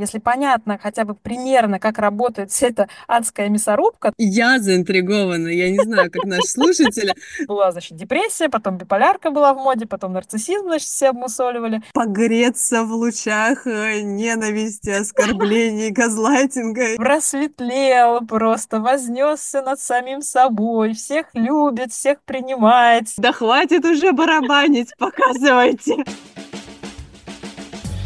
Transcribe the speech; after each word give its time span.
Если 0.00 0.18
понятно 0.18 0.78
хотя 0.82 1.04
бы 1.04 1.14
примерно, 1.14 1.78
как 1.78 1.98
работает 1.98 2.50
вся 2.50 2.68
эта 2.68 2.88
адская 3.06 3.48
мясорубка. 3.50 4.12
Я 4.16 4.58
заинтригована, 4.58 5.48
я 5.48 5.70
не 5.70 5.78
знаю, 5.78 6.10
как 6.10 6.24
наши 6.24 6.48
слушатели. 6.48 7.14
Была, 7.46 7.70
значит, 7.70 7.96
депрессия, 7.96 8.48
потом 8.48 8.78
биполярка 8.78 9.30
была 9.30 9.52
в 9.52 9.58
моде, 9.58 9.86
потом 9.86 10.14
нарциссизм, 10.14 10.64
значит, 10.64 10.88
все 10.88 11.10
обмусоливали. 11.10 11.82
Погреться 11.92 12.84
в 12.84 12.92
лучах 12.92 13.66
э, 13.66 14.00
ненависти, 14.00 14.90
оскорблений, 14.90 15.90
газлайтинга. 16.00 16.96
Просветлел 16.96 18.20
просто, 18.26 18.80
вознесся 18.80 19.60
над 19.60 19.80
самим 19.80 20.22
собой, 20.22 20.94
всех 20.94 21.26
любит, 21.34 21.92
всех 21.92 22.22
принимает. 22.22 23.08
Да 23.18 23.32
хватит 23.32 23.84
уже 23.84 24.12
барабанить, 24.12 24.94
показывайте. 24.98 26.04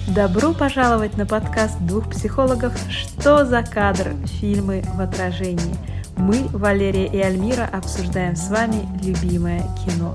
Добро 0.06 0.52
пожаловать 0.52 1.16
на 1.16 1.24
подкаст 1.24 1.78
двух 1.80 2.10
психологов 2.10 2.74
«Что 2.90 3.46
за 3.46 3.62
кадр? 3.62 4.14
Фильмы 4.38 4.84
в 4.94 5.00
отражении». 5.00 5.74
Мы, 6.18 6.46
Валерия 6.52 7.06
и 7.06 7.18
Альмира, 7.18 7.64
обсуждаем 7.72 8.36
с 8.36 8.50
вами 8.50 8.86
любимое 9.02 9.62
кино. 9.86 10.14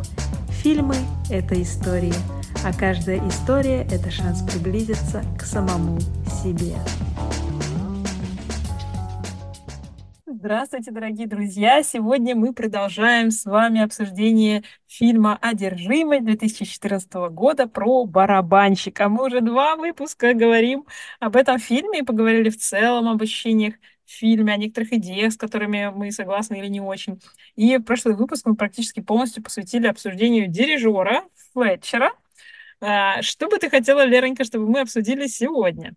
Фильмы– 0.49 0.95
это 1.31 1.59
истории, 1.59 2.13
а 2.63 2.71
каждая 2.71 3.27
история– 3.27 3.81
это 3.91 4.11
шанс 4.11 4.43
приблизиться 4.43 5.23
к 5.39 5.43
самому 5.43 5.99
себе. 6.43 6.75
Здравствуйте, 10.41 10.91
дорогие 10.91 11.27
друзья! 11.27 11.83
Сегодня 11.83 12.33
мы 12.33 12.53
продолжаем 12.53 13.29
с 13.29 13.43
вами 13.43 13.81
обсуждение 13.81 14.63
фильма 14.87 15.37
«Одержимость» 15.41 16.23
2014 16.23 17.13
года 17.29 17.67
про 17.67 18.05
барабанщика. 18.05 19.09
Мы 19.09 19.25
уже 19.25 19.41
два 19.41 19.75
выпуска 19.75 20.33
говорим 20.33 20.85
об 21.19 21.35
этом 21.35 21.59
фильме 21.59 21.99
и 21.99 22.03
поговорили 22.03 22.49
в 22.49 22.55
целом 22.55 23.09
об 23.09 23.21
ощущениях 23.21 23.75
в 24.05 24.11
фильме, 24.11 24.53
о 24.53 24.57
некоторых 24.57 24.93
идеях, 24.93 25.33
с 25.33 25.37
которыми 25.37 25.91
мы 25.93 26.09
согласны 26.13 26.57
или 26.59 26.67
не 26.67 26.79
очень. 26.79 27.19
И 27.57 27.75
в 27.75 27.83
прошлый 27.83 28.15
выпуск 28.15 28.45
мы 28.45 28.55
практически 28.55 29.01
полностью 29.01 29.43
посвятили 29.43 29.87
обсуждению 29.87 30.47
дирижера 30.47 31.25
Флетчера. 31.51 32.13
А, 32.79 33.21
что 33.23 33.49
бы 33.49 33.57
ты 33.57 33.69
хотела, 33.69 34.05
Леронька, 34.05 34.45
чтобы 34.45 34.69
мы 34.69 34.79
обсудили 34.79 35.27
сегодня? 35.27 35.95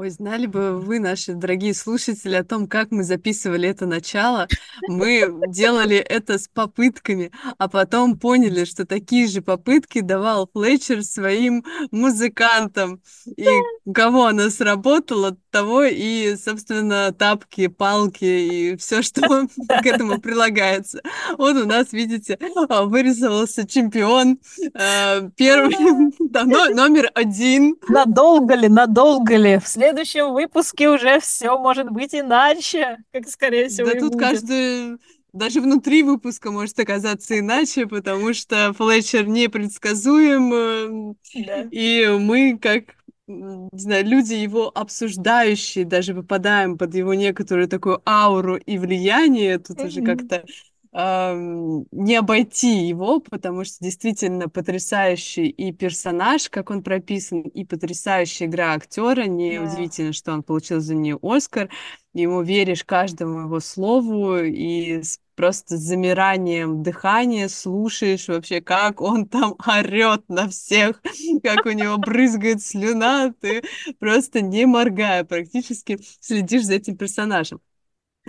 Ой, 0.00 0.08
знали 0.08 0.46
бы 0.46 0.80
вы, 0.80 0.98
наши 0.98 1.34
дорогие 1.34 1.74
слушатели, 1.74 2.34
о 2.34 2.42
том, 2.42 2.66
как 2.68 2.90
мы 2.90 3.04
записывали 3.04 3.68
это 3.68 3.84
начало. 3.84 4.48
Мы 4.88 5.30
делали 5.48 5.98
это 5.98 6.38
с 6.38 6.48
попытками, 6.48 7.30
а 7.58 7.68
потом 7.68 8.18
поняли, 8.18 8.64
что 8.64 8.86
такие 8.86 9.26
же 9.28 9.42
попытки 9.42 10.00
давал 10.00 10.48
Флетчер 10.54 11.02
своим 11.02 11.66
музыкантам. 11.90 13.02
И 13.36 13.46
у 13.84 13.92
кого 13.92 14.24
она 14.24 14.48
сработала, 14.48 15.36
того 15.50 15.82
и, 15.84 16.34
собственно, 16.36 17.12
тапки, 17.12 17.66
палки 17.66 18.24
и 18.24 18.76
все, 18.76 19.02
что 19.02 19.20
к 19.20 19.84
этому 19.84 20.18
прилагается. 20.18 21.02
Вот 21.36 21.56
у 21.56 21.66
нас, 21.66 21.92
видите, 21.92 22.38
а, 22.70 22.84
вырисовался 22.84 23.66
чемпион, 23.66 24.38
а, 24.74 25.28
первый, 25.36 25.76
номер 26.74 27.10
один. 27.14 27.76
Надолго 27.88 28.54
ли, 28.54 28.68
надолго 28.68 29.36
ли? 29.36 29.58
В 29.58 29.68
следующем 29.90 30.32
выпуске 30.32 30.88
уже 30.88 31.20
все 31.20 31.58
может 31.58 31.90
быть 31.90 32.14
иначе, 32.14 32.98
как 33.12 33.28
скорее 33.28 33.68
всего 33.68 33.88
Да 33.88 33.98
тут 33.98 34.12
будет. 34.12 34.20
каждый 34.20 34.98
даже 35.32 35.60
внутри 35.60 36.02
выпуска 36.02 36.50
может 36.50 36.78
оказаться 36.80 37.38
иначе, 37.38 37.86
потому 37.86 38.34
что 38.34 38.72
Флетчер 38.72 39.28
непредсказуем, 39.28 40.52
э, 40.52 41.14
да. 41.46 41.68
и 41.70 42.06
мы, 42.18 42.58
как 42.60 42.96
не 43.28 43.78
знаю, 43.78 44.06
люди 44.06 44.34
его 44.34 44.72
обсуждающие, 44.74 45.84
даже 45.84 46.14
попадаем 46.14 46.76
под 46.76 46.94
его 46.94 47.14
некоторую 47.14 47.68
такую 47.68 48.02
ауру 48.04 48.56
и 48.56 48.76
влияние, 48.76 49.58
тут 49.58 49.78
mm-hmm. 49.78 49.86
уже 49.86 50.02
как-то 50.02 50.44
не 50.92 52.16
обойти 52.16 52.88
его, 52.88 53.20
потому 53.20 53.64
что 53.64 53.76
действительно 53.80 54.48
потрясающий 54.48 55.46
и 55.46 55.72
персонаж, 55.72 56.48
как 56.50 56.70
он 56.70 56.82
прописан, 56.82 57.42
и 57.42 57.64
потрясающая 57.64 58.48
игра 58.48 58.74
актера. 58.74 59.24
Неудивительно, 59.24 60.08
yeah. 60.08 60.12
что 60.12 60.32
он 60.32 60.42
получил 60.42 60.80
за 60.80 60.94
нее 60.94 61.18
Оскар. 61.22 61.70
Ему 62.12 62.42
веришь 62.42 62.84
каждому 62.84 63.42
его 63.42 63.60
слову 63.60 64.38
и 64.38 65.02
с 65.02 65.20
просто 65.40 65.78
с 65.78 65.80
замиранием 65.80 66.82
дыхания 66.82 67.48
слушаешь 67.48 68.28
вообще, 68.28 68.60
как 68.60 69.00
он 69.00 69.26
там 69.26 69.54
орет 69.66 70.28
на 70.28 70.50
всех, 70.50 71.00
как 71.42 71.64
у 71.64 71.70
него 71.70 71.96
брызгает 71.96 72.62
слюна, 72.62 73.32
ты 73.40 73.62
просто 73.98 74.42
не 74.42 74.66
моргая 74.66 75.24
практически 75.24 75.98
следишь 76.20 76.64
за 76.64 76.74
этим 76.74 76.98
персонажем. 76.98 77.62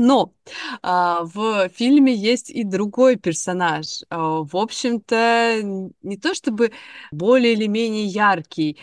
Но 0.01 0.33
а, 0.81 1.25
в 1.25 1.69
фильме 1.69 2.11
есть 2.11 2.49
и 2.49 2.63
другой 2.63 3.17
персонаж. 3.17 4.01
А, 4.09 4.41
в 4.41 4.57
общем-то, 4.57 5.59
не 6.01 6.17
то 6.17 6.33
чтобы 6.33 6.71
более 7.11 7.53
или 7.53 7.67
менее 7.67 8.05
яркий, 8.05 8.79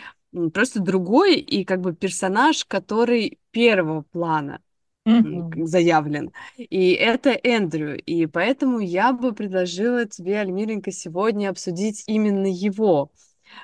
просто 0.53 0.79
другой 0.79 1.35
и 1.35 1.65
как 1.65 1.81
бы 1.81 1.93
персонаж, 1.93 2.63
который 2.63 3.37
первого 3.51 4.03
плана 4.03 4.61
mm-hmm. 5.05 5.65
заявлен. 5.65 6.31
И 6.57 6.91
это 6.91 7.31
Эндрю. 7.31 7.97
И 7.97 8.25
поэтому 8.25 8.79
я 8.79 9.11
бы 9.11 9.33
предложила 9.33 10.05
тебе, 10.05 10.39
Альмиренька, 10.39 10.93
сегодня 10.93 11.49
обсудить 11.49 12.05
именно 12.07 12.47
его 12.47 13.11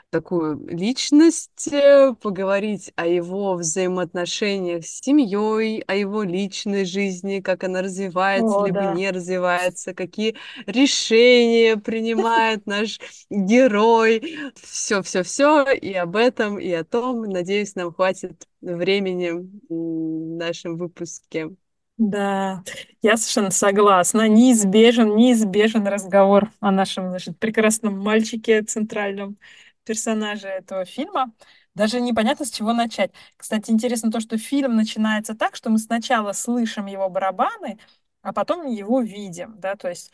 такую 0.09 0.67
личность, 0.67 1.67
э, 1.71 2.13
поговорить 2.21 2.91
о 2.95 3.07
его 3.07 3.55
взаимоотношениях 3.55 4.85
с 4.85 5.01
семьей, 5.01 5.81
о 5.87 5.95
его 5.95 6.23
личной 6.23 6.85
жизни, 6.85 7.39
как 7.39 7.63
она 7.63 7.81
развивается, 7.81 8.57
о, 8.57 8.65
либо 8.65 8.81
да. 8.81 8.93
не 8.93 9.11
развивается, 9.11 9.93
какие 9.93 10.35
решения 10.65 11.77
принимает 11.77 12.65
наш 12.65 12.99
герой. 13.29 14.51
Все, 14.55 15.01
все, 15.01 15.23
все. 15.23 15.65
И 15.71 15.93
об 15.93 16.15
этом, 16.15 16.59
и 16.59 16.71
о 16.71 16.83
том. 16.83 17.23
Надеюсь, 17.23 17.75
нам 17.75 17.93
хватит 17.93 18.47
времени 18.61 19.31
в 19.31 20.37
нашем 20.37 20.77
выпуске. 20.77 21.49
Да, 21.97 22.61
я 23.01 23.15
совершенно 23.15 23.51
согласна. 23.51 24.27
Неизбежен, 24.27 25.15
неизбежен 25.15 25.87
разговор 25.87 26.51
о 26.59 26.71
нашем, 26.71 27.09
значит, 27.09 27.39
прекрасном 27.39 27.97
мальчике 27.99 28.61
центральном 28.63 29.37
персонажа 29.85 30.49
этого 30.49 30.85
фильма. 30.85 31.33
Даже 31.75 32.01
непонятно, 32.01 32.45
с 32.45 32.51
чего 32.51 32.73
начать. 32.73 33.11
Кстати, 33.37 33.71
интересно 33.71 34.11
то, 34.11 34.19
что 34.19 34.37
фильм 34.37 34.75
начинается 34.75 35.35
так, 35.35 35.55
что 35.55 35.69
мы 35.69 35.77
сначала 35.77 36.33
слышим 36.33 36.85
его 36.87 37.09
барабаны, 37.09 37.79
а 38.21 38.33
потом 38.33 38.65
его 38.67 39.01
видим, 39.01 39.55
да, 39.59 39.75
то 39.75 39.89
есть 39.89 40.11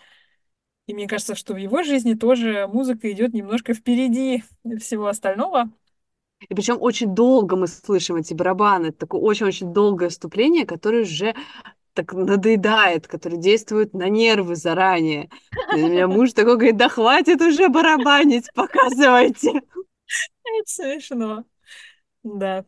и 0.88 0.94
мне 0.94 1.08
кажется, 1.08 1.36
что 1.36 1.54
в 1.54 1.58
его 1.58 1.84
жизни 1.84 2.16
тоже 2.16 2.68
музыка 2.68 3.12
идет 3.12 3.34
немножко 3.34 3.74
впереди 3.74 4.44
всего 4.80 5.08
остального. 5.08 5.72
И 6.50 6.56
причем 6.56 6.78
очень 6.82 7.14
долго 7.14 7.56
мы 7.56 7.68
слышим 7.68 8.16
эти 8.16 8.34
барабаны. 8.34 8.88
Это 8.88 8.98
такое 8.98 9.22
очень-очень 9.22 9.74
долгое 9.74 10.10
вступление, 10.10 10.66
которое 10.66 11.04
уже 11.04 11.36
так 11.94 12.14
надоедает, 12.14 13.08
который 13.08 13.38
действует 13.38 13.94
на 13.94 14.10
нервы 14.10 14.56
заранее. 14.56 15.30
И 15.76 15.82
у 15.82 15.88
меня 15.88 16.08
муж 16.08 16.34
такой 16.34 16.56
говорит, 16.56 16.78
да 16.78 16.90
хватит 16.90 17.42
уже 17.42 17.70
барабанить, 17.70 18.52
показывайте. 18.54 19.52
Это 20.44 20.66
смешно. 20.66 21.46
Да. 22.24 22.66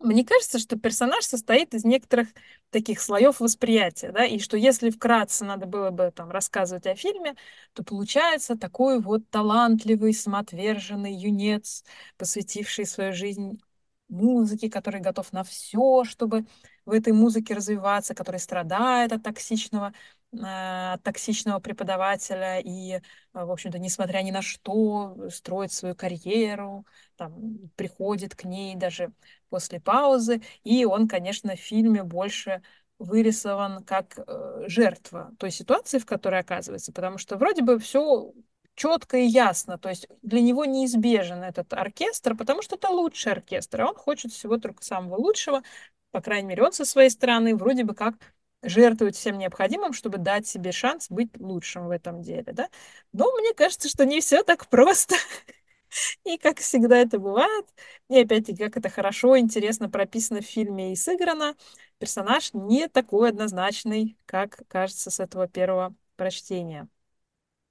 Мне 0.00 0.24
кажется, 0.24 0.60
что 0.60 0.78
персонаж 0.78 1.24
состоит 1.24 1.74
из 1.74 1.84
некоторых 1.84 2.28
таких 2.70 3.00
слоев 3.00 3.40
восприятия, 3.40 4.12
да, 4.12 4.24
и 4.24 4.38
что 4.38 4.56
если 4.56 4.90
вкратце 4.90 5.44
надо 5.44 5.66
было 5.66 5.90
бы 5.90 6.12
там 6.14 6.30
рассказывать 6.30 6.86
о 6.86 6.94
фильме, 6.94 7.34
то 7.72 7.82
получается 7.82 8.56
такой 8.56 9.00
вот 9.00 9.28
талантливый, 9.30 10.14
самоотверженный 10.14 11.12
юнец, 11.12 11.82
посвятивший 12.16 12.86
свою 12.86 13.12
жизнь 13.12 13.60
музыке, 14.08 14.70
который 14.70 15.00
готов 15.00 15.32
на 15.32 15.42
все, 15.42 16.04
чтобы 16.04 16.44
в 16.88 16.92
этой 16.92 17.12
музыке 17.12 17.54
развиваться, 17.54 18.14
который 18.14 18.40
страдает 18.40 19.12
от 19.12 19.22
токсичного, 19.22 19.92
э, 20.32 20.92
от 20.94 21.02
токсичного 21.02 21.58
преподавателя 21.60 22.60
и, 22.60 22.94
э, 22.94 23.00
в 23.32 23.50
общем-то, 23.50 23.78
несмотря 23.78 24.22
ни 24.22 24.30
на 24.30 24.42
что, 24.42 25.16
строит 25.30 25.72
свою 25.72 25.94
карьеру, 25.94 26.86
там, 27.16 27.70
приходит 27.76 28.34
к 28.34 28.44
ней 28.44 28.74
даже 28.76 29.12
после 29.50 29.80
паузы. 29.80 30.40
И 30.64 30.84
он, 30.84 31.08
конечно, 31.08 31.54
в 31.56 31.60
фильме 31.60 32.02
больше 32.02 32.62
вырисован 32.98 33.84
как 33.84 34.18
э, 34.18 34.64
жертва 34.66 35.32
той 35.38 35.50
ситуации, 35.50 35.98
в 35.98 36.06
которой 36.06 36.40
оказывается, 36.40 36.92
потому 36.92 37.18
что 37.18 37.36
вроде 37.36 37.62
бы 37.62 37.78
все 37.78 38.32
четко 38.74 39.18
и 39.18 39.26
ясно. 39.26 39.76
То 39.78 39.88
есть 39.88 40.08
для 40.22 40.40
него 40.40 40.64
неизбежен 40.64 41.42
этот 41.42 41.72
оркестр, 41.74 42.36
потому 42.36 42.62
что 42.62 42.76
это 42.76 42.88
лучший 42.88 43.32
оркестр, 43.32 43.82
а 43.82 43.88
он 43.88 43.94
хочет 43.96 44.32
всего 44.32 44.56
только 44.58 44.84
самого 44.84 45.16
лучшего. 45.16 45.62
По 46.10 46.20
крайней 46.20 46.48
мере, 46.48 46.62
он 46.64 46.72
со 46.72 46.84
своей 46.84 47.10
стороны 47.10 47.54
вроде 47.56 47.84
бы 47.84 47.94
как 47.94 48.14
жертвует 48.62 49.14
всем 49.16 49.38
необходимым, 49.38 49.92
чтобы 49.92 50.18
дать 50.18 50.46
себе 50.46 50.72
шанс 50.72 51.08
быть 51.10 51.30
лучшим 51.38 51.86
в 51.86 51.90
этом 51.90 52.22
деле, 52.22 52.52
да? 52.52 52.68
Но 53.12 53.30
мне 53.36 53.54
кажется, 53.54 53.88
что 53.88 54.04
не 54.06 54.20
все 54.20 54.42
так 54.42 54.66
просто. 54.68 55.14
И 56.24 56.38
как 56.38 56.58
всегда 56.58 56.98
это 56.98 57.18
бывает, 57.18 57.66
и 58.08 58.18
опять-таки, 58.20 58.58
как 58.64 58.76
это 58.76 58.88
хорошо, 58.90 59.38
интересно 59.38 59.88
прописано 59.88 60.40
в 60.42 60.44
фильме 60.46 60.92
и 60.92 60.96
сыграно, 60.96 61.54
персонаж 61.98 62.52
не 62.54 62.88
такой 62.88 63.30
однозначный, 63.30 64.16
как 64.26 64.60
кажется 64.68 65.10
с 65.10 65.20
этого 65.20 65.48
первого 65.48 65.94
прочтения. 66.16 66.88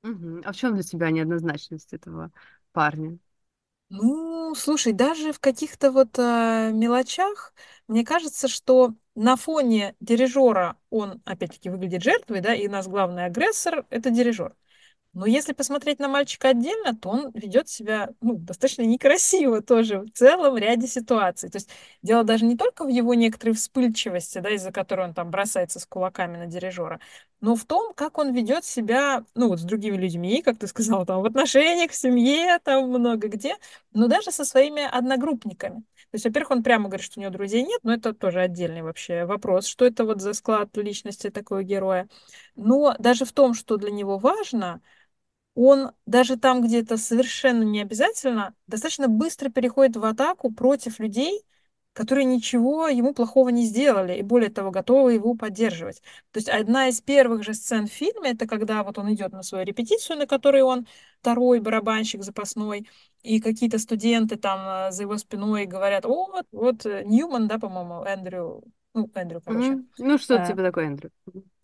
Угу. 0.03 0.41
А 0.45 0.51
в 0.53 0.55
чем 0.55 0.73
для 0.75 0.83
тебя 0.83 1.09
неоднозначность 1.11 1.93
этого 1.93 2.31
парня? 2.71 3.17
Ну, 3.89 4.53
слушай, 4.55 4.91
даже 4.91 5.31
в 5.31 5.39
каких-то 5.39 5.91
вот 5.91 6.19
э, 6.19 6.71
мелочах, 6.73 7.53
мне 7.87 8.03
кажется, 8.03 8.47
что 8.49 8.93
на 9.15 9.37
фоне 9.37 9.95
дирижера 10.01 10.75
он, 10.89 11.21
опять-таки, 11.25 11.69
выглядит 11.69 12.03
жертвой, 12.03 12.41
да, 12.41 12.53
и 12.53 12.67
у 12.67 12.71
нас 12.71 12.87
главный 12.87 13.25
агрессор— 13.25 13.85
это 13.89 14.09
дирижер. 14.09 14.55
Но 15.17 15.25
если 15.25 15.53
посмотреть 15.53 15.97
на 15.97 16.07
мальчика 16.07 16.49
отдельно, 16.49 16.95
то 16.95 17.09
он 17.09 17.31
ведет 17.33 17.67
себя 17.69 18.09
ну, 18.21 18.35
достаточно 18.37 18.83
некрасиво 18.83 19.63
тоже 19.63 20.01
в 20.01 20.11
целом 20.11 20.57
ряде 20.57 20.85
ситуаций. 20.85 21.49
То 21.49 21.57
есть 21.57 21.71
дело 22.03 22.23
даже 22.23 22.45
не 22.45 22.55
только 22.55 22.85
в 22.85 22.87
его 22.87 23.15
некоторой 23.15 23.55
вспыльчивости, 23.55 24.37
да, 24.37 24.51
из-за 24.51 24.71
которой 24.71 25.07
он 25.07 25.15
там 25.15 25.31
бросается 25.31 25.79
с 25.79 25.87
кулаками 25.87 26.37
на 26.37 26.45
дирижера, 26.45 26.99
но 27.41 27.55
в 27.55 27.65
том, 27.65 27.95
как 27.95 28.19
он 28.19 28.31
ведет 28.31 28.63
себя, 28.63 29.23
ну, 29.33 29.47
вот 29.49 29.59
с 29.59 29.63
другими 29.63 29.97
людьми, 29.97 30.43
как 30.43 30.59
ты 30.59 30.67
сказала, 30.67 31.03
там, 31.03 31.23
в 31.23 31.25
отношениях, 31.25 31.89
в 31.91 31.95
семье, 31.95 32.59
там, 32.63 32.87
много 32.89 33.27
где, 33.27 33.55
но 33.93 34.07
даже 34.07 34.31
со 34.31 34.45
своими 34.45 34.83
одногруппниками. 34.83 35.77
То 35.79 36.13
есть, 36.13 36.25
во-первых, 36.25 36.51
он 36.51 36.63
прямо 36.63 36.89
говорит, 36.89 37.05
что 37.05 37.19
у 37.19 37.23
него 37.23 37.33
друзей 37.33 37.63
нет, 37.63 37.79
но 37.83 37.93
это 37.93 38.13
тоже 38.13 38.39
отдельный 38.41 38.83
вообще 38.83 39.25
вопрос, 39.25 39.65
что 39.65 39.83
это 39.83 40.05
вот 40.05 40.21
за 40.21 40.33
склад 40.33 40.75
личности 40.77 41.29
такого 41.31 41.63
героя. 41.63 42.07
Но 42.55 42.95
даже 42.99 43.25
в 43.25 43.31
том, 43.33 43.53
что 43.53 43.77
для 43.77 43.91
него 43.91 44.17
важно, 44.17 44.81
он 45.57 45.91
даже 46.05 46.37
там, 46.37 46.61
где 46.61 46.81
это 46.81 46.97
совершенно 46.97 47.63
не 47.63 47.81
обязательно, 47.81 48.53
достаточно 48.67 49.07
быстро 49.07 49.49
переходит 49.49 49.97
в 49.97 50.05
атаку 50.05 50.53
против 50.53 50.99
людей, 50.99 51.41
которые 51.93 52.25
ничего 52.25 52.87
ему 52.87 53.11
плохого 53.15 53.49
не 53.49 53.65
сделали, 53.65 54.13
и 54.13 54.21
более 54.21 54.51
того, 54.51 54.69
готовы 54.69 55.13
его 55.13 55.33
поддерживать. 55.33 56.03
То 56.31 56.37
есть 56.37 56.47
одна 56.47 56.89
из 56.89 57.01
первых 57.01 57.43
же 57.43 57.55
сцен 57.55 57.87
в 57.87 57.91
фильме, 57.91 58.33
это 58.33 58.45
когда 58.45 58.83
вот 58.83 58.99
он 58.99 59.11
идет 59.11 59.31
на 59.31 59.41
свою 59.41 59.65
репетицию, 59.65 60.19
на 60.19 60.27
которой 60.27 60.61
он 60.61 60.85
второй 61.21 61.59
барабанщик 61.59 62.21
запасной, 62.21 62.87
и 63.23 63.41
какие-то 63.41 63.79
студенты 63.79 64.35
там 64.35 64.89
э, 64.89 64.91
за 64.91 65.01
его 65.01 65.17
спиной 65.17 65.65
говорят, 65.65 66.05
о, 66.05 66.27
вот, 66.27 66.45
вот 66.51 66.85
э, 66.85 67.01
Ньюман, 67.03 67.47
да, 67.47 67.57
по-моему, 67.57 68.03
Эндрю, 68.03 68.63
ну, 68.93 69.09
Эндрю, 69.15 69.41
короче. 69.43 69.71
Mm-hmm. 69.71 69.85
Ну, 69.97 70.17
что 70.19 70.35
э, 70.35 70.45
типа 70.45 70.61
такое 70.61 70.85
Эндрю. 70.85 71.09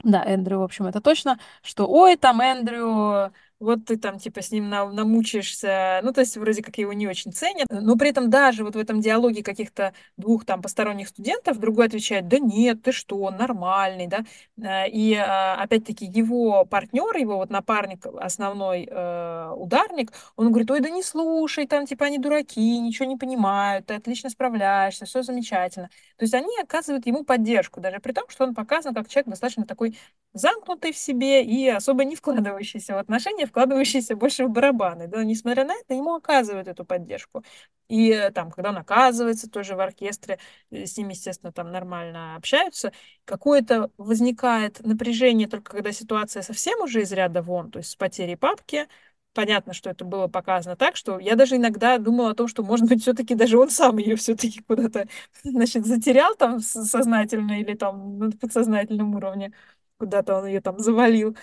Да, 0.04 0.24
Эндрю, 0.26 0.60
в 0.60 0.64
общем, 0.64 0.88
это 0.88 1.00
точно, 1.00 1.40
что, 1.62 1.88
ой, 1.88 2.18
там 2.18 2.42
Эндрю 2.42 3.32
вот 3.64 3.86
ты 3.86 3.98
там 3.98 4.20
типа 4.20 4.42
с 4.42 4.52
ним 4.52 4.70
на, 4.70 4.86
намучаешься, 4.86 6.02
ну, 6.04 6.12
то 6.14 6.22
есть 6.22 6.38
вроде 6.38 6.62
как 6.62 6.78
его 6.78 6.94
не 6.94 7.08
очень 7.08 7.32
ценят, 7.32 7.68
но 7.70 7.96
при 7.96 8.10
этом 8.10 8.30
даже 8.30 8.64
вот 8.64 8.76
в 8.76 8.80
этом 8.80 9.02
диалоге 9.02 9.44
каких-то 9.44 9.94
двух 10.18 10.46
там 10.46 10.62
посторонних 10.62 11.08
студентов 11.08 11.60
другой 11.60 11.88
отвечает, 11.88 12.28
да 12.28 12.40
нет, 12.40 12.82
ты 12.84 12.92
что, 12.92 13.30
нормальный, 13.32 14.08
да, 14.08 14.26
э, 14.58 14.90
и 14.90 15.16
а, 15.16 15.56
опять-таки 15.56 16.06
его 16.06 16.66
партнер, 16.66 17.16
его 17.18 17.38
вот 17.38 17.50
напарник, 17.50 18.06
основной 18.06 18.88
э, 18.90 19.50
ударник, 19.56 20.12
он 20.36 20.50
говорит, 20.50 20.70
ой, 20.72 20.82
да 20.82 20.90
не 20.90 21.04
слушай, 21.04 21.66
там 21.66 21.86
типа 21.86 22.06
они 22.06 22.18
дураки, 22.18 22.80
ничего 22.80 23.06
не 23.06 23.18
понимают, 23.18 23.88
ты 23.88 23.96
отлично 23.96 24.30
справляешься, 24.30 25.06
все 25.06 25.24
замечательно. 25.24 25.90
То 26.18 26.24
есть 26.24 26.34
они 26.34 26.56
оказывают 26.62 27.06
ему 27.06 27.24
поддержку, 27.24 27.80
даже 27.80 28.00
при 28.00 28.12
том, 28.12 28.26
что 28.30 28.44
он 28.44 28.54
показан 28.54 28.94
как 28.94 29.08
человек 29.08 29.30
достаточно 29.30 29.66
такой 29.66 29.98
замкнутый 30.34 30.92
в 30.92 30.98
себе 30.98 31.44
и 31.44 31.68
особо 31.70 32.04
не 32.06 32.16
вкладывающийся 32.16 32.96
в 32.96 32.98
отношения, 32.98 33.46
вкладывающийся 33.54 34.16
больше 34.16 34.46
в 34.46 34.50
барабаны. 34.50 35.08
Да, 35.08 35.24
несмотря 35.24 35.64
на 35.66 35.74
это, 35.76 35.94
ему 35.94 36.16
оказывают 36.16 36.68
эту 36.68 36.84
поддержку. 36.86 37.44
И 37.88 38.10
э, 38.12 38.32
там, 38.32 38.50
когда 38.52 38.70
он 38.72 38.78
оказывается 38.78 39.50
тоже 39.50 39.76
в 39.76 39.80
оркестре, 39.80 40.40
э, 40.72 40.86
с 40.86 40.98
ним, 40.98 41.10
естественно, 41.10 41.52
там 41.54 41.72
нормально 41.72 42.36
общаются, 42.36 42.92
какое-то 43.26 43.92
возникает 43.98 44.80
напряжение 44.86 45.48
только 45.48 45.72
когда 45.72 45.92
ситуация 45.92 46.42
совсем 46.42 46.82
уже 46.82 47.02
из 47.02 47.12
ряда 47.12 47.42
вон, 47.44 47.70
то 47.72 47.80
есть 47.80 47.92
с 47.92 47.96
потерей 47.96 48.36
папки, 48.38 48.88
понятно, 49.34 49.74
что 49.74 49.90
это 49.90 50.06
было 50.06 50.28
показано 50.28 50.76
так, 50.76 50.96
что 50.96 51.20
я 51.20 51.36
даже 51.36 51.56
иногда 51.58 51.98
думала 51.98 52.32
о 52.32 52.36
том, 52.36 52.48
что, 52.48 52.64
может 52.64 52.88
быть, 52.88 53.02
все-таки 53.02 53.36
даже 53.36 53.58
он 53.60 53.70
сам 53.70 53.98
ее 53.98 54.16
все-таки 54.16 54.62
куда-то, 54.62 55.08
значит, 55.44 55.86
затерял 55.86 56.36
там 56.36 56.60
сознательно 56.60 57.60
или 57.60 57.76
там 57.76 58.18
на 58.20 58.32
подсознательном 58.32 59.16
уровне, 59.16 59.54
куда-то 59.98 60.38
он 60.40 60.48
ее 60.48 60.62
там 60.62 60.80
завалил. 60.80 61.36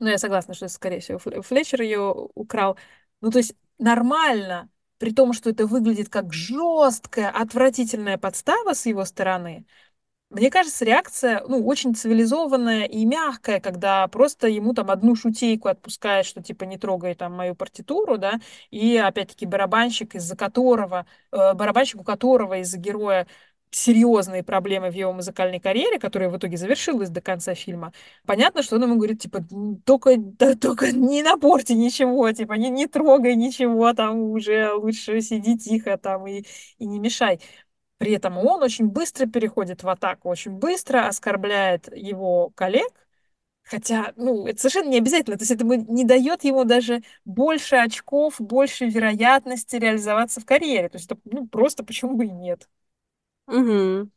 Ну, 0.00 0.08
я 0.08 0.18
согласна, 0.18 0.54
что, 0.54 0.68
скорее 0.68 1.00
всего, 1.00 1.18
Флетчер 1.18 1.82
ее 1.82 2.00
украл. 2.34 2.78
Ну, 3.20 3.30
то 3.30 3.38
есть 3.38 3.54
нормально, 3.78 4.70
при 4.98 5.12
том, 5.12 5.32
что 5.34 5.50
это 5.50 5.66
выглядит 5.66 6.08
как 6.08 6.32
жесткая, 6.32 7.30
отвратительная 7.30 8.16
подстава 8.18 8.72
с 8.74 8.86
его 8.86 9.04
стороны, 9.04 9.66
мне 10.30 10.50
кажется, 10.50 10.84
реакция, 10.84 11.44
ну, 11.48 11.66
очень 11.66 11.94
цивилизованная 11.94 12.84
и 12.86 13.04
мягкая, 13.06 13.60
когда 13.60 14.08
просто 14.08 14.48
ему 14.48 14.74
там 14.74 14.90
одну 14.90 15.16
шутейку 15.16 15.68
отпускает, 15.68 16.26
что 16.26 16.42
типа 16.42 16.64
не 16.64 16.78
трогай 16.78 17.14
там 17.14 17.34
мою 17.34 17.54
партитуру, 17.54 18.18
да, 18.18 18.40
и 18.70 18.96
опять-таки 18.96 19.46
барабанщик, 19.46 20.14
из-за 20.16 20.36
которого, 20.36 21.06
э, 21.32 21.54
барабанщик, 21.54 22.00
у 22.02 22.04
которого 22.04 22.58
из-за 22.60 22.78
героя 22.78 23.26
серьезные 23.70 24.42
проблемы 24.42 24.90
в 24.90 24.94
его 24.94 25.12
музыкальной 25.12 25.60
карьере, 25.60 25.98
которая 25.98 26.28
в 26.28 26.36
итоге 26.36 26.56
завершилась 26.56 27.10
до 27.10 27.20
конца 27.20 27.54
фильма, 27.54 27.92
понятно, 28.26 28.62
что 28.62 28.76
он 28.76 28.82
ему 28.84 28.96
говорит, 28.96 29.20
типа, 29.20 29.44
только, 29.84 30.16
да, 30.16 30.54
только 30.56 30.92
не 30.92 31.22
напорти 31.22 31.74
ничего, 31.74 32.30
типа, 32.32 32.54
не, 32.54 32.68
не 32.70 32.86
трогай 32.86 33.36
ничего, 33.36 33.92
там 33.92 34.18
уже 34.32 34.72
лучше 34.72 35.20
сиди 35.20 35.56
тихо 35.58 35.96
там 35.98 36.26
и, 36.26 36.44
и 36.78 36.86
не 36.86 36.98
мешай. 36.98 37.40
При 37.98 38.12
этом 38.12 38.38
он 38.38 38.62
очень 38.62 38.88
быстро 38.88 39.26
переходит 39.26 39.82
в 39.82 39.88
атаку, 39.88 40.30
очень 40.30 40.52
быстро 40.52 41.06
оскорбляет 41.08 41.94
его 41.94 42.50
коллег, 42.54 42.90
Хотя, 43.62 44.12
ну, 44.16 44.46
это 44.46 44.60
совершенно 44.60 44.88
не 44.90 44.98
обязательно. 44.98 45.36
То 45.38 45.42
есть 45.42 45.52
это 45.52 45.64
не 45.64 46.04
дает 46.04 46.42
ему 46.44 46.64
даже 46.64 47.02
больше 47.24 47.76
очков, 47.76 48.36
больше 48.40 48.86
вероятности 48.86 49.76
реализоваться 49.76 50.40
в 50.40 50.44
карьере. 50.44 50.88
То 50.88 50.96
есть 50.98 51.06
это 51.10 51.20
ну, 51.24 51.46
просто 51.46 51.84
почему 51.84 52.16
бы 52.16 52.26
и 52.26 52.30
нет. 52.30 52.68
Угу. 53.50 54.10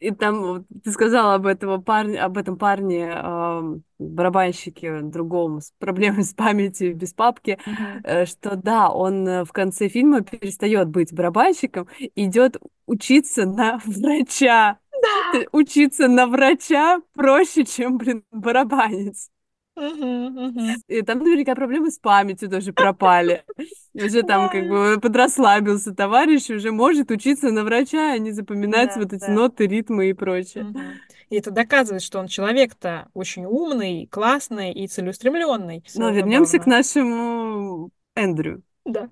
И 0.00 0.10
там 0.10 0.64
ты 0.82 0.90
сказала 0.90 1.34
об 1.34 1.46
этого 1.46 1.78
парне, 1.78 2.20
об 2.20 2.36
этом 2.36 2.58
парне, 2.58 3.12
э, 3.14 3.62
барабанщике 4.00 5.00
другом 5.00 5.60
с 5.60 5.72
проблемой 5.78 6.24
с 6.24 6.34
памятью 6.34 6.96
без 6.96 7.12
папки, 7.14 7.58
Мгм. 7.64 8.00
э, 8.02 8.26
что 8.26 8.56
да, 8.56 8.88
он 8.90 9.28
э, 9.28 9.44
в 9.44 9.52
конце 9.52 9.88
фильма 9.88 10.22
перестает 10.22 10.88
быть 10.88 11.12
барабанщиком, 11.14 11.86
идет 12.16 12.56
учиться 12.86 13.46
на 13.46 13.80
врача. 13.84 14.78
Да. 14.90 15.40
Учиться 15.52 16.08
на 16.08 16.26
врача 16.26 17.00
проще, 17.14 17.64
чем, 17.64 17.96
блин, 17.98 18.24
барабанец. 18.32 19.30
Мгм, 19.76 20.34
мгм. 20.34 20.74
И 20.88 21.02
там 21.02 21.20
наверняка 21.20 21.54
проблемы 21.54 21.90
с 21.90 21.98
памятью 21.98 22.50
тоже 22.50 22.72
пропали. 22.72 23.44
Уже 23.94 24.22
там 24.22 24.48
как 24.48 24.68
бы 24.68 24.98
подрасслабился 25.00 25.94
товарищ, 25.94 26.48
уже 26.50 26.72
может 26.72 27.10
учиться 27.10 27.50
на 27.50 27.64
врача, 27.64 28.12
а 28.12 28.18
не 28.18 28.32
запоминать 28.32 28.94
Да, 28.94 29.00
вот 29.00 29.12
эти 29.12 29.20
да. 29.20 29.28
ноты, 29.32 29.66
ритмы 29.66 30.10
и 30.10 30.12
прочее. 30.12 30.64
Мгм. 30.64 30.82
И 31.28 31.36
это 31.36 31.50
доказывает, 31.50 32.02
что 32.02 32.18
он 32.18 32.26
человек-то 32.26 33.08
очень 33.14 33.44
умный, 33.44 34.06
классный 34.10 34.72
и 34.72 34.86
целеустремленный. 34.86 35.84
Но 35.94 36.10
вернемся 36.10 36.58
к 36.58 36.66
нашему 36.66 37.90
Эндрю. 38.14 38.62
Да. 38.84 39.08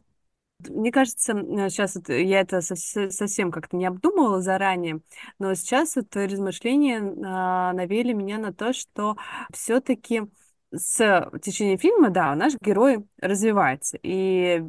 Мне 0.69 0.93
кажется, 0.93 1.33
сейчас 1.71 1.95
вот 1.95 2.11
я 2.11 2.41
это 2.41 2.61
совсем 2.61 3.51
как-то 3.51 3.77
не 3.79 3.87
обдумывала 3.87 4.43
заранее, 4.43 5.01
но 5.39 5.55
сейчас 5.55 5.97
вот 5.97 6.11
твои 6.11 6.27
размышления 6.27 6.99
а, 7.25 7.73
навели 7.73 8.13
меня 8.13 8.37
на 8.37 8.53
то, 8.53 8.75
что 8.75 9.17
все-таки 9.55 10.25
с 10.73 11.31
течением 11.43 11.79
фильма, 11.79 12.11
да, 12.11 12.35
наш 12.35 12.55
герой 12.61 13.05
развивается. 13.21 13.99
И 14.03 14.63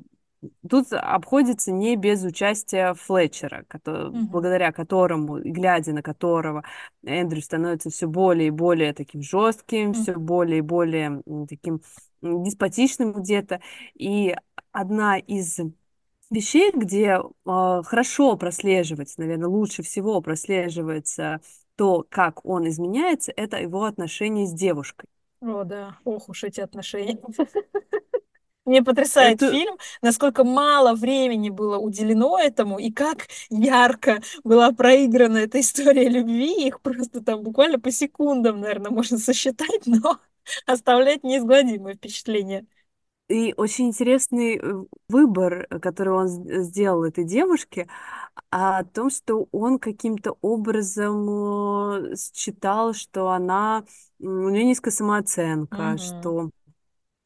тут 0.67 0.87
обходится 0.91 1.71
не 1.71 1.95
без 1.95 2.23
участия 2.23 2.93
Флетчера, 2.95 3.63
кото- 3.67 4.09
Мгм. 4.09 4.27
благодаря 4.31 4.71
которому, 4.71 5.39
глядя 5.43 5.93
на 5.93 6.01
которого, 6.01 6.63
Эндрю 7.05 7.41
становится 7.41 7.89
все 7.89 8.07
более 8.07 8.47
и 8.47 8.51
более 8.51 8.93
таким 8.93 9.21
жестким, 9.21 9.89
М. 9.89 9.93
все 9.93 10.15
более 10.15 10.59
и 10.59 10.61
более 10.61 11.21
таким 11.47 11.81
деспотичным 12.21 13.13
где-то. 13.13 13.61
И 13.93 14.35
одна 14.71 15.17
из 15.19 15.59
вещей, 16.29 16.71
где 16.73 17.19
э, 17.19 17.81
хорошо 17.85 18.37
прослеживается, 18.37 19.19
наверное, 19.21 19.47
лучше 19.49 19.83
всего 19.83 20.21
прослеживается 20.21 21.41
то, 21.75 22.05
как 22.09 22.45
он 22.45 22.67
изменяется, 22.67 23.33
это 23.35 23.57
его 23.57 23.83
отношения 23.85 24.45
с 24.45 24.53
девушкой. 24.53 25.07
О, 25.41 25.63
да. 25.63 25.97
Ох 26.05 26.29
уж 26.29 26.43
эти 26.43 26.61
отношения. 26.61 27.17
Мне 28.65 28.83
потрясает 28.83 29.41
Это 29.41 29.51
фильм, 29.51 29.75
насколько 30.03 30.43
мало 30.43 30.93
времени 30.93 31.49
было 31.49 31.77
уделено 31.79 32.37
этому, 32.39 32.77
и 32.77 32.91
как 32.91 33.27
ярко 33.49 34.21
была 34.43 34.71
проиграна 34.71 35.39
эта 35.39 35.59
история 35.59 36.07
любви. 36.07 36.67
Их 36.67 36.79
просто 36.81 37.21
там 37.23 37.41
буквально 37.43 37.79
по 37.79 37.89
секундам, 37.91 38.61
наверное, 38.61 38.91
можно 38.91 39.17
сосчитать, 39.17 39.81
но 39.87 40.19
оставляет 40.67 41.23
неизгладимое 41.23 41.95
впечатление. 41.95 42.65
И 43.29 43.53
очень 43.57 43.87
интересный 43.87 44.57
э, 44.57 44.85
выбор, 45.09 45.65
э, 45.69 45.79
который 45.79 46.13
он 46.13 46.27
сделал 46.63 47.03
этой 47.05 47.23
девушке, 47.23 47.87
о 48.49 48.83
том, 48.83 49.09
что 49.09 49.47
он 49.51 49.79
каким-то 49.79 50.37
образом 50.41 52.11
э, 52.13 52.15
считал, 52.33 52.93
что 52.93 53.29
она, 53.29 53.85
у 54.21 54.49
нее 54.49 54.63
низкая 54.65 54.91
самооценка, 54.93 55.97
Мгм. 55.97 55.97
что 55.97 56.51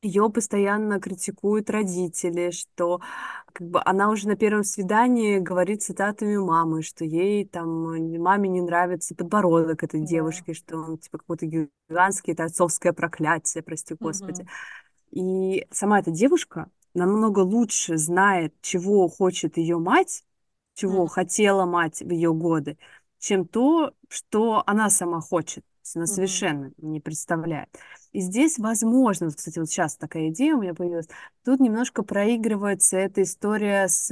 ее 0.04 0.30
постоянно 0.30 1.00
критикуют 1.00 1.70
родители, 1.70 2.52
что 2.52 3.02
как 3.54 3.68
бы 3.70 3.82
она 3.86 4.10
уже 4.12 4.28
на 4.28 4.36
первом 4.36 4.64
свидании 4.64 5.40
говорит 5.40 5.84
цитатами 5.84 6.38
мамы, 6.38 6.84
что 6.84 7.06
ей 7.06 7.46
там 7.46 7.70
маме 8.22 8.50
не 8.50 8.62
нравится 8.62 9.16
подбородок 9.16 9.84
этой 9.84 10.02
Да. 10.02 10.08
девушки, 10.08 10.54
что 10.54 10.78
он 10.78 10.98
типа 11.00 11.20
какой-то 11.20 11.48
гигантский, 11.48 12.34
это 12.34 12.46
отцовское 12.46 12.94
проклятие, 12.94 13.64
прости 13.64 13.96
господи. 14.00 14.46
Мгм. 14.46 14.50
И 15.12 15.66
сама 15.72 16.00
эта 16.00 16.12
девушка 16.12 16.70
намного 16.94 17.40
лучше 17.40 17.98
знает, 17.98 18.54
чего 18.62 19.08
хочет 19.08 19.58
ее 19.58 19.78
мать, 19.80 20.24
чего 20.76 21.08
Мгм. 21.08 21.08
хотела 21.08 21.66
мать 21.66 22.02
в 22.02 22.10
ее 22.12 22.34
годы, 22.34 22.78
чем 23.20 23.48
то, 23.48 23.94
что 24.10 24.64
она 24.66 24.90
сама 24.90 25.22
хочет. 25.22 25.66
Она 25.94 26.08
совершенно 26.08 26.72
не 26.78 27.00
представляет. 27.00 27.70
И 28.12 28.22
здесь, 28.22 28.58
возможно, 28.58 29.28
вот, 29.28 29.36
кстати, 29.36 29.60
вот 29.60 29.70
сейчас 29.70 29.98
такая 29.98 30.30
идея 30.30 30.56
у 30.56 30.62
меня 30.62 30.74
появилась, 30.74 31.08
тут 31.44 31.60
немножко 31.60 32.02
проигрывается 32.02 32.98
эта 32.98 33.22
история 33.24 33.88
с 33.88 34.10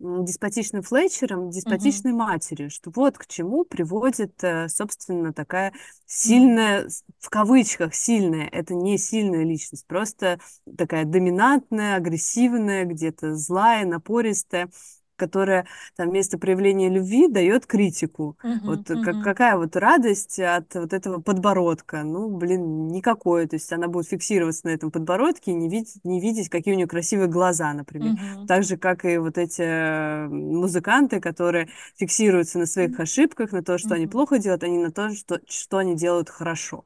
м, 0.00 0.24
деспотичным 0.24 0.82
Флетчером, 0.82 1.50
деспотичной 1.50 2.12
матерью, 2.12 2.70
что 2.70 2.90
вот 2.94 3.18
к 3.18 3.26
чему 3.26 3.64
приводит, 3.64 4.42
э, 4.44 4.68
собственно, 4.68 5.32
такая 5.32 5.72
сильная, 6.06 6.88
в 7.18 7.28
кавычках 7.30 7.94
сильная, 7.94 8.46
это 8.48 8.74
не 8.74 8.96
сильная 8.96 9.44
личность, 9.44 9.86
просто 9.86 10.38
такая 10.78 11.04
доминантная, 11.04 11.96
агрессивная, 11.96 12.84
где-то 12.84 13.34
злая, 13.34 13.84
напористая, 13.84 14.70
которая 15.16 15.66
там 15.96 16.10
вместо 16.10 16.38
проявления 16.38 16.88
любви 16.88 17.28
дает 17.28 17.66
критику. 17.66 18.36
Мгм. 18.42 18.62
Вот 18.64 18.90
э, 18.90 18.98
как, 18.98 19.18
какая 19.18 19.56
вот 19.56 19.76
радость 19.76 20.38
от 20.38 20.74
вот 20.74 20.92
этого 20.92 21.20
подбородка? 21.20 22.02
Ну, 22.02 22.28
блин, 22.36 22.88
никакой. 22.88 23.46
То 23.46 23.56
есть 23.56 23.72
она 23.72 23.88
будет 23.88 24.08
фиксироваться 24.08 24.66
на 24.66 24.70
этом 24.70 24.90
подбородке 24.90 25.50
и 25.52 25.54
не 25.54 25.68
видеть, 25.68 25.96
не 26.04 26.20
видеть, 26.20 26.48
какие 26.48 26.74
у 26.74 26.76
нее 26.76 26.86
красивые 26.86 27.28
глаза, 27.28 27.72
например. 27.72 28.14
Мгм. 28.14 28.46
Так 28.46 28.64
же, 28.64 28.76
как 28.76 29.04
и 29.04 29.18
вот 29.18 29.38
эти 29.38 29.62
э, 29.62 30.28
музыканты, 30.28 31.20
которые 31.20 31.68
фиксируются 31.96 32.58
на 32.58 32.66
своих 32.66 32.98
ошибках, 33.00 33.52
на 33.52 33.62
то, 33.62 33.78
что 33.78 33.94
они 33.94 34.06
Мгм. 34.06 34.08
плохо 34.08 34.38
делают, 34.38 34.64
а 34.64 34.68
не 34.68 34.78
на 34.78 34.92
то, 34.92 35.14
что, 35.14 35.40
что 35.48 35.78
они 35.78 35.94
делают 35.96 36.28
хорошо. 36.30 36.84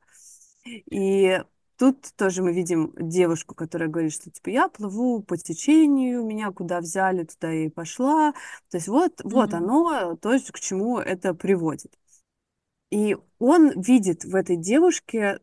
И 0.90 1.42
тут 1.78 2.12
тоже 2.16 2.42
мы 2.42 2.52
видим 2.52 2.92
девушку, 2.97 3.54
которая 3.54 3.88
говорит, 3.88 4.12
что 4.12 4.30
типа 4.30 4.50
я 4.50 4.68
плыву 4.68 5.23
по 5.23 5.37
течению, 5.37 6.25
меня 6.25 6.50
куда 6.52 6.80
взяли, 6.80 7.25
туда 7.25 7.52
и 7.52 7.68
пошла. 7.68 8.33
То 8.71 8.76
есть 8.78 8.88
вот, 8.88 9.21
вот 9.25 9.52
Мгм. 9.52 9.54
оно, 9.54 10.16
то 10.16 10.33
есть 10.33 10.50
к 10.52 10.61
чему 10.61 10.99
это 10.99 11.35
приводит. 11.35 11.92
И 12.90 13.16
он 13.38 13.80
видит 13.80 14.25
в 14.25 14.35
этой 14.35 14.56
девушке 14.56 15.40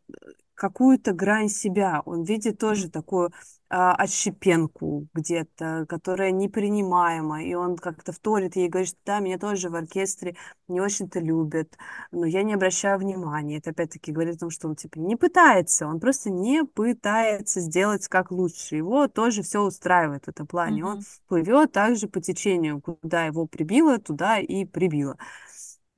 какую-то 0.54 1.12
грань 1.12 1.48
себя. 1.48 2.02
Он 2.06 2.22
видит 2.24 2.58
тоже 2.58 2.90
такую 2.90 3.32
отщепенку 3.76 5.06
где-то, 5.14 5.86
которая 5.88 6.30
непринимаема. 6.30 7.42
И 7.44 7.54
он 7.54 7.76
как-то 7.76 8.12
вторит 8.12 8.56
ей, 8.56 8.68
говорит, 8.68 8.88
что 8.90 8.98
да, 9.04 9.20
меня 9.20 9.38
тоже 9.38 9.70
в 9.70 9.74
оркестре 9.74 10.36
не 10.68 10.80
очень-то 10.80 11.20
любят, 11.20 11.76
но 12.12 12.24
я 12.26 12.42
не 12.42 12.54
обращаю 12.54 12.98
внимания. 12.98 13.58
Это 13.58 13.70
опять-таки 13.70 14.12
говорит 14.12 14.36
о 14.36 14.38
том, 14.40 14.50
что 14.50 14.68
он 14.68 14.76
типа 14.76 14.98
не 14.98 15.16
пытается, 15.16 15.86
он 15.86 16.00
просто 16.00 16.30
не 16.30 16.64
пытается 16.64 17.60
сделать 17.60 18.06
как 18.08 18.30
лучше. 18.30 18.76
Его 18.76 19.08
тоже 19.08 19.42
все 19.42 19.60
устраивает 19.62 20.24
в 20.26 20.28
этом 20.28 20.46
плане. 20.46 20.84
Он 20.84 20.98
Мгм. 20.98 21.04
плывет 21.28 21.72
также 21.72 22.08
по 22.08 22.20
течению, 22.20 22.80
куда 22.80 23.24
его 23.26 23.46
прибило, 23.46 23.98
туда 23.98 24.38
и 24.38 24.64
прибило 24.64 25.16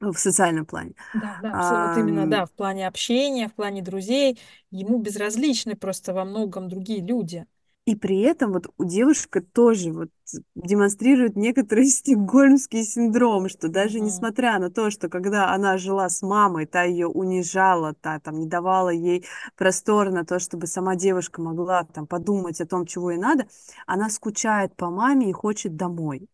в 0.00 0.14
социальном 0.14 0.66
плане. 0.66 0.95
Да, 1.12 1.37
да, 1.40 1.52
абсо 1.52 1.78
вот 1.80 1.97
именно, 1.97 2.26
да, 2.26 2.45
в 2.45 2.52
плане 2.52 2.87
общения, 2.87 3.49
в 3.49 3.54
плане 3.54 3.80
друзей 3.83 4.38
ему 4.71 4.99
безразличны 4.99 5.75
просто 5.75 6.12
во 6.12 6.25
многом 6.26 6.68
другие 6.68 7.00
люди. 7.00 7.47
И 7.87 7.95
при 7.95 8.21
этом 8.23 8.52
вот 8.52 8.66
у 8.78 8.85
девушка 8.85 9.40
тоже 9.40 9.93
вот 9.93 10.11
демонстрирует 10.57 11.37
некоторый 11.37 11.87
стокгольмский 11.90 12.85
синдром, 12.85 13.49
что 13.49 13.69
даже 13.69 14.00
Мгм. 14.00 14.00
несмотря 14.00 14.59
на 14.59 14.71
то, 14.71 14.90
что 14.90 15.09
когда 15.09 15.55
она 15.55 15.78
жила 15.78 16.09
с 16.09 16.21
мамой, 16.23 16.66
та 16.66 16.83
ее 16.83 17.07
унижала, 17.07 17.95
та 17.95 18.19
там 18.19 18.40
не 18.40 18.47
давала 18.49 18.90
ей 18.90 19.25
простор 19.57 20.11
на 20.11 20.25
то, 20.25 20.40
чтобы 20.40 20.66
сама 20.66 20.97
девушка 20.97 21.40
могла 21.40 21.85
там 21.85 22.07
подумать 22.09 22.61
о 22.61 22.66
том, 22.66 22.87
чего 22.87 23.12
ей 23.12 23.19
надо, 23.21 23.47
она 23.87 24.11
скучает 24.11 24.75
по 24.76 24.90
маме 24.90 25.31
и 25.31 25.33
хочет 25.33 25.76
домой. 25.76 26.28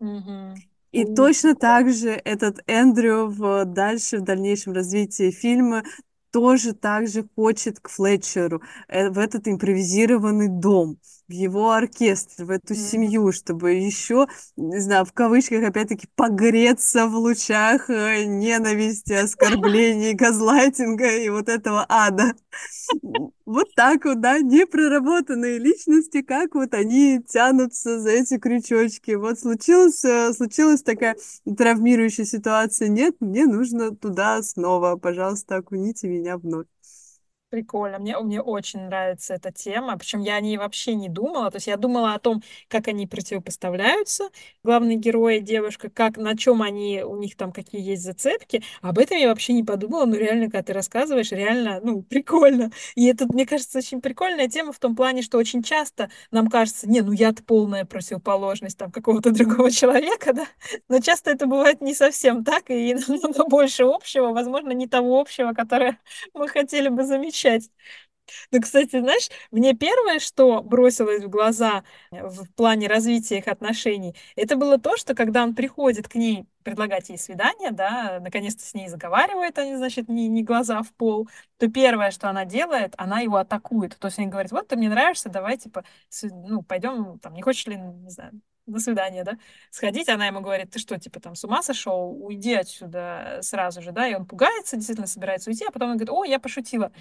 Мгм. 0.00 0.62
И 0.90 1.04
точно 1.04 1.54
так 1.54 1.90
же 1.92 2.10
этот 2.10 2.60
Эндрю 2.66 3.26
в 3.28 3.64
дальше, 3.66 4.18
в 4.18 4.22
дальнейшем 4.24 4.72
развитии 4.72 5.30
фильма 5.30 5.82
тоже 6.30 6.74
так 6.74 7.08
же 7.08 7.28
хочет 7.34 7.80
к 7.80 7.88
Флетчеру, 7.88 8.62
э, 8.88 9.10
в 9.10 9.18
этот 9.18 9.48
импровизированный 9.48 10.48
дом, 10.48 10.98
в 11.28 11.32
его 11.32 11.72
оркестр, 11.72 12.44
в 12.44 12.50
эту 12.50 12.74
Мгм. 12.74 12.74
семью, 12.74 13.32
чтобы 13.32 13.72
еще, 13.74 14.26
не 14.56 14.80
знаю, 14.80 15.04
в 15.04 15.12
кавычках, 15.12 15.62
опять-таки, 15.64 16.08
погреться 16.16 17.06
в 17.06 17.14
лучах 17.16 17.90
э, 17.90 18.24
ненависти, 18.24 19.12
оскорблений, 19.12 20.12
газлайтинга 20.14 21.10
и 21.18 21.28
вот 21.28 21.48
этого 21.48 21.84
ада. 21.88 22.34
Вот 23.46 23.74
так 23.74 24.04
вот, 24.04 24.20
да, 24.20 24.38
непроработанные 24.40 25.58
личности, 25.58 26.22
как 26.22 26.54
вот 26.54 26.74
они 26.74 27.20
тянутся 27.26 28.00
за 28.00 28.10
эти 28.10 28.38
крючочки. 28.38 29.12
Вот 29.12 29.38
случилась, 29.38 30.04
э, 30.04 30.32
случилась 30.34 30.82
такая 30.82 31.16
травмирующая 31.56 32.24
ситуация. 32.24 32.88
Нет, 32.88 33.16
мне 33.20 33.46
нужно 33.46 33.94
туда 33.96 34.42
снова. 34.42 34.96
Пожалуйста, 34.96 35.56
окуните 35.56 36.08
меня 36.08 36.36
вновь. 36.38 36.66
Прикольно. 37.50 37.98
Мне, 37.98 38.18
мне 38.18 38.42
очень 38.42 38.80
нравится 38.80 39.32
эта 39.32 39.50
тема. 39.50 39.96
Причем 39.96 40.20
я 40.20 40.34
о 40.34 40.40
ней 40.40 40.58
вообще 40.58 40.94
не 40.94 41.08
думала. 41.08 41.50
То 41.50 41.56
есть 41.56 41.66
я 41.66 41.78
думала 41.78 42.12
о 42.12 42.18
том, 42.18 42.42
как 42.68 42.88
они 42.88 43.06
противопоставляются, 43.06 44.24
главный 44.62 44.96
герой 44.96 45.38
и 45.38 45.40
девушка, 45.40 45.88
как, 45.88 46.18
на 46.18 46.36
чем 46.36 46.60
они, 46.60 47.02
у 47.02 47.16
них 47.16 47.36
там 47.36 47.50
какие 47.52 47.80
есть 47.80 48.02
зацепки. 48.02 48.62
Об 48.82 48.98
этом 48.98 49.16
я 49.16 49.28
вообще 49.28 49.54
не 49.54 49.64
подумала. 49.64 50.04
Но 50.04 50.16
реально, 50.16 50.46
когда 50.50 50.62
ты 50.62 50.72
рассказываешь, 50.74 51.32
реально, 51.32 51.80
ну, 51.82 52.02
прикольно. 52.10 52.70
И 52.96 53.06
это, 53.06 53.24
мне 53.26 53.46
кажется, 53.46 53.78
очень 53.78 54.02
прикольная 54.02 54.48
тема 54.48 54.72
в 54.74 54.78
том 54.78 54.94
плане, 54.94 55.22
что 55.22 55.38
очень 55.38 55.62
часто 55.62 56.10
нам 56.30 56.48
кажется, 56.48 56.86
не, 56.86 57.00
ну 57.00 57.12
я-то 57.12 57.42
полная 57.42 57.86
противоположность 57.86 58.76
там 58.76 58.90
какого-то 58.92 59.30
другого 59.32 59.70
человека, 59.70 60.34
да. 60.34 60.46
Но 60.90 61.00
часто 61.00 61.30
это 61.30 61.46
бывает 61.46 61.80
не 61.80 61.94
совсем 61.94 62.44
так, 62.44 62.64
и 62.68 62.94
намного 63.08 63.44
больше 63.48 63.84
общего, 63.84 64.32
возможно, 64.34 64.72
не 64.72 64.86
того 64.86 65.18
общего, 65.18 65.54
которое 65.54 65.98
мы 66.34 66.46
хотели 66.48 66.88
бы 66.90 67.04
замечать. 67.04 67.37
Ну, 68.52 68.60
кстати, 68.60 69.00
знаешь, 69.00 69.28
мне 69.50 69.74
первое, 69.74 70.18
что 70.18 70.62
бросилось 70.62 71.24
в 71.24 71.28
глаза 71.28 71.84
э, 72.10 72.26
в 72.26 72.46
плане 72.54 72.86
развития 72.88 73.38
их 73.38 73.48
отношений, 73.48 74.14
это 74.36 74.56
было 74.56 74.78
то, 74.78 74.96
что 74.96 75.14
когда 75.14 75.42
он 75.42 75.54
приходит 75.54 76.08
к 76.08 76.14
ней 76.14 76.46
предлагать 76.62 77.08
ей 77.08 77.18
свидание, 77.18 77.70
да, 77.70 78.20
наконец-то 78.20 78.62
с 78.62 78.74
ней 78.74 78.88
заговаривает, 78.88 79.58
они, 79.58 79.76
значит, 79.76 80.08
не, 80.08 80.28
не 80.28 80.42
глаза 80.42 80.82
в 80.82 80.92
пол, 80.94 81.28
то 81.56 81.68
первое, 81.68 82.10
что 82.10 82.28
она 82.28 82.44
делает, 82.44 82.94
она 82.98 83.20
его 83.20 83.36
атакует. 83.36 83.96
То 83.98 84.08
есть 84.08 84.18
он 84.18 84.28
говорит, 84.30 84.52
вот 84.52 84.68
ты 84.68 84.76
мне 84.76 84.88
нравишься, 84.90 85.28
давай, 85.30 85.56
типа, 85.56 85.84
ну, 86.22 86.62
пойдем, 86.62 87.18
там, 87.20 87.34
не 87.34 87.42
хочешь 87.42 87.66
ли, 87.66 87.76
не 87.76 88.10
знаю, 88.10 88.32
на 88.68 88.80
свидание, 88.80 89.24
да, 89.24 89.38
сходить, 89.70 90.08
она 90.08 90.26
ему 90.26 90.40
говорит, 90.40 90.70
ты 90.70 90.78
что, 90.78 90.98
типа, 90.98 91.20
там, 91.20 91.34
с 91.34 91.44
ума 91.44 91.62
сошел, 91.62 92.10
уйди 92.24 92.54
отсюда 92.54 93.38
сразу 93.42 93.82
же, 93.82 93.92
да, 93.92 94.08
и 94.08 94.14
он 94.14 94.26
пугается, 94.26 94.76
действительно 94.76 95.06
собирается 95.06 95.50
уйти, 95.50 95.64
а 95.66 95.72
потом 95.72 95.90
он 95.90 95.96
говорит, 95.96 96.10
о, 96.10 96.24
я 96.24 96.38
пошутила, 96.38 96.92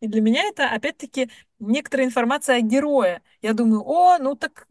и 0.00 0.08
для 0.08 0.20
меня 0.20 0.42
это, 0.44 0.68
опять-таки, 0.70 1.30
некоторая 1.58 2.06
информация 2.06 2.56
о 2.56 2.60
герое. 2.60 3.22
Я 3.42 3.52
думаю, 3.54 3.82
о, 3.86 4.18
ну 4.18 4.34
так 4.34 4.68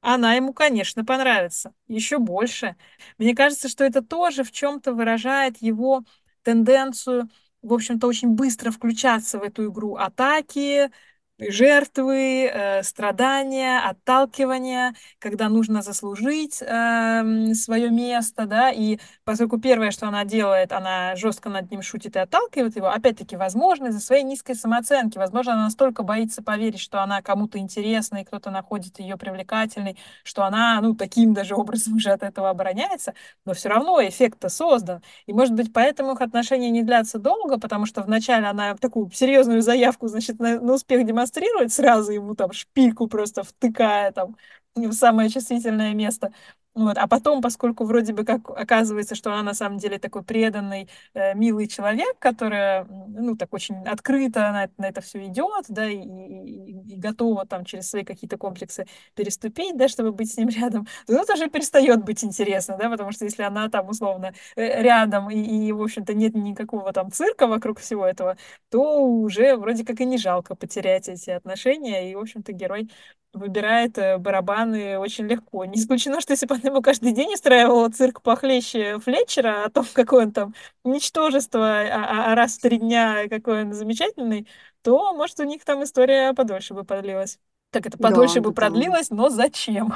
она 0.00 0.34
ему, 0.34 0.52
конечно, 0.52 1.04
понравится. 1.04 1.74
Еще 1.88 2.18
больше. 2.18 2.76
Мне 3.18 3.34
кажется, 3.34 3.68
что 3.68 3.84
это 3.84 4.02
тоже 4.02 4.44
в 4.44 4.52
чем-то 4.52 4.92
выражает 4.94 5.56
его 5.60 6.04
тенденцию, 6.42 7.28
в 7.62 7.72
общем-то, 7.72 8.06
очень 8.06 8.30
быстро 8.30 8.70
включаться 8.70 9.38
в 9.38 9.42
эту 9.42 9.68
игру 9.70 9.96
атаки, 9.96 10.90
жертвы, 11.38 12.50
э, 12.52 12.82
страдания, 12.82 13.78
отталкивания, 13.80 14.94
когда 15.18 15.48
нужно 15.48 15.82
заслужить 15.82 16.54
свое 16.54 17.90
место, 17.90 18.46
да, 18.46 18.70
и 18.70 18.98
поскольку 19.24 19.58
первое, 19.58 19.90
что 19.90 20.08
она 20.08 20.24
делает, 20.24 20.72
она 20.72 21.16
жестко 21.16 21.48
над 21.48 21.70
ним 21.70 21.82
шутит 21.82 22.16
и 22.16 22.18
отталкивает 22.18 22.76
его, 22.76 22.88
опять-таки, 22.88 23.36
возможно, 23.36 23.88
из-за 23.88 24.00
своей 24.00 24.22
низкой 24.22 24.54
самооценки, 24.54 25.18
возможно, 25.18 25.54
она 25.54 25.64
настолько 25.64 26.02
боится 26.02 26.42
поверить, 26.42 26.80
что 26.80 27.02
она 27.02 27.22
кому-то 27.22 27.58
интересна, 27.58 28.18
и 28.18 28.24
кто-то 28.24 28.50
находит 28.50 28.98
ее 28.98 29.16
привлекательной, 29.16 29.96
что 30.22 30.44
она, 30.44 30.80
ну, 30.80 30.94
таким 30.94 31.34
даже 31.34 31.54
образом 31.56 31.96
уже 31.96 32.10
от 32.10 32.22
этого 32.22 32.50
обороняется, 32.50 33.14
но 33.44 33.54
все 33.54 33.68
равно 33.68 34.00
эффект-то 34.00 34.48
создан. 34.48 35.02
И, 35.26 35.32
может 35.32 35.54
быть, 35.54 35.72
поэтому 35.72 36.12
их 36.12 36.20
отношения 36.20 36.70
не 36.70 36.82
длятся 36.82 37.18
долго, 37.18 37.58
потому 37.58 37.86
что 37.86 38.02
вначале 38.02 38.46
она 38.46 38.74
такую 38.76 39.10
серьезную 39.10 39.62
заявку, 39.62 40.08
значит, 40.08 40.38
на, 40.38 40.60
на 40.60 40.74
успех 40.74 41.04
демонстрирует, 41.04 41.25
демонстрирует, 41.26 41.72
сразу 41.72 42.12
ему 42.12 42.34
там 42.34 42.52
шпильку 42.52 43.06
просто 43.08 43.42
втыкая 43.42 44.12
там 44.12 44.36
в 44.74 44.92
самое 44.92 45.30
чувствительное 45.30 45.94
место. 45.94 46.32
Вот. 46.76 46.98
А 46.98 47.06
потом, 47.08 47.40
поскольку 47.40 47.84
вроде 47.84 48.12
бы 48.12 48.22
как 48.26 48.50
оказывается, 48.50 49.14
что 49.14 49.32
она 49.32 49.42
на 49.42 49.54
самом 49.54 49.78
деле 49.78 49.98
такой 49.98 50.22
преданный, 50.22 50.90
э, 51.14 51.34
милый 51.34 51.68
человек, 51.68 52.18
который, 52.18 52.84
ну, 53.08 53.34
так 53.34 53.54
очень 53.54 53.76
открыто 53.88 54.40
на, 54.40 54.68
на 54.76 54.88
это 54.90 55.00
все 55.00 55.24
идет, 55.24 55.64
да, 55.68 55.88
и, 55.88 55.96
и, 55.96 56.94
и 56.94 56.96
готова 56.98 57.46
там 57.46 57.64
через 57.64 57.88
свои 57.88 58.04
какие-то 58.04 58.36
комплексы 58.36 58.86
переступить, 59.14 59.76
да, 59.78 59.88
чтобы 59.88 60.12
быть 60.12 60.30
с 60.32 60.36
ним 60.36 60.48
рядом, 60.50 60.86
то 61.06 61.14
это 61.14 61.32
уже 61.32 61.48
перестает 61.48 62.04
быть 62.04 62.22
интересно, 62.22 62.76
да, 62.78 62.90
потому 62.90 63.10
что 63.10 63.24
если 63.24 63.42
она 63.42 63.70
там 63.70 63.88
условно 63.88 64.34
э, 64.54 64.82
рядом 64.82 65.30
и, 65.30 65.38
и 65.68 65.72
в 65.72 65.80
общем-то, 65.82 66.12
нет 66.12 66.34
никакого 66.34 66.92
там 66.92 67.10
цирка 67.10 67.46
вокруг 67.46 67.78
всего 67.80 68.04
этого, 68.06 68.36
то 68.68 69.00
уже 69.02 69.56
вроде 69.56 69.82
как 69.86 70.00
и 70.00 70.04
не 70.04 70.18
жалко 70.18 70.54
потерять 70.54 71.08
эти 71.08 71.30
отношения, 71.30 72.10
и, 72.10 72.14
в 72.14 72.18
общем-то, 72.20 72.52
герой 72.52 72.90
выбирает 73.36 73.98
э, 73.98 74.18
барабаны 74.18 74.98
очень 74.98 75.26
легко. 75.26 75.64
Не 75.64 75.78
исключено, 75.78 76.20
что 76.20 76.32
если 76.32 76.46
бы 76.46 76.54
она 76.54 76.70
ему 76.70 76.82
каждый 76.82 77.12
день 77.12 77.34
устраивала 77.34 77.88
цирк 77.90 78.22
похлеще 78.22 78.98
Флетчера 79.00 79.64
о 79.64 79.70
том, 79.70 79.84
какой 79.94 80.24
он 80.24 80.32
там 80.32 80.54
ничтожество, 80.84 81.80
а, 81.80 81.84
а, 81.84 82.32
а 82.32 82.34
раз 82.34 82.56
в 82.56 82.60
три 82.60 82.78
дня 82.78 83.28
какой 83.28 83.62
он 83.62 83.72
замечательный, 83.72 84.48
то, 84.82 85.14
может, 85.14 85.38
у 85.40 85.44
них 85.44 85.64
там 85.64 85.82
история 85.84 86.32
подольше 86.32 86.74
бы 86.74 86.84
продлилась. 86.84 87.38
Так 87.70 87.86
это 87.86 87.98
подольше 87.98 88.36
да, 88.36 88.40
бы 88.42 88.52
продлилась, 88.54 89.10
но 89.10 89.28
зачем? 89.28 89.94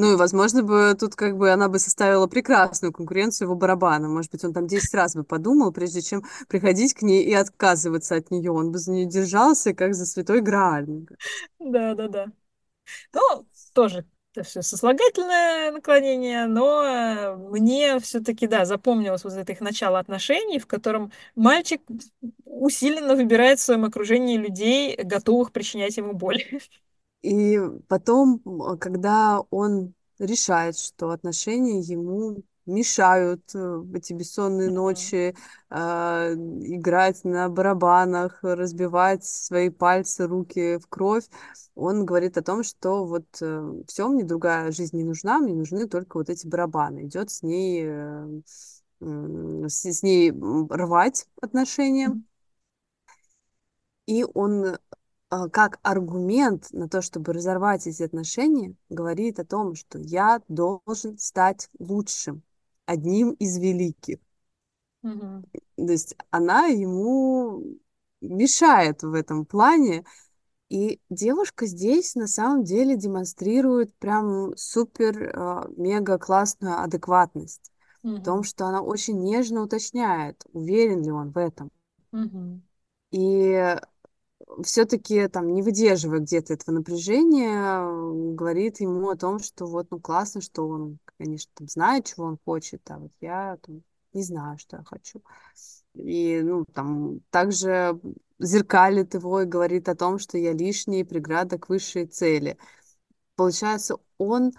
Ну 0.00 0.12
и, 0.12 0.16
возможно, 0.16 0.62
бы 0.62 0.96
тут 0.96 1.16
как 1.16 1.36
бы 1.36 1.50
она 1.50 1.68
бы 1.68 1.80
составила 1.80 2.28
прекрасную 2.28 2.92
конкуренцию 2.92 3.46
его 3.46 3.56
барабана. 3.56 4.08
Может 4.08 4.30
быть, 4.30 4.44
он 4.44 4.52
там 4.52 4.68
10 4.68 4.94
раз 4.94 5.16
бы 5.16 5.24
подумал, 5.24 5.72
прежде 5.72 6.02
чем 6.02 6.22
приходить 6.46 6.94
к 6.94 7.02
ней 7.02 7.24
и 7.24 7.34
отказываться 7.34 8.14
от 8.14 8.30
нее. 8.30 8.52
Он 8.52 8.70
бы 8.70 8.78
за 8.78 8.92
нее 8.92 9.06
держался, 9.06 9.74
как 9.74 9.94
за 9.94 10.06
святой 10.06 10.40
Грааль. 10.40 10.86
Да, 11.58 11.94
да, 11.96 12.06
да. 12.06 12.26
Ну, 13.12 13.46
тоже 13.74 14.04
все 14.44 14.62
сослагательное 14.62 15.72
наклонение, 15.72 16.46
но 16.46 16.84
э, 16.84 17.36
мне 17.36 17.98
все-таки, 18.00 18.46
да, 18.46 18.64
запомнилось 18.64 19.24
вот 19.24 19.32
это 19.32 19.52
их 19.52 19.60
начало 19.60 19.98
отношений, 19.98 20.58
в 20.58 20.66
котором 20.66 21.10
мальчик 21.34 21.82
усиленно 22.44 23.16
выбирает 23.16 23.58
в 23.58 23.62
своем 23.62 23.84
окружении 23.84 24.36
людей, 24.36 24.96
готовых 24.96 25.52
причинять 25.52 25.96
ему 25.96 26.12
боль. 26.12 26.44
И 27.22 27.58
потом, 27.88 28.40
когда 28.78 29.40
он 29.50 29.94
решает, 30.18 30.78
что 30.78 31.10
отношения 31.10 31.80
ему 31.80 32.42
мешают 32.68 33.54
э, 33.54 33.58
в 33.58 33.94
эти 33.94 34.12
бессонные 34.12 34.70
ночи 34.70 35.34
э, 35.70 35.74
играть 35.74 37.24
на 37.24 37.48
барабанах, 37.48 38.38
разбивать 38.42 39.24
свои 39.24 39.70
пальцы, 39.70 40.26
руки 40.26 40.78
в 40.78 40.86
кровь, 40.88 41.24
он 41.74 42.04
говорит 42.04 42.36
о 42.36 42.42
том, 42.42 42.64
что 42.64 43.04
вот 43.06 43.26
э, 43.40 43.82
все, 43.86 44.08
мне 44.08 44.24
другая 44.24 44.72
жизнь 44.72 44.96
не 44.96 45.04
нужна, 45.04 45.38
мне 45.38 45.54
нужны 45.54 45.86
только 45.86 46.18
вот 46.18 46.28
эти 46.28 46.46
барабаны. 46.46 47.04
Идет 47.06 47.30
с 47.30 47.42
ней, 47.42 47.84
э, 47.86 48.40
с, 48.46 48.82
с 49.68 50.02
ней 50.02 50.32
рвать 50.32 51.26
отношения. 51.40 52.20
И 54.06 54.24
он 54.34 54.78
а, 55.30 55.48
как 55.50 55.78
аргумент 55.82 56.68
на 56.72 56.88
то, 56.88 57.02
чтобы 57.02 57.32
разорвать 57.32 57.86
эти 57.86 58.02
отношения, 58.02 58.74
говорит 58.88 59.38
о 59.38 59.44
том, 59.44 59.74
что 59.74 59.98
я 59.98 60.40
должен 60.48 61.18
стать 61.18 61.68
лучшим, 61.78 62.42
одним 62.88 63.32
из 63.32 63.58
великих. 63.58 64.18
Mm-hmm. 65.04 65.42
То 65.76 65.92
есть 65.92 66.16
она 66.30 66.66
ему 66.66 67.62
мешает 68.20 69.02
в 69.02 69.12
этом 69.12 69.44
плане. 69.44 70.04
И 70.70 71.00
девушка 71.08 71.66
здесь 71.66 72.14
на 72.14 72.26
самом 72.26 72.64
деле 72.64 72.96
демонстрирует 72.96 73.94
прям 73.96 74.56
супер 74.56 75.22
э, 75.22 75.68
мега 75.76 76.18
классную 76.18 76.82
адекватность 76.82 77.70
mm-hmm. 78.02 78.16
в 78.16 78.22
том, 78.22 78.42
что 78.42 78.66
она 78.66 78.82
очень 78.82 79.22
нежно 79.22 79.62
уточняет, 79.62 80.44
уверен 80.52 81.02
ли 81.02 81.10
он 81.10 81.30
в 81.30 81.38
этом. 81.38 81.70
Mm-hmm. 82.12 82.60
И 83.12 83.76
все-таки 84.62 85.28
там 85.28 85.52
не 85.52 85.62
выдерживая 85.62 86.20
где-то 86.20 86.54
этого 86.54 86.74
напряжения, 86.74 88.34
говорит 88.34 88.80
ему 88.80 89.10
о 89.10 89.16
том, 89.16 89.38
что 89.38 89.66
вот, 89.66 89.88
ну, 89.90 90.00
классно, 90.00 90.40
что 90.40 90.68
он, 90.68 90.98
конечно, 91.18 91.50
там 91.54 91.68
знает, 91.68 92.06
чего 92.06 92.26
он 92.26 92.38
хочет, 92.44 92.82
а 92.90 92.98
вот 92.98 93.12
я 93.20 93.58
там, 93.62 93.82
не 94.12 94.22
знаю, 94.22 94.58
что 94.58 94.78
я 94.78 94.84
хочу. 94.84 95.22
И, 95.94 96.40
ну, 96.42 96.64
там, 96.72 97.20
также 97.30 98.00
зеркалит 98.38 99.14
его 99.14 99.42
и 99.42 99.46
говорит 99.46 99.88
о 99.88 99.96
том, 99.96 100.18
что 100.18 100.38
я 100.38 100.52
лишняя 100.52 101.04
преграда 101.04 101.58
к 101.58 101.68
высшей 101.68 102.06
цели. 102.06 102.56
Получается, 103.36 103.96
он 104.18 104.52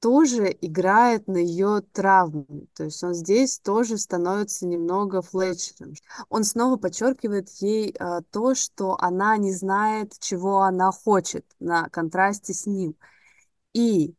тоже 0.00 0.56
играет 0.60 1.26
на 1.26 1.38
ее 1.38 1.82
травму. 1.92 2.66
То 2.74 2.84
есть 2.84 3.02
он 3.02 3.14
здесь 3.14 3.58
тоже 3.58 3.98
становится 3.98 4.66
немного 4.66 5.22
Флетчером. 5.22 5.94
Он 6.28 6.44
снова 6.44 6.76
подчеркивает 6.76 7.48
ей 7.60 7.94
а, 7.98 8.22
то, 8.30 8.54
что 8.54 8.96
она 9.00 9.36
не 9.36 9.52
знает, 9.52 10.12
чего 10.20 10.60
она 10.60 10.90
хочет 10.92 11.44
на 11.60 11.88
контрасте 11.88 12.52
с 12.52 12.66
ним. 12.66 12.94
И 13.72 14.14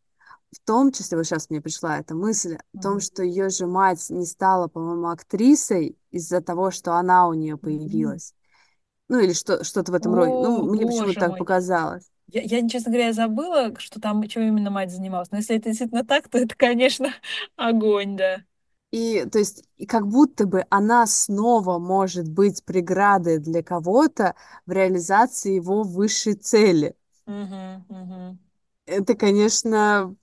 в 0.51 0.59
том 0.65 0.91
числе, 0.91 1.17
вот 1.17 1.25
сейчас 1.25 1.49
мне 1.49 1.61
пришла 1.61 1.99
эта 1.99 2.15
мысль 2.15 2.55
mm-hmm. 2.55 2.79
о 2.79 2.81
том, 2.81 2.99
что 2.99 3.23
ее 3.23 3.49
же 3.49 3.67
мать 3.67 4.09
не 4.09 4.25
стала, 4.25 4.67
по-моему, 4.67 5.09
актрисой 5.09 5.97
из-за 6.11 6.41
того, 6.41 6.71
что 6.71 6.93
она 6.93 7.27
у 7.27 7.33
нее 7.33 7.57
появилась. 7.57 8.31
Mm-hmm. 8.31 9.05
Ну, 9.09 9.19
или 9.19 9.33
что, 9.33 9.63
что-то 9.63 9.91
в 9.91 9.95
этом 9.95 10.13
роде. 10.13 10.31
Ну, 10.31 10.63
мне 10.63 10.85
почему-то 10.85 11.19
так 11.19 11.37
показалось. 11.37 12.09
Я, 12.29 12.41
я, 12.41 12.67
честно 12.67 12.91
говоря, 12.91 13.13
забыла, 13.13 13.73
что 13.79 14.01
там, 14.01 14.21
чем 14.27 14.43
именно 14.43 14.69
мать 14.69 14.91
занималась. 14.91 15.31
Но 15.31 15.37
если 15.37 15.55
это 15.55 15.69
действительно 15.69 16.05
так, 16.05 16.27
то 16.27 16.37
это, 16.37 16.55
конечно, 16.55 17.13
огонь, 17.55 18.17
да. 18.17 18.43
И, 18.91 19.25
то 19.31 19.39
есть, 19.39 19.63
и 19.77 19.85
как 19.85 20.07
будто 20.07 20.45
бы 20.45 20.65
она 20.69 21.05
снова 21.07 21.77
может 21.77 22.29
быть 22.29 22.63
преградой 22.63 23.39
для 23.39 23.61
кого-то 23.61 24.35
в 24.65 24.71
реализации 24.71 25.55
его 25.55 25.83
высшей 25.83 26.35
цели. 26.35 26.95
Угу, 27.25 27.83
угу. 27.89 28.37
Это, 28.85 29.15
конечно, 29.15 30.15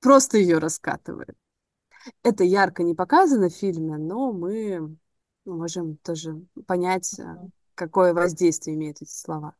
просто 0.00 0.38
ее 0.38 0.58
раскатывает. 0.58 1.36
Это 2.22 2.44
ярко 2.44 2.82
не 2.82 2.94
показано 2.94 3.48
в 3.48 3.54
фильме, 3.54 3.96
но 3.96 4.32
мы 4.32 4.96
можем 5.44 5.96
тоже 5.98 6.40
понять, 6.66 7.18
угу. 7.18 7.50
какое 7.74 8.14
воздействие 8.14 8.76
имеют 8.76 9.00
эти 9.00 9.10
слова. 9.10 9.54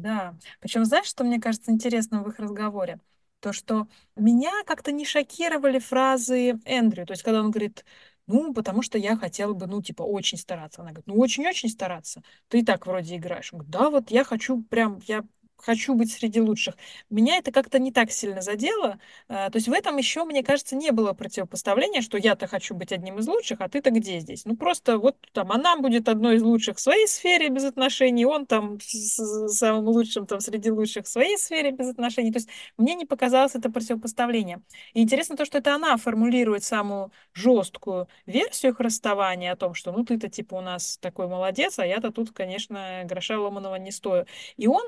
Да. 0.00 0.36
Причем, 0.60 0.84
знаешь, 0.84 1.06
что 1.06 1.24
мне 1.24 1.40
кажется 1.40 1.70
интересным 1.70 2.24
в 2.24 2.28
их 2.28 2.38
разговоре? 2.38 3.00
То, 3.40 3.52
что 3.52 3.86
меня 4.16 4.50
как-то 4.66 4.90
не 4.90 5.04
шокировали 5.04 5.78
фразы 5.78 6.58
Эндрю. 6.64 7.06
То 7.06 7.12
есть, 7.12 7.22
когда 7.22 7.40
он 7.40 7.50
говорит, 7.50 7.84
ну, 8.26 8.52
потому 8.54 8.82
что 8.82 8.98
я 8.98 9.16
хотела 9.16 9.52
бы, 9.52 9.66
ну, 9.66 9.82
типа, 9.82 10.02
очень 10.02 10.38
стараться. 10.38 10.80
Она 10.82 10.90
говорит, 10.90 11.06
ну, 11.06 11.18
очень-очень 11.18 11.68
стараться. 11.68 12.22
Ты 12.48 12.60
и 12.60 12.64
так 12.64 12.86
вроде 12.86 13.16
играешь. 13.16 13.52
Он 13.52 13.58
говорит, 13.60 13.72
да, 13.72 13.90
вот 13.90 14.10
я 14.10 14.24
хочу 14.24 14.62
прям, 14.62 14.98
я 15.06 15.24
хочу 15.56 15.94
быть 15.94 16.12
среди 16.12 16.40
лучших. 16.40 16.76
Меня 17.10 17.36
это 17.38 17.52
как-то 17.52 17.78
не 17.78 17.92
так 17.92 18.10
сильно 18.10 18.42
задело. 18.42 18.98
А, 19.28 19.50
то 19.50 19.56
есть 19.56 19.68
в 19.68 19.72
этом 19.72 19.96
еще, 19.96 20.24
мне 20.24 20.42
кажется, 20.42 20.76
не 20.76 20.90
было 20.90 21.12
противопоставления, 21.12 22.02
что 22.02 22.18
я-то 22.18 22.46
хочу 22.46 22.74
быть 22.74 22.92
одним 22.92 23.18
из 23.18 23.26
лучших, 23.28 23.60
а 23.60 23.68
ты-то 23.68 23.90
где 23.90 24.20
здесь? 24.20 24.44
Ну 24.44 24.56
просто 24.56 24.98
вот 24.98 25.16
там 25.32 25.52
она 25.52 25.76
будет 25.76 26.08
одной 26.08 26.36
из 26.36 26.42
лучших 26.42 26.76
в 26.76 26.80
своей 26.80 27.06
сфере 27.06 27.48
без 27.48 27.64
отношений, 27.64 28.24
он 28.26 28.46
там 28.46 28.78
самым 28.80 29.88
лучшим 29.88 30.26
там 30.26 30.40
среди 30.40 30.70
лучших 30.70 31.06
в 31.06 31.08
своей 31.08 31.38
сфере 31.38 31.70
без 31.70 31.88
отношений. 31.88 32.32
То 32.32 32.38
есть 32.38 32.48
мне 32.76 32.94
не 32.94 33.06
показалось 33.06 33.54
это 33.54 33.70
противопоставление. 33.70 34.62
И 34.92 35.02
интересно 35.02 35.36
то, 35.36 35.44
что 35.44 35.58
это 35.58 35.74
она 35.74 35.96
формулирует 35.96 36.64
самую 36.64 37.12
жесткую 37.32 38.08
версию 38.26 38.72
их 38.72 38.80
расставания 38.80 39.52
о 39.52 39.56
том, 39.56 39.74
что 39.74 39.92
ну 39.92 40.04
ты-то 40.04 40.28
типа 40.28 40.56
у 40.56 40.60
нас 40.60 40.98
такой 40.98 41.28
молодец, 41.28 41.78
а 41.78 41.86
я-то 41.86 42.10
тут, 42.10 42.32
конечно, 42.32 43.02
гроша 43.04 43.38
ломаного 43.38 43.76
не 43.76 43.90
стою. 43.90 44.26
И 44.56 44.66
он 44.66 44.84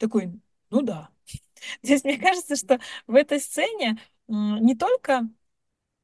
такой, 0.00 0.32
ну 0.70 0.82
да. 0.82 1.10
Здесь 1.82 2.04
мне 2.04 2.18
кажется, 2.18 2.56
что 2.56 2.80
в 3.06 3.14
этой 3.14 3.40
сцене 3.40 4.00
не 4.28 4.76
только 4.76 5.28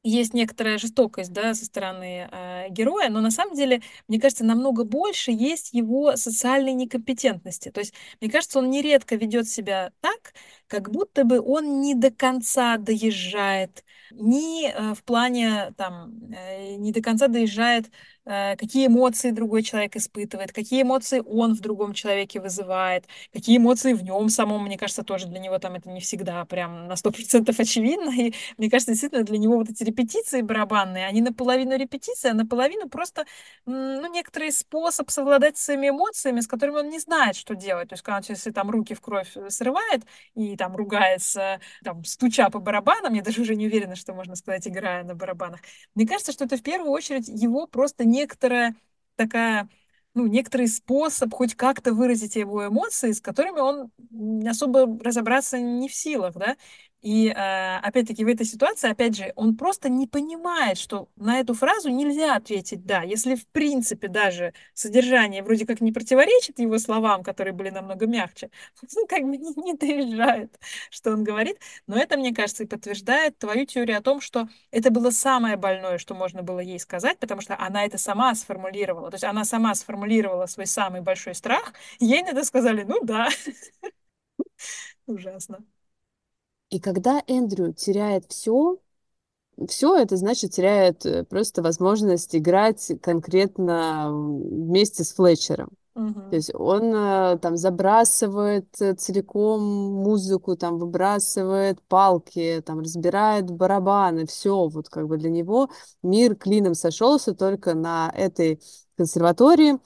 есть 0.05 0.35
некоторая 0.35 0.79
жестокость, 0.79 1.33
да, 1.33 1.55
со 1.55 1.65
стороны 1.65 2.29
э, 2.31 2.69
героя, 2.71 3.09
но 3.11 3.21
на 3.21 3.33
самом 3.33 3.57
деле, 3.57 3.83
мне 4.09 4.21
кажется, 4.21 4.45
намного 4.45 4.85
больше 4.85 5.33
есть 5.33 5.73
его 5.75 6.17
социальной 6.17 6.75
некомпетентности. 6.75 7.71
То 7.71 7.81
есть, 7.81 7.93
мне 8.21 8.31
кажется, 8.31 8.61
он 8.61 8.71
нередко 8.71 9.17
ведет 9.17 9.49
себя 9.49 9.93
так, 10.01 10.35
как 10.69 10.91
будто 10.91 11.25
бы 11.25 11.41
он 11.41 11.81
не 11.81 11.95
до 11.95 12.11
конца 12.11 12.77
доезжает, 12.77 13.85
ни 14.13 14.69
э, 14.69 14.95
в 14.95 15.03
плане, 15.05 15.73
там, 15.77 16.13
э, 16.33 16.77
не 16.77 16.93
до 16.93 17.03
конца 17.03 17.29
доезжает, 17.29 17.91
э, 18.25 18.57
какие 18.57 18.87
эмоции 18.87 19.31
другой 19.31 19.63
человек 19.63 19.97
испытывает, 19.97 20.53
какие 20.53 20.83
эмоции 20.83 21.23
он 21.25 21.55
в 21.55 21.61
другом 21.61 21.93
человеке 21.93 22.41
вызывает, 22.41 23.05
какие 23.33 23.57
эмоции 23.59 23.93
в 23.93 24.03
нем 24.03 24.29
самом, 24.29 24.65
мне 24.65 24.79
кажется, 24.79 25.03
тоже 25.03 25.27
для 25.27 25.39
него 25.39 25.59
там 25.59 25.75
это 25.75 25.91
не 25.91 26.01
всегда 26.01 26.45
прям 26.45 26.89
на 26.89 26.97
100% 26.97 27.59
очевидно, 27.61 28.11
и 28.11 28.35
мне 28.59 28.71
кажется, 28.71 28.93
действительно 28.93 29.25
для 29.25 29.39
него 29.39 29.57
вот 29.57 29.69
эти 29.71 29.83
репетиции 29.85 30.43
барабанные, 30.43 31.07
они 31.07 31.21
наполовину 31.21 31.77
репетиции, 31.77 32.31
а 32.31 32.35
наполовину 32.35 32.89
просто, 32.89 33.27
ну, 33.67 34.13
некоторый 34.13 34.53
способ 34.53 35.11
совладать 35.11 35.57
с 35.59 35.65
своими 35.65 35.91
эмоциями, 35.91 36.41
с 36.41 36.47
которыми 36.47 36.79
он 36.79 36.89
не 36.89 36.99
знает, 36.99 37.37
что 37.37 37.55
делать, 37.55 37.89
то 37.89 37.95
есть 37.95 38.03
когда 38.03 38.21
если 38.29 38.51
там 38.51 38.71
руки 38.71 38.95
в 38.95 39.01
кровь 39.01 39.33
срывает 39.49 40.05
и 40.35 40.56
там 40.57 40.77
ругается, 40.77 41.61
там, 41.85 42.05
стуча 42.05 42.51
по 42.51 42.59
барабанам, 42.61 43.15
я 43.15 43.23
даже 43.23 43.41
уже 43.43 43.57
не 43.57 43.67
уверена, 43.67 43.97
что 43.97 44.15
можно 44.15 44.37
сказать, 44.37 44.67
играя 44.69 45.05
на 45.05 45.15
барабанах. 45.15 45.61
Мне 45.95 46.07
кажется, 46.07 46.33
что 46.33 46.45
это 46.45 46.57
в 46.57 46.63
первую 46.63 46.91
очередь 46.91 47.29
его 47.29 47.67
просто 47.67 48.05
некоторая 48.05 48.75
такая 49.17 49.69
ну, 50.15 50.27
некоторый 50.27 50.67
способ 50.69 51.33
хоть 51.35 51.55
как-то 51.55 51.93
выразить 51.93 52.37
его 52.37 52.67
эмоции, 52.67 53.13
с 53.13 53.21
которыми 53.21 53.61
он 53.61 53.91
особо 54.49 54.87
разобраться 55.05 55.59
не 55.59 55.89
в 55.89 55.95
силах, 55.95 56.35
да. 56.35 56.57
И 57.07 57.29
э, 57.29 57.77
опять-таки 57.79 58.25
в 58.25 58.29
этой 58.29 58.45
ситуации, 58.45 58.91
опять 58.91 59.17
же, 59.17 59.33
он 59.37 59.57
просто 59.57 59.89
не 59.89 60.09
понимает, 60.09 60.77
что 60.77 61.09
на 61.15 61.39
эту 61.39 61.55
фразу 61.55 61.89
нельзя 61.89 62.35
ответить 62.35 62.85
«да». 62.85 63.03
Если 63.03 63.37
в 63.37 63.47
принципе 63.47 64.09
даже 64.09 64.55
содержание 64.75 65.45
вроде 65.45 65.67
как 65.67 65.81
не 65.81 65.93
противоречит 65.93 66.59
его 66.59 66.79
словам, 66.79 67.23
которые 67.23 67.53
были 67.55 67.71
намного 67.71 68.09
мягче, 68.09 68.51
он 68.97 69.07
как 69.07 69.23
бы 69.23 69.37
не, 69.37 69.55
не 69.55 69.75
доезжает, 69.75 70.59
что 70.91 71.13
он 71.13 71.23
говорит. 71.23 71.61
Но 71.87 71.97
это, 71.97 72.17
мне 72.17 72.35
кажется, 72.35 72.65
и 72.65 72.67
подтверждает 72.67 73.39
твою 73.39 73.67
теорию 73.67 73.99
о 73.99 74.03
том, 74.03 74.21
что 74.21 74.49
это 74.73 74.91
было 74.91 75.11
самое 75.11 75.57
больное, 75.57 75.99
что 75.99 76.13
можно 76.17 76.43
было 76.43 76.59
ей 76.59 76.81
сказать, 76.81 77.21
потому 77.21 77.41
что 77.41 77.57
она 77.57 77.85
это 77.85 77.99
сама 77.99 78.35
сформулировала. 78.35 79.11
То 79.11 79.15
есть 79.15 79.25
она 79.25 79.45
сама 79.45 79.77
сформулировала 79.77 80.47
свой 80.47 80.67
самый 80.67 81.03
большой 81.03 81.37
страх, 81.37 81.73
ей 82.01 82.25
на 82.25 82.31
это 82.31 82.43
сказали 82.43 82.83
«ну 82.83 82.99
да». 83.05 83.29
Ужасно. 85.07 85.65
И 86.71 86.81
когда 86.81 87.23
Эндрю 87.27 87.73
теряет 87.73 88.25
все, 88.29 88.79
все 89.69 89.97
это 89.97 90.17
значит 90.17 90.53
теряет 90.53 91.07
э, 91.07 91.25
просто 91.25 91.63
возможность 91.63 92.35
играть 92.35 92.93
конкретно 93.01 94.11
вместе 94.11 95.05
с 95.05 95.13
Флетчером. 95.15 95.71
Uh-huh. 95.97 96.29
То 96.29 96.37
есть 96.37 96.55
он 96.55 96.95
э, 96.95 97.39
там 97.39 97.57
забрасывает 97.57 98.67
э, 98.81 98.95
целиком 98.95 99.63
музыку, 99.63 100.55
там 100.55 100.79
выбрасывает 100.79 101.81
палки, 101.89 102.63
там 102.67 102.81
разбирает 102.81 103.51
барабаны, 103.51 104.27
все, 104.27 104.69
вот 104.69 104.91
как 104.91 105.09
бы 105.09 105.17
для 105.17 105.31
него 105.31 105.71
мир 106.03 106.37
клином 106.37 106.75
сошелся 106.75 107.35
только 107.35 107.75
на 107.75 108.13
этой 108.15 108.61
консерватории, 108.97 109.79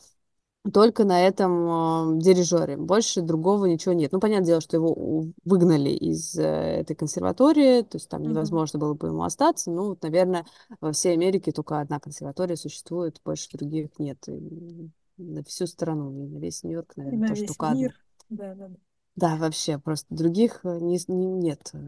только 0.73 1.05
на 1.05 1.20
этом 1.27 2.18
э, 2.18 2.20
дирижере. 2.23 2.77
Больше 2.77 3.23
другого 3.23 3.66
ничего 3.66 3.94
нет. 3.94 4.12
Ну, 4.12 4.20
понятное 4.20 4.46
дело, 4.46 4.61
что 4.61 4.77
его 4.77 5.27
выгнали 5.44 5.90
из 5.90 6.37
э, 6.38 6.42
этой 6.42 6.94
консерватории, 6.94 7.83
то 7.83 7.96
есть 7.96 8.09
там 8.09 8.23
Мгм. 8.23 8.29
невозможно 8.29 8.79
было 8.79 8.94
бы 8.94 9.09
ему 9.09 9.23
остаться. 9.25 9.70
Ну, 9.70 9.88
вот, 9.90 10.03
наверное, 10.03 10.44
во 10.81 10.92
всей 10.92 11.14
Америке 11.14 11.53
только 11.53 11.81
одна 11.81 11.99
консерватория 11.99 12.57
существует, 12.57 13.20
больше 13.25 13.49
других 13.57 13.99
нет. 13.99 14.18
И 14.29 14.90
на 15.16 15.42
всю 15.44 15.66
страну, 15.66 16.11
и 16.12 16.29
на 16.29 16.38
весь 16.38 16.62
Нью-Йорк, 16.62 16.96
И 17.11 17.11
наверное, 17.11 17.23
на 17.23 17.27
тоже 17.27 17.42
весь 17.42 17.57
только 17.57 17.70
одна. 17.70 17.90
мир. 17.90 17.94
Да, 18.31 18.55
да, 18.55 18.68
да. 18.68 18.77
Да, 19.16 19.37
вообще, 19.37 19.79
просто 19.79 20.07
других 20.14 20.61
э, 20.64 20.79
не, 20.81 20.99
не- 21.09 21.27
нет. 21.27 21.70
э, 21.75 21.79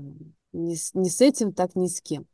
Ни 0.52 0.74
с, 0.74 0.94
ни 0.94 1.08
с 1.08 1.20
этим, 1.20 1.52
так 1.52 1.74
ни 1.76 1.86
с 1.86 2.00
кем. 2.02 2.26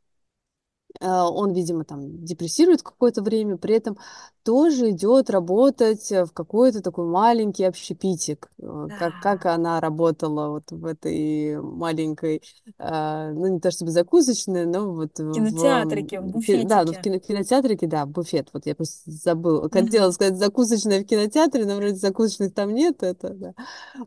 Э, 0.99 1.07
Он, 1.21 1.53
видимо, 1.53 1.83
там 1.85 2.23
депрессирует 2.25 2.81
какое-то 2.83 3.21
время, 3.21 3.57
при 3.57 3.75
этом 3.75 3.97
тоже 4.43 4.89
идет 4.91 5.29
работать 5.29 6.11
э, 6.11 6.25
в 6.25 6.31
какой-то 6.33 6.81
такой 6.81 7.05
маленький 7.05 7.63
общепитик. 7.63 8.49
Э, 8.59 8.87
Как, 8.97 9.19
как 9.19 9.43
Да. 9.43 9.55
она 9.55 9.79
работала 9.79 10.49
вот 10.49 10.71
в 10.71 10.85
этой 10.85 11.61
маленькой, 11.61 12.41
ну, 12.77 13.47
не 13.47 13.59
то 13.59 13.71
чтобы 13.71 13.91
закусочной, 13.91 14.65
но 14.65 14.91
вот 14.93 15.19
В 15.19 15.31
в... 15.31 15.33
кинотеатрике, 15.33 16.19
в 16.19 16.23
м, 16.23 16.31
ки- 16.41 16.63
Да, 16.63 16.83
ну, 16.83 16.91
в 16.93 16.95
буфетике. 16.95 17.01
кино- 17.01 17.19
кинотеатрике, 17.19 17.87
да, 17.87 18.05
буфет. 18.05 18.49
Вот 18.53 18.65
я 18.65 18.75
просто 18.75 19.11
забыла. 19.11 19.69
Хотела 19.69 20.11
сказать 20.11 20.37
закусочная 20.37 21.01
в 21.01 21.05
кинотеатре, 21.05 21.65
но 21.65 21.75
вроде 21.75 21.95
закусочных 21.95 22.53
там 22.53 22.73
нет, 22.73 23.03
это, 23.03 23.29
да 23.33 23.53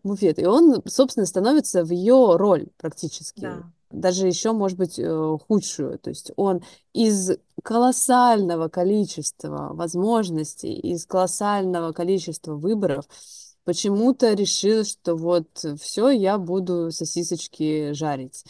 буфет. 0.03 0.39
И 0.39 0.47
он, 0.47 0.83
собственно, 0.87 1.27
становится 1.27 1.85
в 1.85 1.91
ее 1.91 2.37
роль 2.37 2.69
практически. 2.79 3.41
Да. 3.41 3.63
Даже 3.93 4.27
еще, 4.27 4.53
может 4.53 4.79
быть, 4.79 4.99
э, 4.99 5.39
худшую. 5.49 5.99
То 5.99 6.11
есть 6.11 6.33
он 6.37 6.63
из 6.93 7.33
колоссального 7.63 8.69
количества 8.69 9.71
возможностей, 9.75 10.75
из 10.75 11.07
колоссального 11.07 11.93
количества 11.93 12.55
выборов 12.55 13.07
почему-то 13.65 14.33
решил, 14.35 14.85
что 14.85 15.15
вот 15.17 15.47
все, 15.81 16.11
я 16.11 16.39
буду 16.39 16.91
сосисочки 16.91 17.93
жарить. 17.93 18.45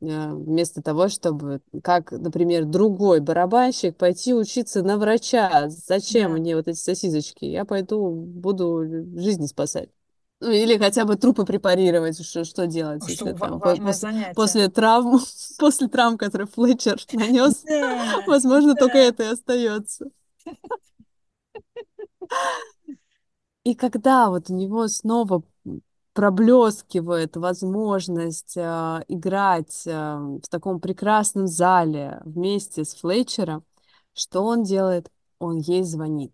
Э, 0.00 0.32
Вместо 0.34 0.82
того, 0.82 1.08
чтобы, 1.08 1.60
как, 1.82 2.12
например, 2.12 2.64
другой 2.64 3.20
барабанщик, 3.20 3.96
пойти 3.96 4.34
учиться 4.34 4.82
на 4.82 4.98
врача. 4.98 5.68
Зачем 5.68 6.32
Да. 6.32 6.38
мне 6.38 6.56
вот 6.56 6.68
эти 6.68 6.78
сосисочки? 6.78 7.44
Я 7.44 7.64
пойду, 7.64 8.10
буду 8.10 8.84
жизни 9.18 9.46
спасать. 9.46 9.90
Ну, 10.40 10.50
или 10.50 10.76
хотя 10.76 11.04
бы 11.06 11.16
трупы 11.16 11.44
препарировать, 11.44 12.22
что, 12.24 12.44
что 12.44 12.66
делать, 12.66 13.02
Что 13.02 13.24
если 13.24 13.32
ва- 13.32 13.38
там 13.38 13.58
важное 13.58 13.92
после, 13.92 14.00
занятие. 14.00 14.34
после 14.34 14.68
травм, 14.68 15.18
после 15.58 15.88
травм, 15.88 16.18
которые 16.18 16.46
Флетчер 16.48 17.00
нанес, 17.12 17.64
Да, 17.64 18.22
возможно, 18.26 18.74
только 18.74 18.98
это 18.98 19.22
и 19.22 19.26
остается. 19.26 20.10
И 23.64 23.74
когда 23.74 24.28
вот 24.30 24.50
у 24.50 24.54
него 24.54 24.86
снова 24.88 25.42
проблескивает 26.12 27.36
возможность 27.36 28.56
э, 28.56 29.04
играть 29.08 29.82
э, 29.86 29.90
в 29.92 30.48
таком 30.48 30.80
прекрасном 30.80 31.46
зале 31.46 32.20
вместе 32.24 32.84
с 32.84 32.94
Флетчером, 32.94 33.64
что 34.14 34.42
он 34.44 34.62
делает? 34.62 35.10
Он 35.38 35.58
ей 35.58 35.82
звонит. 35.82 36.32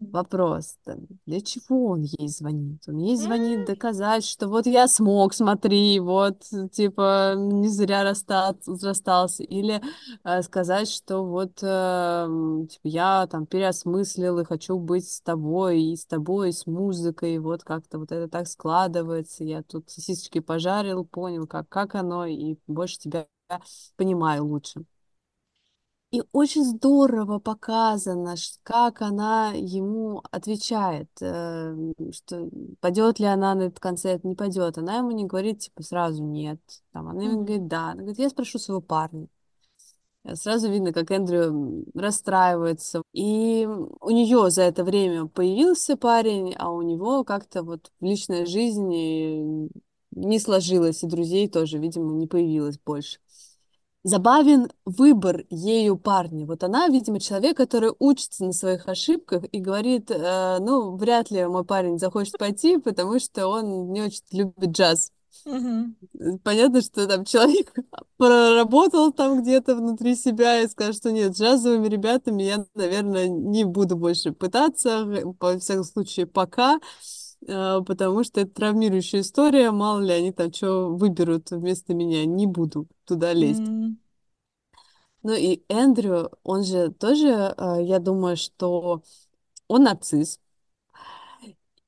Вопрос, 0.00 0.78
для 1.26 1.40
чего 1.40 1.86
он 1.88 2.02
ей 2.02 2.28
звонит? 2.28 2.84
Он 2.86 2.98
ей 2.98 3.16
звонит 3.16 3.64
доказать, 3.66 4.24
что 4.24 4.46
вот 4.46 4.66
я 4.66 4.86
смог, 4.86 5.34
смотри, 5.34 5.98
вот, 5.98 6.44
типа, 6.70 7.34
не 7.36 7.68
зря 7.68 8.04
расстаться, 8.04 8.76
расстался. 8.80 9.42
Или 9.42 9.82
э, 10.22 10.42
сказать, 10.42 10.88
что 10.88 11.24
вот, 11.24 11.58
э, 11.62 12.26
типа, 12.70 12.86
я 12.86 13.26
там 13.26 13.46
переосмыслил 13.46 14.38
и 14.38 14.44
хочу 14.44 14.78
быть 14.78 15.08
с 15.10 15.20
тобой, 15.20 15.82
и 15.82 15.96
с 15.96 16.06
тобой, 16.06 16.50
и 16.50 16.52
с 16.52 16.64
музыкой, 16.66 17.34
и 17.34 17.38
вот 17.38 17.64
как-то 17.64 17.98
вот 17.98 18.12
это 18.12 18.28
так 18.28 18.46
складывается. 18.46 19.42
Я 19.42 19.64
тут 19.64 19.90
сосисочки 19.90 20.38
пожарил, 20.38 21.04
понял, 21.06 21.48
как, 21.48 21.68
как 21.68 21.96
оно, 21.96 22.24
и 22.24 22.54
больше 22.68 22.98
тебя 22.98 23.26
понимаю 23.96 24.44
лучше. 24.46 24.84
И 26.10 26.22
очень 26.32 26.64
здорово 26.64 27.38
показано, 27.38 28.36
ш- 28.36 28.54
как 28.62 29.02
она 29.02 29.52
ему 29.54 30.22
отвечает, 30.30 31.10
э, 31.20 31.74
что 32.12 32.48
пойдет 32.80 33.18
ли 33.20 33.26
она 33.26 33.54
на 33.54 33.64
этот 33.64 33.78
концерт, 33.80 34.24
не 34.24 34.34
пойдет. 34.34 34.78
Она 34.78 34.96
ему 34.98 35.10
не 35.10 35.26
говорит, 35.26 35.58
типа, 35.60 35.82
сразу 35.82 36.22
нет. 36.24 36.60
Там, 36.92 37.08
она 37.08 37.24
ему 37.24 37.34
мгм. 37.36 37.44
говорит, 37.44 37.66
да. 37.68 37.90
Она 37.90 37.96
говорит, 37.96 38.18
я 38.18 38.30
спрошу 38.30 38.58
своего 38.58 38.80
парня. 38.80 39.28
Э, 40.24 40.34
Сразу 40.36 40.70
видно, 40.70 40.92
как 40.92 41.10
Эндрю 41.10 41.84
расстраивается. 41.94 43.02
И 43.12 43.66
у 43.66 44.10
нее 44.10 44.50
за 44.50 44.62
это 44.62 44.84
время 44.84 45.26
появился 45.26 45.96
парень, 45.96 46.54
а 46.58 46.70
у 46.70 46.82
него 46.82 47.24
как-то 47.24 47.62
вот 47.62 47.90
в 48.00 48.04
личной 48.04 48.46
жизни 48.46 49.70
не 50.12 50.38
сложилось, 50.40 51.02
и 51.04 51.06
друзей 51.06 51.48
тоже, 51.48 51.78
видимо, 51.78 52.14
не 52.14 52.26
появилось 52.26 52.78
больше 52.78 53.18
забавен 54.04 54.70
выбор 54.84 55.44
ею 55.50 55.96
парня. 55.98 56.46
Вот 56.46 56.64
она, 56.64 56.88
видимо, 56.88 57.20
человек, 57.20 57.56
который 57.56 57.92
учится 57.98 58.44
на 58.44 58.52
своих 58.52 58.88
ошибках 58.88 59.44
и 59.52 59.60
говорит, 59.60 60.10
э, 60.10 60.58
ну, 60.60 60.96
вряд 60.96 61.30
ли 61.30 61.46
мой 61.46 61.64
парень 61.64 61.98
захочет 61.98 62.38
пойти, 62.38 62.78
потому 62.78 63.18
что 63.18 63.48
он 63.48 63.92
не 63.92 64.02
очень 64.02 64.22
любит 64.32 64.70
джаз. 64.70 65.12
Мгм. 65.44 65.96
Понятно, 66.42 66.80
что 66.82 67.06
там 67.06 67.24
человек 67.24 67.72
проработал 68.16 69.12
там 69.12 69.40
где-то 69.42 69.76
внутри 69.76 70.16
себя 70.16 70.60
и 70.60 70.68
скажет, 70.68 70.96
что 70.96 71.12
нет, 71.12 71.36
с 71.36 71.40
джазовыми 71.40 71.88
ребятами 71.88 72.42
я, 72.42 72.66
наверное, 72.74 73.28
не 73.28 73.64
буду 73.64 73.96
больше 73.96 74.32
пытаться, 74.32 75.06
по 75.38 75.58
всяком 75.58 75.84
случае, 75.84 76.26
пока, 76.26 76.76
э, 76.76 76.80
потому 77.46 78.24
что 78.24 78.40
это 78.40 78.50
травмирующая 78.52 79.20
история, 79.20 79.70
мало 79.70 80.00
ли 80.00 80.12
они 80.12 80.32
там 80.32 80.52
что 80.52 80.88
выберут 80.94 81.50
вместо 81.50 81.94
меня, 81.94 82.24
не 82.26 82.46
буду 82.46 82.86
туда 83.04 83.32
лезть. 83.32 83.62
М, 83.66 83.98
Ну 85.22 85.34
и 85.34 85.62
Эндрю, 85.68 86.30
он 86.44 86.62
же 86.64 86.90
тоже, 86.92 87.28
э, 87.56 87.82
я 87.82 87.98
думаю, 87.98 88.36
что 88.36 89.02
он 89.68 89.84
нарцисс. 89.84 90.40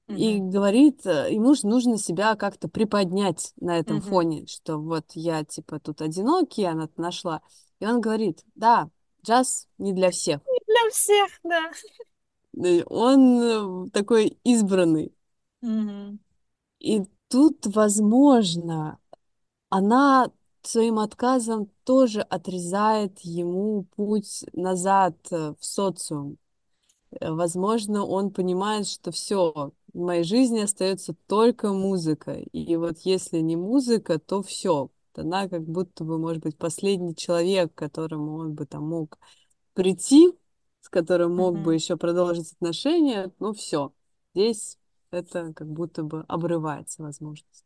и 0.08 0.38
говорит, 0.40 1.06
э, 1.06 1.28
ему 1.32 1.54
же 1.54 1.66
нужно 1.66 1.96
себя 1.96 2.34
как-то 2.34 2.68
приподнять 2.68 3.52
на 3.60 3.78
этом 3.78 3.98
Мгм. 3.98 4.10
фоне, 4.10 4.46
что 4.46 4.78
вот 4.78 5.04
я 5.14 5.44
типа 5.44 5.78
тут 5.78 6.02
одинокий, 6.02 6.64
она 6.64 6.88
нашла. 6.96 7.42
И 7.78 7.86
он 7.86 8.00
говорит, 8.00 8.44
да, 8.56 8.90
джаз 9.24 9.68
не 9.78 9.92
для 9.92 10.10
всех. 10.10 10.40
Не 10.46 10.58
для 10.66 10.90
всех, 10.90 11.28
да. 11.44 11.70
Он 12.86 13.86
э, 13.86 13.90
такой 13.90 14.38
избранный. 14.44 15.12
Мгм. 15.62 16.18
И 16.81 17.03
тут, 17.29 17.66
возможно, 17.66 18.99
она 19.70 20.31
своим 20.62 20.99
отказом 21.01 21.70
тоже 21.85 22.23
отрезает 22.23 23.20
ему 23.20 23.85
путь 23.96 24.44
назад 24.55 25.16
э, 25.33 25.55
в 25.59 25.64
социум. 25.64 26.38
Э, 27.12 27.33
Возможно, 27.33 28.05
он 28.07 28.31
понимает, 28.33 28.88
что 28.88 29.12
все, 29.12 29.73
в 29.94 29.99
моей 29.99 30.25
жизни 30.25 30.61
остается 30.61 31.14
только 31.29 31.73
музыка. 31.73 32.35
И 32.35 32.77
вот 32.77 33.01
если 33.01 33.40
не 33.40 33.57
музыка, 33.57 34.18
то 34.20 34.42
все. 34.42 34.90
Она 35.14 35.49
как 35.49 35.64
будто 35.64 36.05
бы, 36.05 36.18
может 36.18 36.42
быть, 36.42 36.59
последний 36.59 37.16
человек, 37.16 37.75
к 37.75 37.79
которому 37.79 38.37
он 38.38 38.55
бы 38.55 38.66
там 38.66 38.85
мог 38.88 39.18
прийти, 39.75 40.33
с 40.83 40.88
которым 40.90 41.37
мог 41.37 41.59
бы 41.59 41.75
Мгм. 41.75 41.75
еще 41.75 41.96
продолжить 41.96 42.53
отношения, 42.55 43.33
но 43.40 43.53
все. 43.55 43.92
Здесь 44.35 44.79
это 45.11 45.53
как 45.55 45.68
будто 45.68 46.03
бы 46.03 46.25
обрывается 46.29 47.03
возможность. 47.03 47.64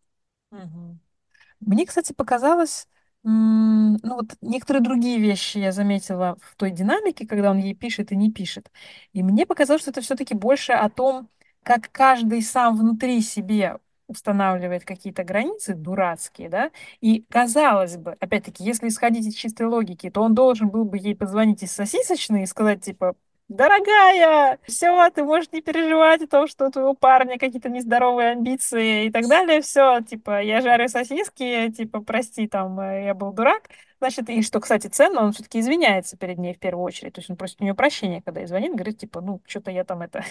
Мне, 1.60 1.86
кстати, 1.86 2.12
показалось, 2.12 2.88
ну 3.22 3.98
вот 4.02 4.36
некоторые 4.42 4.82
другие 4.82 5.18
вещи 5.18 5.58
я 5.58 5.72
заметила 5.72 6.36
в 6.40 6.56
той 6.56 6.70
динамике, 6.70 7.26
когда 7.26 7.50
он 7.50 7.58
ей 7.58 7.74
пишет 7.74 8.12
и 8.12 8.16
не 8.16 8.30
пишет. 8.30 8.70
И 9.12 9.22
мне 9.22 9.46
показалось, 9.46 9.82
что 9.82 9.90
это 9.90 10.00
все-таки 10.02 10.34
больше 10.34 10.72
о 10.72 10.90
том, 10.90 11.28
как 11.62 11.90
каждый 11.90 12.42
сам 12.42 12.76
внутри 12.76 13.20
себе 13.22 13.78
устанавливает 14.06 14.84
какие-то 14.84 15.24
границы 15.24 15.74
дурацкие, 15.74 16.50
да, 16.50 16.70
и 17.00 17.22
казалось 17.30 17.96
бы, 17.96 18.12
опять-таки, 18.20 18.62
если 18.62 18.88
исходить 18.88 19.26
из 19.26 19.34
чистой 19.34 19.66
логики, 19.66 20.10
то 20.10 20.20
он 20.20 20.34
должен 20.34 20.68
был 20.68 20.84
бы 20.84 20.98
ей 20.98 21.16
позвонить 21.16 21.62
из 21.62 21.72
сосисочной 21.72 22.42
и 22.42 22.46
сказать, 22.46 22.84
типа, 22.84 23.16
Дорогая, 23.48 24.58
все, 24.66 25.10
ты 25.10 25.22
можешь 25.22 25.52
не 25.52 25.60
переживать 25.60 26.22
о 26.22 26.26
том, 26.26 26.48
что 26.48 26.66
у 26.66 26.70
твоего 26.70 26.94
парня 26.94 27.38
какие-то 27.38 27.68
нездоровые 27.68 28.30
амбиции 28.30 29.06
и 29.06 29.10
так 29.10 29.28
далее. 29.28 29.60
Все, 29.60 30.00
типа, 30.00 30.42
я 30.42 30.62
жарю 30.62 30.88
сосиски, 30.88 31.70
типа, 31.70 32.00
прости, 32.00 32.48
там, 32.48 32.80
э, 32.80 33.04
я 33.04 33.14
был 33.14 33.32
дурак. 33.32 33.68
Значит, 34.00 34.30
и 34.30 34.42
что, 34.42 34.60
кстати, 34.60 34.86
ценно, 34.86 35.22
он 35.22 35.32
все-таки 35.32 35.60
извиняется 35.60 36.16
перед 36.16 36.38
ней 36.38 36.54
в 36.54 36.58
первую 36.58 36.84
очередь. 36.84 37.12
То 37.12 37.20
есть 37.20 37.28
он 37.30 37.36
просит 37.36 37.60
у 37.60 37.64
нее 37.64 37.74
прощения, 37.74 38.22
когда 38.22 38.40
ей 38.40 38.46
звонит, 38.46 38.72
говорит, 38.74 38.98
типа, 38.98 39.20
ну, 39.20 39.40
что-то 39.46 39.70
я 39.70 39.84
там 39.84 40.00
это 40.02 40.24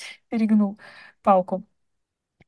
перегнул 0.28 0.78
палку. 1.22 1.64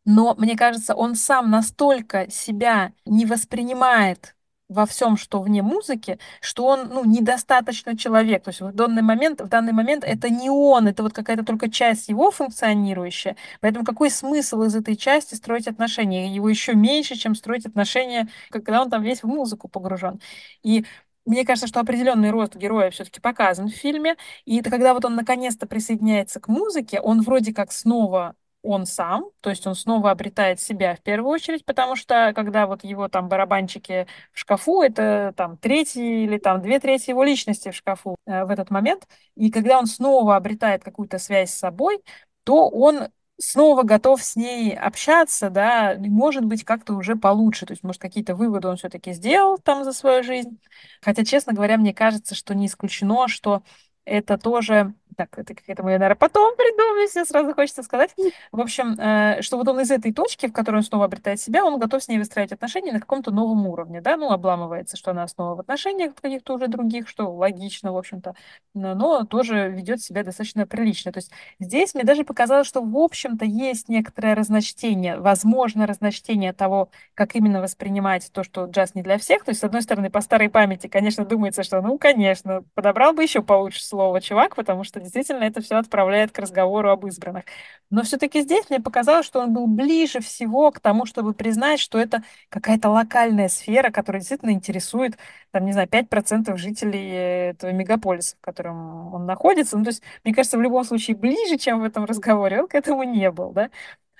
Но, 0.05 0.35
мне 0.37 0.57
кажется, 0.57 0.95
он 0.95 1.17
сам 1.17 1.51
настолько 1.51 2.31
себя 2.31 2.93
не 3.07 3.27
воспринимает 3.27 4.36
во 4.69 4.87
всем, 4.87 5.17
что 5.17 5.41
вне 5.41 5.63
музыки, 5.63 6.19
что 6.41 6.67
он, 6.67 6.89
ну, 6.89 7.05
недостаточно 7.05 7.97
человек. 7.97 8.45
То 8.45 8.51
есть 8.51 8.61
в 8.61 8.73
данный 8.73 9.03
момент, 9.03 9.41
в 9.41 9.49
данный 9.49 9.73
момент 9.73 10.05
это 10.05 10.29
не 10.29 10.51
он, 10.51 10.89
это 10.89 11.03
вот 11.03 11.13
какая-то 11.13 11.45
только 11.45 11.71
часть 11.71 12.09
его 12.09 12.31
функционирующая. 12.31 13.37
Поэтому 13.61 13.85
какой 13.85 14.11
смысл 14.11 14.63
из 14.63 14.75
этой 14.75 14.97
части 14.97 15.35
строить 15.35 15.69
отношения? 15.69 16.35
Его 16.35 16.49
еще 16.49 16.75
меньше, 16.75 17.15
чем 17.17 17.35
строить 17.35 17.67
отношения, 17.67 18.29
когда 18.51 18.83
он 18.83 18.91
там 18.91 19.03
весь 19.03 19.23
в 19.23 19.27
музыку 19.27 19.69
погружен. 19.69 20.21
И 20.63 20.85
мне 21.25 21.45
кажется, 21.45 21.67
что 21.67 21.81
определенный 21.81 22.31
рост 22.31 22.57
героя 22.57 22.91
все-таки 22.91 23.21
показан 23.21 23.69
в 23.69 23.75
фильме. 23.75 24.17
И 24.45 24.59
это 24.59 24.71
когда 24.71 24.95
вот 24.95 25.05
он 25.05 25.17
наконец-то 25.17 25.67
присоединяется 25.67 26.41
к 26.41 26.49
музыке, 26.49 27.01
он 27.01 27.23
вроде 27.23 27.53
как 27.53 27.73
снова 27.73 28.37
он 28.67 28.87
сам, 28.87 29.31
то 29.41 29.51
есть 29.51 29.67
он 29.67 29.75
снова 29.75 30.11
обретает 30.11 30.61
себя 30.61 30.95
в 30.97 31.01
первую 31.01 31.31
очередь, 31.33 31.65
потому 31.65 31.97
что 31.97 32.33
когда 32.35 32.67
вот 32.67 32.85
его 32.85 33.09
там 33.09 33.29
барабанчики 33.29 34.07
в 34.33 34.39
шкафу, 34.39 34.83
это 34.83 35.33
там 35.37 35.57
третий 35.57 36.25
или 36.25 36.39
там 36.39 36.63
две 36.63 36.81
трети 36.81 37.11
его 37.11 37.25
личности 37.25 37.71
в 37.71 37.77
шкафу 37.77 38.17
э, 38.27 38.45
в 38.45 38.51
этот 38.51 38.71
момент, 38.71 39.07
и 39.37 39.51
когда 39.51 39.79
он 39.79 39.87
снова 39.87 40.37
обретает 40.37 40.85
какую-то 40.85 41.19
связь 41.19 41.51
с 41.51 41.59
собой, 41.59 42.03
то 42.45 42.69
он 42.69 43.09
снова 43.39 43.83
готов 43.83 44.23
с 44.23 44.37
ней 44.37 44.75
общаться, 44.75 45.51
да, 45.51 45.97
может 45.99 46.45
быть, 46.45 46.65
как-то 46.65 46.95
уже 46.95 47.17
получше, 47.17 47.67
то 47.67 47.73
есть, 47.73 47.83
может, 47.83 48.01
какие-то 48.01 48.35
выводы 48.35 48.69
он 48.69 48.77
все-таки 48.77 49.13
сделал 49.13 49.59
там 49.59 49.85
за 49.85 49.93
свою 49.93 50.23
жизнь, 50.23 50.59
хотя, 51.03 51.25
честно 51.25 51.53
говоря, 51.53 51.77
мне 51.77 51.93
кажется, 51.93 52.35
что 52.35 52.55
не 52.55 52.67
исключено, 52.67 53.29
что 53.29 53.63
это 54.05 54.39
тоже... 54.39 54.95
Так, 55.17 55.39
это 55.39 55.55
какая-то 55.55 55.83
я, 55.89 55.99
наверное, 55.99 56.15
потом 56.15 56.55
придумаю, 56.57 57.09
все 57.09 57.25
сразу 57.25 57.55
хочется 57.55 57.83
сказать. 57.83 58.15
В 58.53 58.61
общем, 58.61 59.01
э, 59.01 59.41
что 59.41 59.57
вот 59.57 59.67
он 59.67 59.81
из 59.81 59.91
этой 59.91 60.13
точки, 60.13 60.47
в 60.47 60.53
которой 60.53 60.77
он 60.77 60.83
снова 60.83 61.07
обретает 61.07 61.41
себя, 61.41 61.65
он 61.65 61.79
готов 61.79 62.03
с 62.03 62.09
ней 62.09 62.19
выстраивать 62.19 62.53
отношения 62.53 62.93
на 62.93 63.01
каком-то 63.01 63.31
новом 63.31 63.67
уровне, 63.67 64.03
да, 64.03 64.19
ну, 64.19 64.31
обламывается, 64.31 64.99
что 64.99 65.13
она 65.13 65.27
снова 65.27 65.55
в 65.57 65.61
отношениях 65.61 66.15
каких-то 66.15 66.53
уже 66.53 66.69
других, 66.69 67.09
что 67.09 67.33
логично, 67.33 67.95
в 67.95 67.97
общем-то, 67.97 68.35
но 68.75 69.25
тоже 69.25 69.71
ведет 69.71 70.03
себя 70.03 70.23
достаточно 70.23 70.67
прилично. 70.67 71.13
То 71.13 71.19
есть 71.21 71.33
здесь 71.61 71.95
мне 71.95 72.05
даже 72.05 72.23
показалось, 72.23 72.67
что, 72.67 72.83
в 72.83 72.97
общем-то, 72.99 73.47
есть 73.47 73.89
некоторое 73.89 74.35
разночтение, 74.35 75.19
возможно, 75.19 75.87
разночтение 75.87 76.53
того, 76.53 76.91
как 77.15 77.37
именно 77.37 77.63
воспринимать 77.63 78.31
то, 78.33 78.45
что 78.45 78.67
джаз 78.67 78.95
не 78.95 79.01
для 79.03 79.17
всех. 79.17 79.45
То 79.45 79.51
есть, 79.51 79.63
с 79.63 79.65
одной 79.65 79.81
стороны, 79.81 80.11
по 80.11 80.21
старой 80.21 80.51
памяти, 80.51 80.89
конечно, 80.89 81.25
думается, 81.25 81.63
что, 81.63 81.81
ну, 81.81 81.97
конечно, 81.97 82.65
подобрал 82.75 83.15
бы 83.15 83.23
еще 83.23 83.41
получше 83.41 83.83
слово 83.83 84.21
чувак, 84.21 84.57
потому 84.57 84.85
что 84.85 85.06
действительно 85.07 85.45
это 85.45 85.61
все 85.61 85.77
отправляет 85.77 86.33
к 86.33 86.39
разговору 86.39 86.91
об 86.91 87.07
избранных. 87.07 87.45
Но 87.91 88.03
все-таки 88.03 88.41
здесь 88.43 88.69
мне 88.69 88.81
показалось, 88.81 89.27
что 89.27 89.41
он 89.41 89.53
был 89.55 89.67
ближе 89.67 90.21
всего 90.21 90.71
к 90.73 90.81
тому, 90.81 91.07
чтобы 91.07 91.35
признать, 91.35 91.81
что 91.81 91.99
это 91.99 92.23
какая-то 92.49 92.91
локальная 92.91 93.49
сфера, 93.49 93.91
которая 93.91 94.21
действительно 94.21 94.51
интересует, 94.51 95.19
там, 95.53 95.65
не 95.65 95.73
знаю, 95.73 95.89
5% 95.89 96.57
жителей 96.59 97.09
этого 97.51 97.71
мегаполиса, 97.73 98.37
в 98.37 98.41
котором 98.41 99.15
он 99.15 99.27
находится. 99.27 99.79
Ну, 99.79 99.85
то 99.85 99.91
есть, 99.91 100.03
мне 100.25 100.35
кажется, 100.35 100.59
в 100.59 100.63
любом 100.63 100.85
случае 100.85 101.17
ближе, 101.17 101.59
чем 101.59 101.81
в 101.81 101.85
этом 101.85 102.05
разговоре, 102.05 102.63
он 102.63 102.69
к 102.69 102.75
этому 102.75 103.05
не 103.05 103.31
был, 103.31 103.53
да. 103.53 103.71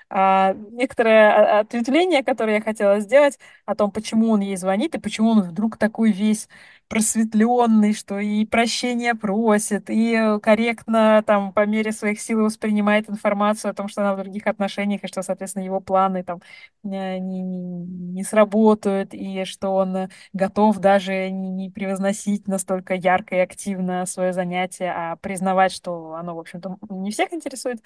А 0.09 0.53
некоторое 0.71 1.59
ответвление, 1.59 2.23
которое 2.23 2.55
я 2.57 2.61
хотела 2.61 2.99
сделать 3.01 3.37
о 3.65 3.75
том, 3.75 3.91
почему 3.91 4.29
он 4.31 4.39
ей 4.39 4.55
звонит 4.55 4.95
и 4.95 4.99
почему 4.99 5.31
он 5.31 5.41
вдруг 5.41 5.77
такой 5.77 6.11
весь 6.11 6.47
просветленный, 6.87 7.93
что 7.93 8.17
и 8.17 8.45
прощения 8.45 9.13
просит, 9.13 9.89
и 9.89 10.37
корректно 10.41 11.21
там 11.27 11.51
по 11.51 11.65
мере 11.65 11.91
своих 11.91 12.21
сил 12.21 12.43
воспринимает 12.45 13.09
информацию 13.09 13.71
о 13.71 13.73
том, 13.73 13.89
что 13.89 14.01
она 14.01 14.15
в 14.15 14.19
других 14.23 14.47
отношениях, 14.47 15.03
и 15.03 15.07
что, 15.07 15.21
соответственно, 15.21 15.63
его 15.65 15.81
планы 15.81 16.23
там 16.23 16.41
не, 16.83 17.19
не, 17.19 17.41
не 17.41 18.23
сработают, 18.23 19.13
и 19.13 19.43
что 19.45 19.69
он 19.71 20.09
готов 20.33 20.77
даже 20.79 21.29
не, 21.29 21.49
не 21.49 21.69
превозносить 21.69 22.47
настолько 22.47 22.93
ярко 22.93 23.35
и 23.35 23.39
активно 23.39 24.05
свое 24.05 24.31
занятие, 24.33 24.93
а 24.95 25.17
признавать, 25.17 25.73
что 25.73 26.13
оно, 26.13 26.35
в 26.35 26.39
общем-то, 26.39 26.77
не 26.89 27.11
всех 27.11 27.33
интересует 27.33 27.81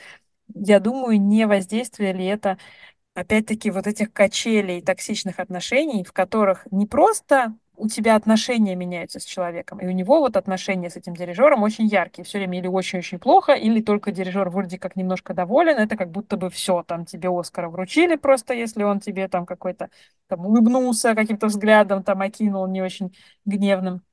я 0.56 0.80
думаю, 0.80 1.22
не 1.22 1.46
воздействие 1.48 2.14
ли 2.14 2.26
это, 2.26 2.58
опять-таки, 3.14 3.72
вот 3.72 3.88
этих 3.88 4.14
качелей 4.14 4.82
токсичных 4.82 5.40
отношений, 5.40 6.04
в 6.04 6.14
которых 6.14 6.68
не 6.72 6.86
просто 6.88 7.56
у 7.76 7.88
тебя 7.88 8.16
отношения 8.16 8.76
меняются 8.76 9.20
с 9.20 9.24
человеком, 9.26 9.80
и 9.80 9.88
у 9.88 9.92
него 9.92 10.20
вот 10.20 10.38
отношения 10.38 10.90
с 10.90 10.98
этим 10.98 11.16
дирижером 11.16 11.64
очень 11.64 11.88
яркие, 11.88 12.24
все 12.26 12.38
время 12.38 12.60
или 12.60 12.68
очень-очень 12.68 13.18
плохо, 13.20 13.54
или 13.54 13.82
только 13.82 14.12
дирижер 14.12 14.50
вроде 14.50 14.78
как 14.78 14.96
немножко 14.96 15.34
доволен, 15.34 15.78
это 15.78 15.98
как 15.98 16.12
будто 16.12 16.38
бы 16.38 16.50
все, 16.52 16.84
там 16.84 17.06
тебе 17.06 17.30
Оскара 17.30 17.70
вручили 17.70 18.18
просто, 18.18 18.54
если 18.54 18.84
он 18.84 19.00
тебе 19.00 19.28
там 19.28 19.46
какой-то 19.48 19.90
там 20.28 20.46
улыбнулся 20.46 21.16
каким-то 21.16 21.48
взглядом, 21.48 22.04
там 22.04 22.22
окинул 22.22 22.68
не 22.68 22.82
очень 22.82 23.16
гневным. 23.46 24.04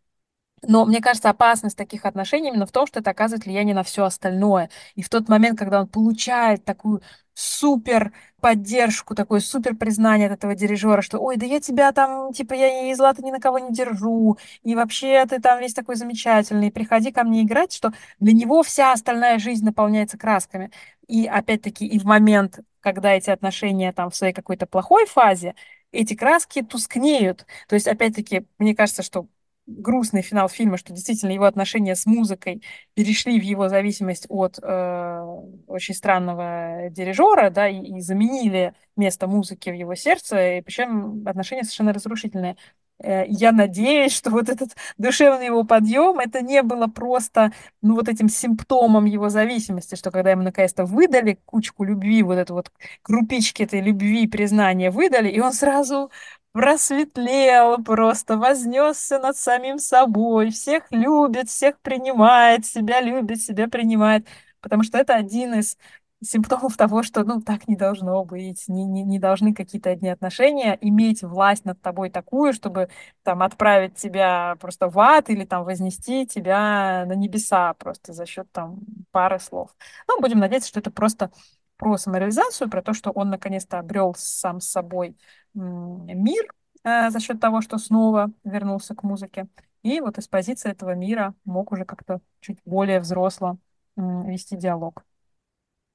Но 0.62 0.84
мне 0.84 1.00
кажется, 1.00 1.30
опасность 1.30 1.76
таких 1.76 2.04
отношений 2.04 2.48
именно 2.48 2.66
в 2.66 2.72
том, 2.72 2.86
что 2.86 3.00
это 3.00 3.10
оказывает 3.10 3.44
влияние 3.44 3.74
на 3.74 3.82
все 3.82 4.04
остальное. 4.04 4.70
И 4.94 5.02
в 5.02 5.08
тот 5.08 5.28
момент, 5.28 5.58
когда 5.58 5.80
он 5.80 5.88
получает 5.88 6.64
такую 6.64 7.02
супер 7.34 8.12
поддержку, 8.40 9.14
такое 9.14 9.38
супер 9.40 9.76
признание 9.76 10.26
от 10.26 10.34
этого 10.34 10.56
дирижера, 10.56 11.02
что 11.02 11.18
ой, 11.18 11.36
да 11.36 11.46
я 11.46 11.60
тебя 11.60 11.92
там, 11.92 12.32
типа, 12.32 12.54
я 12.54 12.90
и 12.90 12.94
зла-то 12.94 13.22
ни 13.22 13.30
на 13.30 13.38
кого 13.38 13.60
не 13.60 13.72
держу, 13.72 14.38
и 14.64 14.74
вообще 14.74 15.24
ты 15.26 15.40
там 15.40 15.60
весь 15.60 15.72
такой 15.74 15.94
замечательный, 15.94 16.72
приходи 16.72 17.12
ко 17.12 17.22
мне 17.22 17.42
играть, 17.42 17.72
что 17.72 17.92
для 18.18 18.32
него 18.32 18.62
вся 18.64 18.92
остальная 18.92 19.38
жизнь 19.38 19.64
наполняется 19.64 20.18
красками. 20.18 20.72
И 21.06 21.26
опять-таки 21.26 21.86
и 21.86 21.98
в 22.00 22.04
момент, 22.04 22.60
когда 22.80 23.12
эти 23.14 23.30
отношения 23.30 23.92
там 23.92 24.10
в 24.10 24.16
своей 24.16 24.32
какой-то 24.32 24.66
плохой 24.66 25.06
фазе, 25.06 25.54
эти 25.92 26.14
краски 26.14 26.62
тускнеют. 26.62 27.46
То 27.68 27.74
есть, 27.74 27.86
опять-таки, 27.86 28.46
мне 28.58 28.74
кажется, 28.74 29.02
что 29.02 29.26
грустный 29.68 30.22
финал 30.22 30.48
фильма, 30.48 30.78
что 30.78 30.92
действительно 30.92 31.30
его 31.30 31.44
отношения 31.44 31.94
с 31.94 32.06
музыкой 32.06 32.62
перешли 32.94 33.38
в 33.38 33.42
его 33.42 33.68
зависимость 33.68 34.26
от 34.28 34.58
э, 34.62 35.22
очень 35.66 35.94
странного 35.94 36.88
дирижера, 36.90 37.50
да, 37.50 37.68
и, 37.68 37.98
и 37.98 38.00
заменили 38.00 38.74
место 38.96 39.26
музыки 39.26 39.70
в 39.70 39.74
его 39.74 39.94
сердце, 39.94 40.58
и 40.58 40.62
причем 40.62 41.22
отношения 41.26 41.62
совершенно 41.64 41.92
разрушительные. 41.92 42.56
Э, 43.00 43.24
я 43.28 43.52
надеюсь, 43.52 44.12
что 44.12 44.30
вот 44.30 44.48
этот 44.48 44.70
душевный 44.96 45.46
его 45.46 45.64
подъем, 45.64 46.18
это 46.18 46.40
не 46.40 46.62
было 46.62 46.86
просто, 46.86 47.52
ну, 47.82 47.94
вот 47.94 48.08
этим 48.08 48.28
симптомом 48.28 49.04
его 49.04 49.28
зависимости, 49.28 49.94
что 49.94 50.10
когда 50.10 50.30
ему 50.32 50.42
наконец-то 50.42 50.84
выдали 50.84 51.38
кучку 51.44 51.84
любви, 51.84 52.22
вот 52.22 52.34
эту 52.38 52.54
вот 52.54 52.72
крупички 53.02 53.62
этой 53.62 53.80
любви, 53.80 54.26
признания 54.26 54.90
выдали, 54.90 55.28
и 55.28 55.40
он 55.40 55.52
сразу 55.52 56.10
просветлел 56.52 57.82
просто, 57.82 58.36
вознесся 58.36 59.18
над 59.18 59.36
самим 59.36 59.78
собой, 59.78 60.50
всех 60.50 60.84
любит, 60.90 61.48
всех 61.48 61.78
принимает, 61.80 62.66
себя 62.66 63.00
любит, 63.00 63.40
себя 63.42 63.68
принимает, 63.68 64.26
потому 64.60 64.82
что 64.82 64.98
это 64.98 65.14
один 65.14 65.54
из 65.54 65.76
симптомов 66.22 66.76
того, 66.76 67.02
что, 67.02 67.22
ну, 67.24 67.40
так 67.40 67.68
не 67.68 67.76
должно 67.76 68.24
быть, 68.24 68.64
не, 68.68 68.84
не, 68.84 69.02
не 69.04 69.18
должны 69.20 69.54
какие-то 69.54 69.90
одни 69.90 70.08
отношения 70.08 70.76
иметь 70.80 71.22
власть 71.22 71.64
над 71.64 71.80
тобой 71.80 72.10
такую, 72.10 72.52
чтобы 72.52 72.88
там 73.22 73.42
отправить 73.42 73.94
тебя 73.94 74.56
просто 74.60 74.88
в 74.88 74.98
ад 74.98 75.30
или 75.30 75.44
там 75.44 75.64
вознести 75.64 76.26
тебя 76.26 77.04
на 77.06 77.12
небеса 77.14 77.74
просто 77.74 78.12
за 78.12 78.26
счет 78.26 78.50
там 78.52 78.80
пары 79.12 79.38
слов. 79.38 79.70
Ну, 80.08 80.20
будем 80.20 80.38
надеяться, 80.40 80.68
что 80.68 80.80
это 80.80 80.90
просто 80.90 81.30
про 81.78 81.96
самореализацию, 81.96 82.68
про 82.68 82.82
то, 82.82 82.92
что 82.92 83.10
он 83.10 83.30
наконец-то 83.30 83.78
обрел 83.78 84.14
сам 84.18 84.60
с 84.60 84.68
собой 84.68 85.16
мир 85.54 86.52
э, 86.84 87.08
за 87.10 87.20
счет 87.20 87.40
того, 87.40 87.62
что 87.62 87.78
снова 87.78 88.30
вернулся 88.44 88.94
к 88.94 89.02
музыке. 89.02 89.48
И 89.82 90.00
вот 90.00 90.18
из 90.18 90.28
позиции 90.28 90.70
этого 90.70 90.94
мира 90.94 91.34
мог 91.44 91.72
уже 91.72 91.84
как-то 91.84 92.20
чуть 92.40 92.58
более 92.64 93.00
взросло 93.00 93.58
э, 93.96 94.00
вести 94.26 94.56
диалог. 94.56 95.04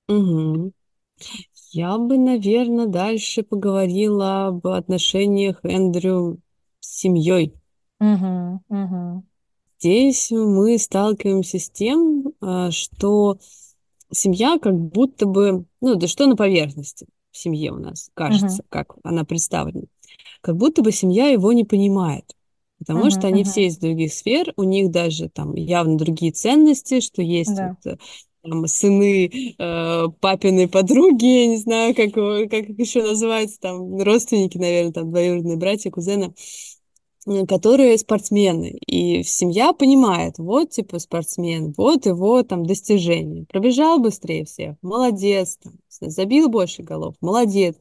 Угу. 0.07 0.71
Я 1.71 1.97
бы, 1.97 2.17
наверное, 2.17 2.87
дальше 2.87 3.43
поговорила 3.43 4.47
об 4.47 4.65
отношениях 4.67 5.59
Эндрю 5.63 6.39
с 6.79 6.97
семьей. 6.97 7.53
Угу, 7.99 8.61
угу. 8.69 9.23
Здесь 9.79 10.31
мы 10.31 10.77
сталкиваемся 10.77 11.59
с 11.59 11.69
тем, 11.69 12.33
а, 12.41 12.71
что 12.71 13.37
семья 14.11 14.57
как 14.59 14.77
будто 14.77 15.25
бы, 15.25 15.65
ну, 15.81 15.95
да 15.95 16.07
что 16.07 16.27
на 16.27 16.35
поверхности 16.35 17.07
в 17.31 17.37
семье 17.37 17.71
у 17.71 17.77
нас 17.77 18.09
кажется, 18.13 18.61
угу. 18.61 18.67
как 18.69 18.95
она 19.03 19.23
представлена, 19.23 19.87
как 20.41 20.57
будто 20.57 20.81
бы 20.81 20.91
семья 20.91 21.27
его 21.27 21.51
не 21.53 21.63
понимает. 21.63 22.25
Потому 22.79 23.05
uh 23.05 23.11
что 23.11 23.27
они 23.27 23.43
uh 23.43 23.45
все 23.45 23.67
из 23.67 23.77
других 23.77 24.11
сфер, 24.11 24.51
у 24.57 24.63
них 24.63 24.91
даже 24.91 25.29
там 25.29 25.55
явно 25.55 25.97
другие 25.97 26.33
ценности, 26.33 26.99
что 26.99 27.21
есть 27.21 27.55
да. 27.55 27.77
вот 27.83 27.97
там, 28.43 28.67
сыны 28.67 29.55
э, 29.57 30.05
папиной 30.19 30.67
подруги, 30.67 31.25
я 31.25 31.47
не 31.47 31.57
знаю, 31.57 31.95
как, 31.95 32.13
как 32.13 32.69
их 32.69 32.79
еще 32.79 33.01
называется, 33.01 33.59
там, 33.59 34.01
родственники, 34.01 34.57
наверное, 34.57 34.91
там, 34.91 35.11
двоюродные 35.11 35.55
братья, 35.55 35.91
кузены, 35.91 36.33
которые 37.47 37.97
спортсмены. 37.97 38.77
И 38.87 39.23
семья 39.23 39.73
понимает, 39.73 40.37
вот, 40.37 40.71
типа, 40.71 40.99
спортсмен, 40.99 41.73
вот 41.77 42.05
его 42.05 42.43
там 42.43 42.65
достижения. 42.65 43.45
Пробежал 43.49 43.99
быстрее 43.99 44.45
всех, 44.45 44.75
молодец, 44.81 45.57
там, 45.61 45.73
забил 46.01 46.49
больше 46.49 46.83
голов, 46.83 47.15
молодец. 47.21 47.75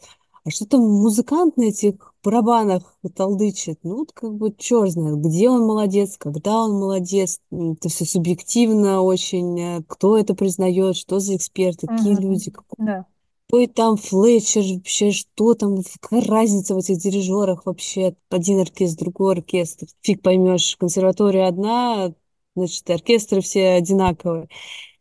А 0.44 0.50
что 0.50 0.66
там 0.66 0.80
музыкант 0.80 1.56
на 1.56 1.64
этих 1.64 2.14
барабанах 2.24 2.82
толдычит? 3.14 3.78
Ну, 3.84 3.98
вот 3.98 4.12
как 4.12 4.34
бы 4.34 4.52
черт 4.56 4.90
знает, 4.90 5.18
где 5.18 5.48
он 5.48 5.62
молодец, 5.62 6.16
когда 6.18 6.64
он 6.64 6.72
молодец. 6.72 7.38
Это 7.52 7.88
все 7.88 8.04
субъективно 8.04 9.02
очень. 9.02 9.60
Э, 9.60 9.82
кто 9.86 10.18
это 10.18 10.34
признает, 10.34 10.96
что 10.96 11.20
за 11.20 11.36
эксперты, 11.36 11.86
какие 11.86 12.14
угу. 12.14 12.22
люди, 12.22 12.50
какой 12.50 12.84
да. 12.84 13.06
Какой 13.52 13.66
там 13.66 13.98
Флетчер, 13.98 14.62
вообще, 14.76 15.10
что 15.10 15.52
там, 15.52 15.82
какая 16.00 16.24
разница 16.24 16.74
в 16.74 16.78
этих 16.78 16.96
дирижерах 16.96 17.66
вообще? 17.66 18.16
Один 18.30 18.60
оркестр, 18.60 19.04
другой 19.04 19.34
оркестр. 19.34 19.88
Фиг 20.00 20.22
поймешь, 20.22 20.74
консерватория 20.78 21.48
одна, 21.48 22.14
значит, 22.56 22.88
оркестры 22.88 23.42
все 23.42 23.72
одинаковые. 23.72 24.48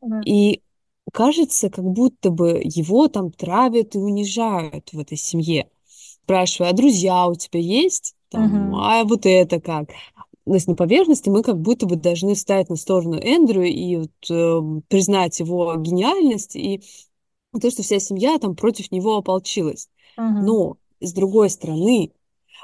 Да. 0.01 0.19
И 0.25 0.59
кажется, 1.13 1.69
как 1.69 1.85
будто 1.85 2.29
бы 2.29 2.61
его 2.61 3.07
там 3.07 3.31
травят 3.31 3.95
и 3.95 3.99
унижают 3.99 4.91
в 4.91 4.99
этой 4.99 5.15
семье. 5.15 5.69
Спрашиваю, 6.25 6.71
а 6.71 6.73
друзья 6.73 7.27
у 7.27 7.35
тебя 7.35 7.61
есть? 7.61 8.15
Там, 8.31 8.73
uh-huh. 8.73 8.79
А 8.81 9.03
вот 9.05 9.25
это 9.25 9.61
как? 9.61 9.91
То 10.43 10.53
есть 10.53 10.67
на 10.67 10.75
поверхности 10.75 11.29
мы 11.29 11.41
как 11.41 11.57
будто 11.57 11.85
бы 11.85 11.95
должны 11.95 12.35
встать 12.35 12.67
на 12.69 12.75
сторону 12.75 13.15
Эндрю 13.15 13.63
и 13.63 13.95
вот, 13.95 14.29
э, 14.29 14.81
признать 14.89 15.39
его 15.39 15.73
гениальность 15.77 16.57
и 16.57 16.81
то, 17.59 17.69
что 17.69 17.83
вся 17.83 17.99
семья 17.99 18.37
там 18.39 18.55
против 18.55 18.91
него 18.91 19.17
ополчилась. 19.17 19.89
Uh-huh. 20.17 20.41
Но 20.41 20.77
с 20.99 21.13
другой 21.13 21.49
стороны, 21.49 22.11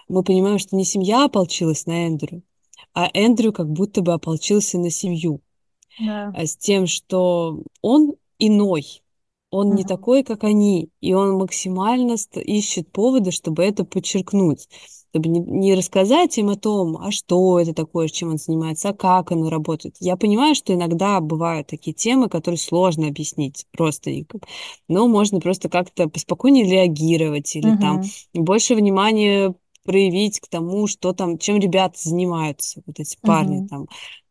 мы 0.08 0.24
понимаем, 0.24 0.60
что 0.60 0.76
не 0.76 0.86
семья 0.86 1.26
ополчилась 1.26 1.86
на 1.86 2.08
Эндрю, 2.08 2.44
а 2.94 3.10
Эндрю 3.14 3.52
как 3.52 3.70
будто 3.70 4.02
бы 4.02 4.14
ополчился 4.14 4.78
на 4.78 4.90
семью. 4.90 5.42
Да. 6.00 6.32
А 6.36 6.46
с 6.46 6.56
тем, 6.56 6.88
что 6.88 7.64
он 7.82 8.14
иной. 8.40 9.02
Он 9.50 9.74
не 9.74 9.86
такой, 9.86 10.24
как 10.24 10.44
они, 10.44 10.90
и 11.00 11.14
он 11.14 11.38
максимально 11.38 12.18
ищет 12.36 12.92
поводы, 12.92 13.32
чтобы 13.32 13.64
это 13.64 13.86
подчеркнуть, 13.86 14.68
чтобы 15.18 15.30
не, 15.30 15.40
не 15.40 15.76
рассказать 15.76 16.38
им 16.38 16.50
о 16.50 16.56
том, 16.56 16.98
а 16.98 17.12
что 17.12 17.60
это 17.60 17.74
такое, 17.74 18.08
чем 18.08 18.30
он 18.30 18.38
занимается, 18.38 18.90
а 18.90 18.94
как 18.94 19.32
оно 19.32 19.50
работает. 19.50 19.96
Я 20.00 20.16
понимаю, 20.16 20.56
что 20.56 20.74
иногда 20.74 21.20
бывают 21.20 21.68
такие 21.68 21.94
темы, 21.94 22.30
которые 22.30 22.60
сложно 22.60 23.08
объяснить 23.08 23.66
родственникам, 23.76 24.42
но 24.88 25.08
можно 25.08 25.40
просто 25.40 25.70
как-то 25.70 26.08
поспокойнее 26.08 26.70
реагировать 26.70 27.56
или 27.56 27.72
угу. 27.72 27.82
там 27.82 28.04
больше 28.34 28.76
внимания 28.76 29.56
проявить 29.84 30.40
к 30.40 30.48
тому, 30.48 30.86
что 30.86 31.14
там, 31.14 31.38
чем 31.38 31.60
ребята 31.60 31.98
занимаются, 31.98 32.82
вот 32.86 33.00
эти 33.00 33.18
парни 33.22 33.68
там, 33.68 33.88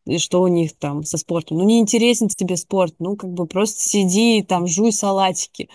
и 0.07 0.17
что 0.17 0.41
у 0.41 0.47
них 0.47 0.75
там 0.77 1.03
со 1.03 1.17
спортом. 1.17 1.57
Ну, 1.57 1.65
не 1.65 1.79
интересен 1.79 2.27
тебе 2.29 2.57
спорт, 2.57 2.95
ну, 2.99 3.15
как 3.15 3.31
бы 3.31 3.45
просто 3.45 3.81
сиди 3.81 4.41
там, 4.41 4.67
жуй 4.67 4.91
салатики. 4.91 5.69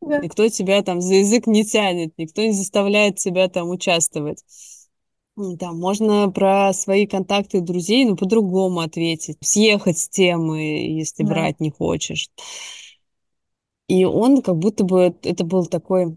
Да. 0.00 0.18
Никто 0.18 0.48
тебя 0.48 0.82
там 0.82 1.00
за 1.00 1.14
язык 1.14 1.46
не 1.46 1.64
тянет, 1.64 2.12
никто 2.18 2.42
не 2.42 2.52
заставляет 2.52 3.16
тебя 3.16 3.48
там 3.48 3.70
участвовать. 3.70 4.44
Там 5.58 5.78
можно 5.78 6.30
про 6.30 6.72
свои 6.72 7.06
контакты 7.06 7.60
друзей, 7.60 8.04
ну, 8.04 8.16
по-другому 8.16 8.80
ответить. 8.80 9.38
Съехать 9.40 9.98
с 9.98 10.08
темы, 10.08 10.60
если 10.98 11.22
да. 11.22 11.28
брать 11.30 11.60
не 11.60 11.70
хочешь. 11.70 12.28
И 13.86 14.04
он 14.04 14.42
как 14.42 14.58
будто 14.58 14.84
бы, 14.84 15.14
это 15.22 15.44
был 15.44 15.66
такой, 15.66 16.16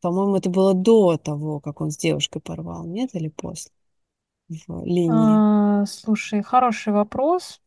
по-моему, 0.00 0.36
это 0.36 0.50
было 0.50 0.74
до 0.74 1.16
того, 1.16 1.60
как 1.60 1.80
он 1.80 1.90
с 1.90 1.96
девушкой 1.96 2.40
порвал, 2.40 2.84
нет, 2.86 3.10
или 3.14 3.28
после? 3.28 3.70
В 4.66 4.84
линии? 4.84 5.42
А, 5.82 5.84
слушай, 5.86 6.42
хороший 6.42 6.92
вопрос. 6.92 7.60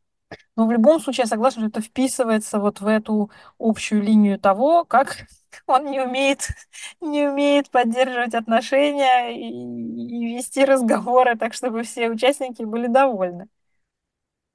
Но 0.56 0.68
в 0.68 0.72
любом 0.72 1.00
случае 1.00 1.24
я 1.24 1.28
согласна, 1.28 1.62
что 1.64 1.70
это 1.80 1.82
вписывается 1.88 2.60
вот 2.60 2.82
в 2.82 2.88
эту 2.88 3.32
общую 3.60 4.04
линию 4.04 4.40
того, 4.40 4.86
как 4.86 5.28
он 5.68 5.86
не 5.86 6.02
умеет, 6.02 6.50
не 7.02 7.28
умеет 7.28 7.70
поддерживать 7.72 8.36
отношения 8.36 9.32
и, 9.36 9.50
и 9.50 10.36
вести 10.38 10.66
разговоры 10.66 11.38
так, 11.38 11.54
чтобы 11.54 11.84
все 11.84 12.10
участники 12.10 12.64
были 12.64 12.88
довольны. 12.88 13.48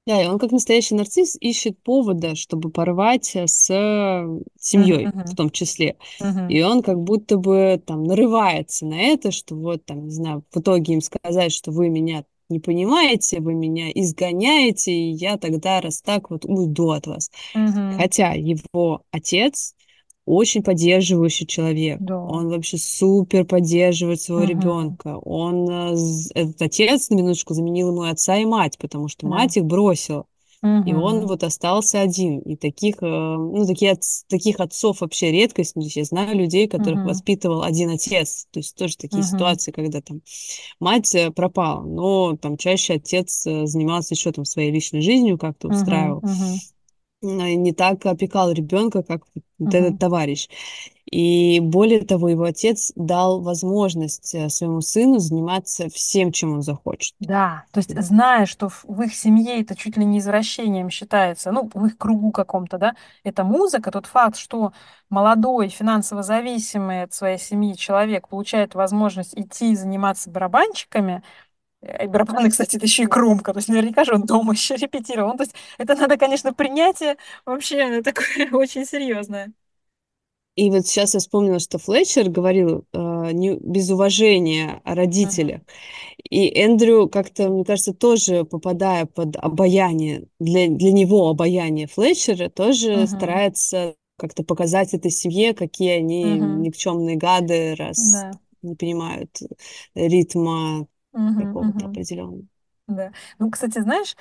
Да, 0.05 0.21
и 0.21 0.27
он 0.27 0.37
как 0.37 0.51
настоящий 0.51 0.95
нарцисс 0.95 1.37
ищет 1.39 1.81
повода, 1.81 2.35
чтобы 2.35 2.69
порвать 2.69 3.35
э, 3.35 3.47
с 3.47 3.67
семьей 4.59 5.07
uh-huh. 5.07 5.25
в 5.25 5.35
том 5.35 5.49
числе. 5.49 5.95
Uh-huh. 6.19 6.49
И 6.49 6.61
он 6.61 6.81
как 6.83 6.99
будто 6.99 7.37
бы 7.37 7.81
там 7.85 8.03
нарывается 8.03 8.85
на 8.85 8.99
это, 8.99 9.31
что 9.31 9.55
вот 9.55 9.85
там, 9.85 10.05
не 10.05 10.11
знаю, 10.11 10.43
в 10.51 10.59
итоге 10.59 10.93
им 10.95 11.01
сказать, 11.01 11.53
что 11.53 11.71
вы 11.71 11.87
меня 11.87 12.25
не 12.49 12.59
понимаете, 12.59 13.39
вы 13.39 13.53
меня 13.53 13.89
изгоняете, 13.91 14.91
и 14.91 15.11
я 15.11 15.37
тогда 15.37 15.79
раз 15.79 16.01
так 16.01 16.29
вот 16.29 16.43
уйду 16.43 16.91
от 16.91 17.07
вас. 17.07 17.31
Uh-huh. 17.55 17.95
Хотя 17.97 18.33
его 18.33 19.03
отец 19.11 19.73
очень 20.25 20.63
поддерживающий 20.63 21.45
человек. 21.45 21.97
Да. 21.99 22.19
Он 22.19 22.49
вообще 22.49 22.77
супер 22.77 23.45
поддерживает 23.45 24.21
своего 24.21 24.43
Мгм. 24.43 24.49
ребенка. 24.51 25.17
Он, 25.17 25.69
э, 25.69 25.95
этот 26.33 26.61
отец, 26.61 27.09
на 27.09 27.15
минуточку, 27.15 27.53
заменил 27.53 27.89
ему 27.89 28.03
отца 28.03 28.37
и 28.37 28.45
мать, 28.45 28.77
потому 28.77 29.07
что 29.07 29.25
Да. 29.27 29.29
мать 29.33 29.57
их 29.57 29.65
бросила. 29.65 30.25
И 30.85 30.93
он 30.93 31.27
вот 31.27 31.43
остался 31.43 31.99
один. 31.99 32.39
И 32.39 32.55
таких, 32.55 33.03
э, 33.03 33.05
ну, 33.05 33.65
такие 33.67 33.91
отц- 33.91 34.23
таких 34.29 34.61
отцов 34.61 35.01
вообще 35.01 35.29
редкость. 35.29 35.75
Ну, 35.75 35.81
Я 35.85 36.05
знаю 36.05 36.37
людей, 36.37 36.69
которых 36.69 36.99
Мгм. 36.99 37.07
воспитывал 37.09 37.63
один 37.63 37.89
отец. 37.89 38.47
То 38.49 38.59
есть 38.61 38.73
тоже 38.77 38.95
такие 38.95 39.23
Мгм. 39.23 39.27
ситуации, 39.29 39.71
когда 39.73 39.99
там 39.99 40.21
мать 40.79 41.13
э, 41.15 41.31
пропала, 41.31 41.83
но 41.83 42.37
там 42.37 42.55
чаще 42.55 42.93
отец 42.93 43.43
занимался 43.43 44.13
еще 44.13 44.31
там 44.31 44.45
своей 44.45 44.71
личной 44.71 45.01
жизнью, 45.01 45.37
как-то 45.37 45.67
устраивал. 45.67 46.21
Мгм. 46.21 46.59
Э, 47.23 47.53
Не 47.55 47.73
так 47.73 48.05
опекал 48.05 48.51
ребенка, 48.51 49.03
как 49.03 49.23
вот 49.59 49.73
этот 49.73 49.97
Мгм. 49.97 49.99
товарищ. 49.99 50.47
И 51.09 51.59
более 51.59 52.01
того, 52.05 52.29
его 52.29 52.43
отец 52.43 52.91
дал 52.95 53.41
возможность 53.41 54.33
э, 54.35 54.49
своему 54.49 54.81
сыну 54.81 55.19
заниматься 55.19 55.89
всем, 55.89 56.31
чем 56.31 56.53
он 56.53 56.61
захочет. 56.61 57.15
Да, 57.19 57.65
то 57.71 57.79
есть 57.79 57.97
зная, 58.01 58.45
что 58.45 58.67
в, 58.67 58.83
в 58.85 59.01
их 59.03 59.15
семье 59.15 59.61
это 59.61 59.75
чуть 59.77 59.95
ли 59.95 60.03
не 60.03 60.19
извращением 60.19 60.89
считается, 60.89 61.53
ну, 61.53 61.69
в 61.73 61.85
их 61.85 61.97
кругу 61.97 62.31
каком-то, 62.33 62.77
да, 62.77 62.95
это 63.23 63.45
музыка, 63.45 63.91
тот 63.91 64.07
факт, 64.07 64.35
что 64.35 64.73
молодой, 65.09 65.69
финансово 65.69 66.21
зависимый 66.21 67.03
от 67.03 67.13
своей 67.13 67.37
семьи 67.37 67.75
человек 67.77 68.27
получает 68.27 68.75
возможность 68.75 69.35
идти 69.39 69.73
заниматься 69.75 70.29
барабанщиками, 70.29 71.23
И 71.83 72.07
барабаны, 72.07 72.49
кстати, 72.49 72.77
это 72.77 72.85
еще 72.85 73.03
и 73.03 73.07
громко. 73.07 73.51
То 73.51 73.59
есть 73.59 73.69
наверняка 73.69 74.05
же 74.05 74.13
он 74.13 74.23
дома 74.23 74.53
еще 74.53 74.75
репетировал. 74.75 75.31
Ну, 75.31 75.37
то 75.37 75.43
есть 75.43 75.55
это 75.77 75.95
надо, 75.95 76.17
конечно, 76.17 76.53
принятие 76.53 77.17
вообще 77.45 78.01
такое 78.01 78.49
очень 78.51 78.85
серьезное. 78.85 79.51
И 80.55 80.69
вот 80.69 80.85
сейчас 80.85 81.15
я 81.15 81.19
вспомнила, 81.19 81.57
что 81.57 81.79
Флетчер 81.79 82.29
говорил 82.29 82.85
э, 82.93 83.31
не, 83.31 83.55
без 83.55 83.89
уважения 83.89 84.81
о 84.83 84.93
родителях. 84.93 85.61
Uh-huh. 85.61 86.27
И 86.29 86.47
Эндрю 86.61 87.09
как-то, 87.09 87.49
мне 87.49 87.65
кажется, 87.65 87.91
тоже 87.91 88.45
попадая 88.45 89.07
под 89.07 89.35
обаяние, 89.35 90.27
для, 90.39 90.67
для 90.67 90.91
него 90.91 91.27
обаяние 91.29 91.87
Флетчера, 91.87 92.49
тоже 92.49 92.93
uh-huh. 92.93 93.07
старается 93.07 93.95
как-то 94.17 94.43
показать 94.43 94.93
этой 94.93 95.09
семье, 95.09 95.55
какие 95.55 95.93
они 95.93 96.23
uh-huh. 96.23 96.57
никчемные 96.57 97.15
гады, 97.15 97.73
раз 97.73 98.11
да. 98.11 98.31
не 98.61 98.75
понимают 98.75 99.39
ритма 99.95 100.87
uh-huh, 101.13 101.41
какого-то 101.41 101.77
uh-huh. 101.77 101.89
определенного. 101.89 102.43
Да. 102.87 103.11
Ну, 103.39 103.49
кстати, 103.49 103.79
знаешь, 103.79 104.15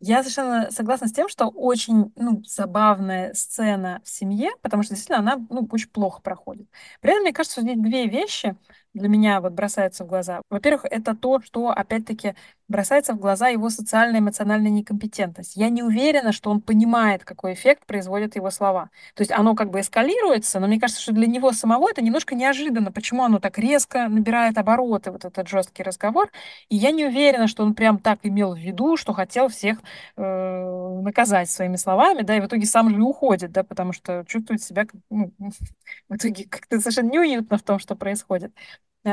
я 0.00 0.22
совершенно 0.22 0.70
согласна 0.70 1.08
с 1.08 1.12
тем, 1.12 1.28
что 1.28 1.48
очень, 1.48 2.12
ну, 2.16 2.42
забавная 2.44 3.32
сцена 3.32 4.02
в 4.04 4.08
семье, 4.08 4.50
потому 4.60 4.82
что 4.82 4.94
действительно 4.94 5.20
она, 5.20 5.46
ну, 5.48 5.66
очень 5.70 5.88
плохо 5.88 6.20
проходит. 6.20 6.68
При 7.00 7.10
этом, 7.12 7.22
мне 7.22 7.32
кажется, 7.32 7.62
здесь 7.62 7.78
две 7.78 8.06
вещи 8.06 8.56
для 8.96 9.08
меня 9.08 9.40
вот 9.40 9.52
бросаются 9.52 10.04
в 10.04 10.08
глаза. 10.08 10.40
Во-первых, 10.50 10.86
это 10.90 11.14
то, 11.14 11.40
что, 11.40 11.68
опять-таки, 11.70 12.34
бросается 12.68 13.12
в 13.12 13.18
глаза 13.18 13.48
его 13.48 13.70
социальная 13.70 14.20
эмоциональная 14.20 14.70
некомпетентность. 14.70 15.56
Я 15.56 15.68
не 15.68 15.82
уверена, 15.82 16.32
что 16.32 16.50
он 16.50 16.60
понимает, 16.60 17.24
какой 17.24 17.54
эффект 17.54 17.86
производят 17.86 18.36
его 18.36 18.50
слова. 18.50 18.90
То 19.14 19.22
есть 19.22 19.30
оно 19.30 19.54
как 19.54 19.70
бы 19.70 19.80
эскалируется, 19.80 20.58
но 20.60 20.66
мне 20.66 20.80
кажется, 20.80 21.02
что 21.02 21.12
для 21.12 21.26
него 21.26 21.52
самого 21.52 21.90
это 21.90 22.02
немножко 22.02 22.34
неожиданно, 22.34 22.90
почему 22.90 23.22
оно 23.22 23.38
так 23.38 23.58
резко 23.58 24.08
набирает 24.08 24.58
обороты, 24.58 25.10
вот 25.12 25.24
этот 25.24 25.48
жесткий 25.48 25.82
разговор. 25.82 26.30
И 26.68 26.76
я 26.76 26.90
не 26.90 27.04
уверена, 27.06 27.46
что 27.46 27.62
он 27.62 27.74
прям 27.74 27.98
так 27.98 28.20
имел 28.22 28.54
в 28.54 28.58
виду, 28.58 28.96
что 28.96 29.12
хотел 29.12 29.48
всех 29.48 29.78
э, 30.16 31.00
наказать 31.02 31.50
своими 31.50 31.76
словами, 31.76 32.22
да, 32.22 32.36
и 32.36 32.40
в 32.40 32.46
итоге 32.46 32.66
сам 32.66 32.90
же 32.90 33.02
уходит, 33.02 33.52
да, 33.52 33.62
потому 33.62 33.92
что 33.92 34.24
чувствует 34.26 34.62
себя 34.62 34.86
ну, 35.10 35.32
в 36.08 36.16
итоге 36.16 36.46
как-то 36.48 36.80
совершенно 36.80 37.10
неуютно 37.10 37.58
в 37.58 37.62
том, 37.62 37.78
что 37.78 37.94
происходит. 37.94 38.52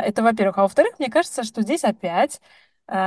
Это, 0.01 0.23
во-первых. 0.23 0.57
А 0.57 0.61
во-вторых, 0.63 0.99
мне 0.99 1.09
кажется, 1.09 1.43
что 1.43 1.61
здесь 1.61 1.83
опять 1.83 2.41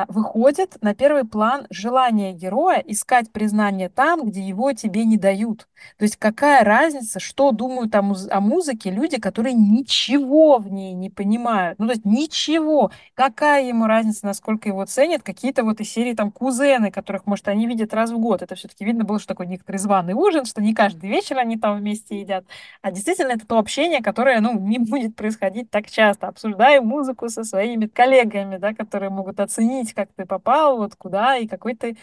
выходит 0.09 0.79
на 0.81 0.95
первый 0.95 1.24
план 1.24 1.66
желание 1.70 2.33
героя 2.33 2.79
искать 2.79 3.31
признание 3.31 3.89
там, 3.91 4.24
где 4.24 4.41
его 4.41 4.72
тебе 4.72 5.05
не 5.05 5.18
дают. 5.18 5.68
То 5.99 6.05
есть 6.05 6.16
какая 6.16 6.64
разница, 6.64 7.20
что 7.20 7.53
думают 7.53 7.95
о, 7.95 8.01
муз- 8.03 8.29
о 8.31 8.41
музыке 8.41 8.91
люди, 8.91 9.20
которые 9.20 9.53
ничего 9.55 10.57
в 10.59 10.72
ней 10.72 10.95
не 10.95 11.11
понимают. 11.11 11.79
Ну, 11.79 11.87
то 11.87 11.93
есть 11.93 12.07
ничего. 12.07 12.91
Какая 13.14 13.64
ему 13.66 13.87
разница, 13.87 14.24
насколько 14.24 14.68
его 14.68 14.85
ценят 14.87 15.22
какие-то 15.22 15.62
вот 15.62 15.81
из 15.81 15.91
серии 15.91 16.14
там 16.14 16.31
кузены, 16.33 16.91
которых, 16.91 17.27
может, 17.27 17.47
они 17.49 17.66
видят 17.66 17.93
раз 17.93 18.11
в 18.11 18.18
год. 18.18 18.41
Это 18.43 18.55
все-таки 18.55 18.85
видно 18.85 19.05
было, 19.05 19.18
что 19.18 19.29
такой 19.29 19.47
некоторый 19.47 19.77
званый 19.77 20.14
ужин, 20.14 20.47
что 20.47 20.62
не 20.62 20.74
каждый 20.74 21.11
вечер 21.11 21.39
они 21.39 21.59
там 21.59 21.77
вместе 21.79 22.18
едят. 22.20 22.47
А 22.81 22.91
действительно 22.91 23.33
это 23.33 23.47
то 23.47 23.59
общение, 23.59 24.01
которое, 24.03 24.41
ну, 24.41 24.59
не 24.59 24.79
будет 24.79 25.16
происходить 25.16 25.70
так 25.70 25.91
часто. 25.91 26.29
Обсуждаем 26.29 26.87
музыку 26.87 27.29
со 27.29 27.45
своими 27.45 27.87
коллегами, 27.87 28.57
да, 28.57 28.72
которые 28.74 29.11
могут 29.11 29.41
оценить 29.41 29.66
оценить, 29.67 29.95
как 29.95 30.12
ты 30.14 30.27
попал, 30.27 30.77
вот 30.79 30.95
куда 30.97 31.37
и 31.37 31.47
какой 31.47 31.75
ты 31.75 31.97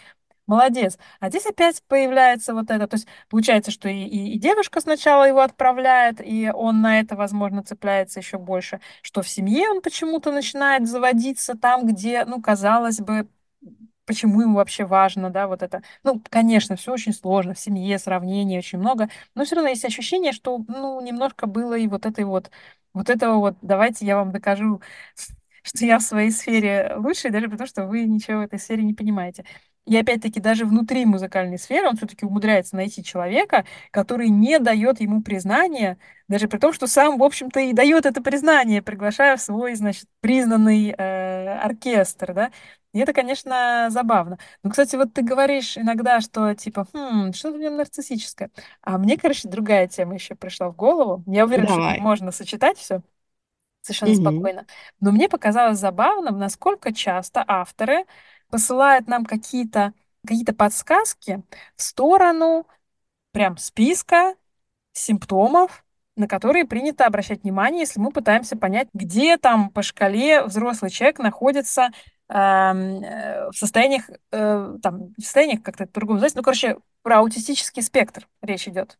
молодец. 0.47 0.97
А 1.19 1.29
здесь 1.29 1.45
опять 1.45 1.83
появляется 1.87 2.53
вот 2.53 2.71
это, 2.71 2.87
то 2.87 2.95
есть 2.97 3.07
получается, 3.29 3.71
что 3.71 3.89
и, 3.89 4.03
и, 4.03 4.33
и 4.35 4.39
девушка 4.39 4.81
сначала 4.81 5.25
его 5.25 5.41
отправляет, 5.41 6.21
и 6.21 6.51
он 6.53 6.81
на 6.81 6.99
это, 6.99 7.15
возможно, 7.15 7.63
цепляется 7.63 8.19
еще 8.19 8.37
больше, 8.37 8.81
что 9.01 9.21
в 9.21 9.29
семье 9.29 9.69
он 9.69 9.81
почему-то 9.81 10.31
начинает 10.31 10.87
заводиться 10.87 11.57
там, 11.57 11.87
где, 11.87 12.25
ну, 12.25 12.41
казалось 12.41 12.99
бы, 12.99 13.27
почему 14.05 14.41
ему 14.41 14.55
вообще 14.55 14.85
важно, 14.85 15.29
да, 15.29 15.47
вот 15.47 15.63
это. 15.63 15.81
Ну, 16.03 16.21
конечно, 16.29 16.75
все 16.75 16.93
очень 16.93 17.13
сложно, 17.13 17.53
в 17.53 17.59
семье 17.59 17.97
сравнений 17.99 18.57
очень 18.57 18.79
много, 18.79 19.09
но 19.35 19.45
все 19.45 19.55
равно 19.55 19.69
есть 19.69 19.85
ощущение, 19.85 20.33
что, 20.33 20.59
ну, 20.67 21.01
немножко 21.01 21.47
было 21.47 21.75
и 21.77 21.87
вот 21.87 22.05
этой 22.05 22.25
вот, 22.25 22.51
вот 22.93 23.09
этого 23.09 23.37
вот, 23.39 23.55
давайте 23.61 24.05
я 24.05 24.17
вам 24.17 24.31
докажу 24.31 24.81
что 25.63 25.85
я 25.85 25.99
в 25.99 26.03
своей 26.03 26.31
сфере 26.31 26.93
лучший, 26.97 27.31
даже 27.31 27.49
потому 27.49 27.67
что 27.67 27.85
вы 27.87 28.03
ничего 28.05 28.39
в 28.39 28.41
этой 28.43 28.59
сфере 28.59 28.83
не 28.83 28.93
понимаете. 28.93 29.45
И 29.85 29.97
опять-таки 29.97 30.39
даже 30.39 30.65
внутри 30.65 31.05
музыкальной 31.05 31.59
сферы 31.59 31.89
он 31.89 31.97
все-таки 31.97 32.25
умудряется 32.25 32.75
найти 32.77 33.03
человека, 33.03 33.65
который 33.91 34.29
не 34.29 34.57
дает 34.59 35.01
ему 35.01 35.21
признания, 35.21 35.97
даже 36.29 36.47
при 36.47 36.57
том, 36.57 36.71
что 36.71 36.87
сам, 36.87 37.17
в 37.17 37.23
общем-то, 37.23 37.59
и 37.59 37.73
дает 37.73 38.05
это 38.05 38.21
признание, 38.21 38.81
приглашая 38.81 39.35
в 39.35 39.41
свой, 39.41 39.75
значит, 39.75 40.05
признанный 40.21 40.95
э, 40.97 41.57
оркестр, 41.59 42.33
да. 42.33 42.51
И 42.93 42.99
это, 42.99 43.11
конечно, 43.11 43.87
забавно. 43.89 44.37
Но, 44.61 44.69
кстати, 44.69 44.95
вот 44.95 45.13
ты 45.13 45.21
говоришь 45.23 45.77
иногда, 45.77 46.21
что 46.21 46.53
типа, 46.53 46.87
хм, 46.93 47.33
что-то 47.33 47.57
в 47.57 47.61
нем 47.61 47.75
нарциссическое. 47.75 48.51
А 48.81 48.97
мне, 48.97 49.17
короче, 49.17 49.49
другая 49.49 49.87
тема 49.87 50.13
еще 50.13 50.35
пришла 50.35 50.69
в 50.69 50.75
голову. 50.75 51.23
Я 51.27 51.45
уверена, 51.45 51.67
Давай. 51.67 51.95
что 51.95 52.03
можно 52.03 52.31
сочетать 52.31 52.77
все 52.77 53.01
совершенно 53.83 54.15
спокойно. 54.15 54.67
Но 55.01 55.11
мне 55.11 55.29
показалось 55.29 55.79
забавным, 55.79 56.39
насколько 56.39 56.93
часто 56.93 57.45
авторы 57.47 58.05
посылают 58.49 59.07
нам 59.07 59.25
какие-то 59.25 59.93
какие-то 60.27 60.53
подсказки 60.55 61.43
в 61.75 61.83
сторону 61.83 62.67
прям 63.31 63.57
списка 63.57 64.35
симптомов, 64.93 65.85
на 66.15 66.27
которые 66.27 66.65
принято 66.65 67.05
обращать 67.05 67.43
внимание, 67.43 67.81
если 67.81 67.99
мы 67.99 68.11
пытаемся 68.11 68.57
понять, 68.57 68.89
где 68.93 69.37
там 69.37 69.69
по 69.71 69.81
шкале 69.83 70.43
взрослый 70.43 70.91
человек 70.91 71.19
находится 71.19 71.89
эм, 72.29 73.03
э, 73.03 73.49
в 73.51 73.55
состояниях, 73.57 74.09
э, 74.31 74.77
там, 74.83 75.13
в 75.17 75.21
состояниях 75.21 75.63
как-то 75.63 75.87
по-другому 75.87 76.19
сказать, 76.19 76.35
ну, 76.35 76.43
короче, 76.43 76.77
про 77.01 77.19
аутистический 77.19 77.81
спектр 77.83 78.27
речь 78.41 78.67
идет. 78.67 78.99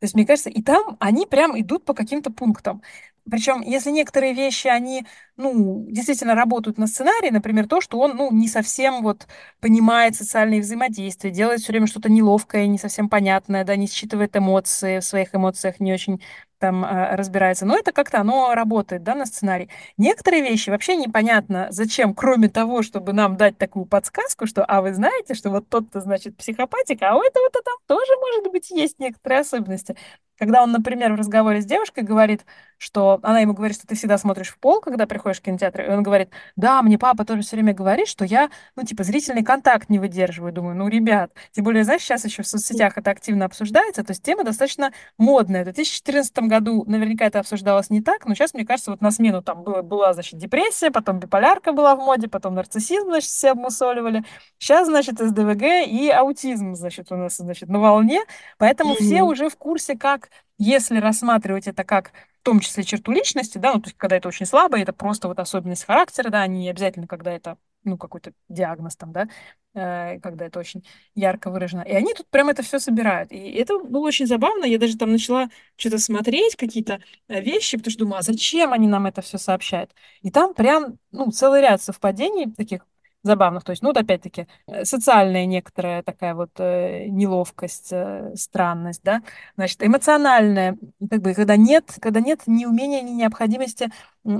То 0.00 0.06
есть, 0.06 0.14
мне 0.14 0.26
кажется, 0.26 0.50
и 0.50 0.62
там 0.62 0.96
они 1.00 1.26
прям 1.26 1.58
идут 1.60 1.84
по 1.84 1.94
каким-то 1.94 2.30
пунктам. 2.32 2.82
Причем, 3.30 3.62
если 3.62 3.90
некоторые 3.90 4.34
вещи, 4.34 4.66
они, 4.66 5.06
ну, 5.36 5.86
действительно 5.88 6.34
работают 6.34 6.76
на 6.78 6.86
сценарии, 6.86 7.30
например, 7.30 7.66
то, 7.66 7.80
что 7.80 7.98
он, 7.98 8.16
ну, 8.16 8.30
не 8.32 8.48
совсем 8.48 9.02
вот 9.02 9.26
понимает 9.60 10.14
социальные 10.14 10.60
взаимодействия, 10.60 11.30
делает 11.30 11.60
все 11.60 11.72
время 11.72 11.86
что-то 11.86 12.10
неловкое, 12.10 12.66
не 12.66 12.78
совсем 12.78 13.08
понятное, 13.08 13.64
да, 13.64 13.76
не 13.76 13.86
считывает 13.86 14.36
эмоции, 14.36 14.98
в 15.00 15.04
своих 15.04 15.34
эмоциях 15.34 15.80
не 15.80 15.92
очень 15.92 16.20
там 16.58 16.84
э, 16.84 17.16
разбирается. 17.16 17.66
Но 17.66 17.76
это 17.76 17.92
как-то 17.92 18.20
оно 18.20 18.54
работает, 18.54 19.02
да, 19.02 19.14
на 19.14 19.26
сценарий. 19.26 19.68
Некоторые 19.96 20.42
вещи 20.42 20.70
вообще 20.70 20.96
непонятно, 20.96 21.66
зачем, 21.70 22.14
кроме 22.14 22.48
того, 22.48 22.82
чтобы 22.82 23.12
нам 23.12 23.36
дать 23.36 23.58
такую 23.58 23.86
подсказку, 23.86 24.46
что, 24.46 24.64
а 24.64 24.80
вы 24.80 24.94
знаете, 24.94 25.34
что 25.34 25.50
вот 25.50 25.68
тот-то, 25.68 26.00
значит, 26.00 26.36
психопатик, 26.36 27.02
а 27.02 27.16
у 27.16 27.22
этого-то 27.22 27.60
там 27.62 27.74
тоже, 27.86 28.12
может 28.20 28.50
быть, 28.52 28.70
есть 28.70 28.98
некоторые 28.98 29.40
особенности. 29.40 29.96
Когда 30.38 30.62
он, 30.62 30.72
например, 30.72 31.12
в 31.12 31.16
разговоре 31.16 31.62
с 31.62 31.66
девушкой 31.66 32.02
говорит, 32.02 32.44
что 32.84 33.18
она 33.22 33.40
ему 33.40 33.54
говорит, 33.54 33.76
что 33.76 33.86
ты 33.86 33.94
всегда 33.94 34.18
смотришь 34.18 34.48
в 34.48 34.58
пол, 34.58 34.80
когда 34.80 35.06
приходишь 35.06 35.38
в 35.38 35.42
кинотеатр, 35.42 35.82
и 35.82 35.88
он 35.88 36.02
говорит, 36.02 36.30
да, 36.56 36.82
мне 36.82 36.98
папа 36.98 37.24
тоже 37.24 37.42
все 37.42 37.56
время 37.56 37.72
говорит, 37.72 38.08
что 38.08 38.24
я, 38.24 38.50
ну, 38.76 38.84
типа, 38.84 39.04
зрительный 39.04 39.42
контакт 39.42 39.88
не 39.88 39.98
выдерживаю. 39.98 40.52
Думаю, 40.52 40.76
ну, 40.76 40.88
ребят, 40.88 41.32
тем 41.52 41.64
более, 41.64 41.84
знаешь, 41.84 42.02
сейчас 42.02 42.24
еще 42.24 42.42
в 42.42 42.46
соцсетях 42.46 42.98
это 42.98 43.10
активно 43.10 43.46
обсуждается, 43.46 44.04
то 44.04 44.10
есть 44.10 44.22
тема 44.22 44.44
достаточно 44.44 44.92
модная. 45.18 45.62
В 45.62 45.64
2014 45.64 46.36
году 46.40 46.84
наверняка 46.86 47.24
это 47.24 47.40
обсуждалось 47.40 47.90
не 47.90 48.02
так, 48.02 48.26
но 48.26 48.34
сейчас, 48.34 48.54
мне 48.54 48.66
кажется, 48.66 48.90
вот 48.90 49.00
на 49.00 49.10
смену 49.10 49.42
там 49.42 49.62
было, 49.62 49.82
была, 49.82 50.12
значит, 50.12 50.38
депрессия, 50.38 50.90
потом 50.90 51.20
биполярка 51.20 51.72
была 51.72 51.96
в 51.96 52.00
моде, 52.00 52.28
потом 52.28 52.54
нарциссизм, 52.54 53.06
значит, 53.06 53.30
все 53.30 53.52
обмусоливали. 53.52 54.24
Сейчас, 54.58 54.88
значит, 54.88 55.18
СДВГ 55.18 55.62
и 55.86 56.10
аутизм, 56.10 56.74
значит, 56.74 57.10
у 57.10 57.16
нас, 57.16 57.36
значит, 57.36 57.68
на 57.68 57.80
волне, 57.80 58.20
поэтому 58.58 58.94
mm-hmm. 58.94 59.04
все 59.04 59.22
уже 59.22 59.48
в 59.48 59.56
курсе, 59.56 59.96
как 59.96 60.23
если 60.58 60.98
рассматривать 60.98 61.66
это 61.66 61.84
как 61.84 62.12
в 62.40 62.44
том 62.44 62.60
числе 62.60 62.84
черту 62.84 63.12
личности, 63.12 63.58
да, 63.58 63.72
ну, 63.72 63.80
то 63.80 63.86
есть 63.88 63.96
когда 63.96 64.16
это 64.16 64.28
очень 64.28 64.46
слабо, 64.46 64.78
это 64.78 64.92
просто 64.92 65.28
вот 65.28 65.38
особенность 65.38 65.84
характера, 65.84 66.30
да, 66.30 66.46
не 66.46 66.68
обязательно, 66.68 67.06
когда 67.06 67.32
это, 67.32 67.56
ну, 67.84 67.96
какой-то 67.96 68.32
диагноз 68.48 68.96
там, 68.96 69.12
да, 69.12 69.28
э, 69.74 70.20
когда 70.20 70.46
это 70.46 70.58
очень 70.60 70.86
ярко 71.14 71.50
выражено. 71.50 71.80
И 71.82 71.92
они 71.92 72.12
тут 72.14 72.28
прям 72.28 72.48
это 72.50 72.62
все 72.62 72.78
собирают. 72.78 73.32
И 73.32 73.52
это 73.52 73.78
было 73.78 74.06
очень 74.06 74.26
забавно. 74.26 74.66
Я 74.66 74.78
даже 74.78 74.96
там 74.98 75.10
начала 75.10 75.48
что-то 75.76 75.98
смотреть, 75.98 76.56
какие-то 76.56 77.00
э, 77.28 77.40
вещи, 77.40 77.78
потому 77.78 77.90
что 77.90 78.00
думаю, 78.00 78.18
а 78.18 78.22
зачем 78.22 78.72
они 78.72 78.86
нам 78.88 79.06
это 79.06 79.22
все 79.22 79.38
сообщают? 79.38 79.94
И 80.22 80.30
там 80.30 80.54
прям, 80.54 80.98
ну, 81.12 81.30
целый 81.30 81.62
ряд 81.62 81.82
совпадений 81.82 82.52
таких 82.52 82.86
забавных. 83.24 83.64
То 83.64 83.70
есть, 83.70 83.82
ну, 83.82 83.88
вот 83.88 83.96
опять-таки, 83.96 84.46
э, 84.68 84.84
социальная 84.84 85.46
некоторая 85.46 86.02
такая 86.02 86.34
вот 86.34 86.50
э, 86.58 87.06
неловкость, 87.08 87.88
э, 87.92 88.32
странность, 88.36 89.02
да, 89.02 89.22
значит, 89.56 89.82
эмоциональная, 89.82 90.78
как 91.10 91.22
бы, 91.22 91.34
когда 91.34 91.56
нет, 91.56 91.96
когда 92.00 92.20
нет 92.20 92.42
ни 92.46 92.66
умения, 92.66 93.00
ни 93.02 93.10
необходимости 93.10 93.90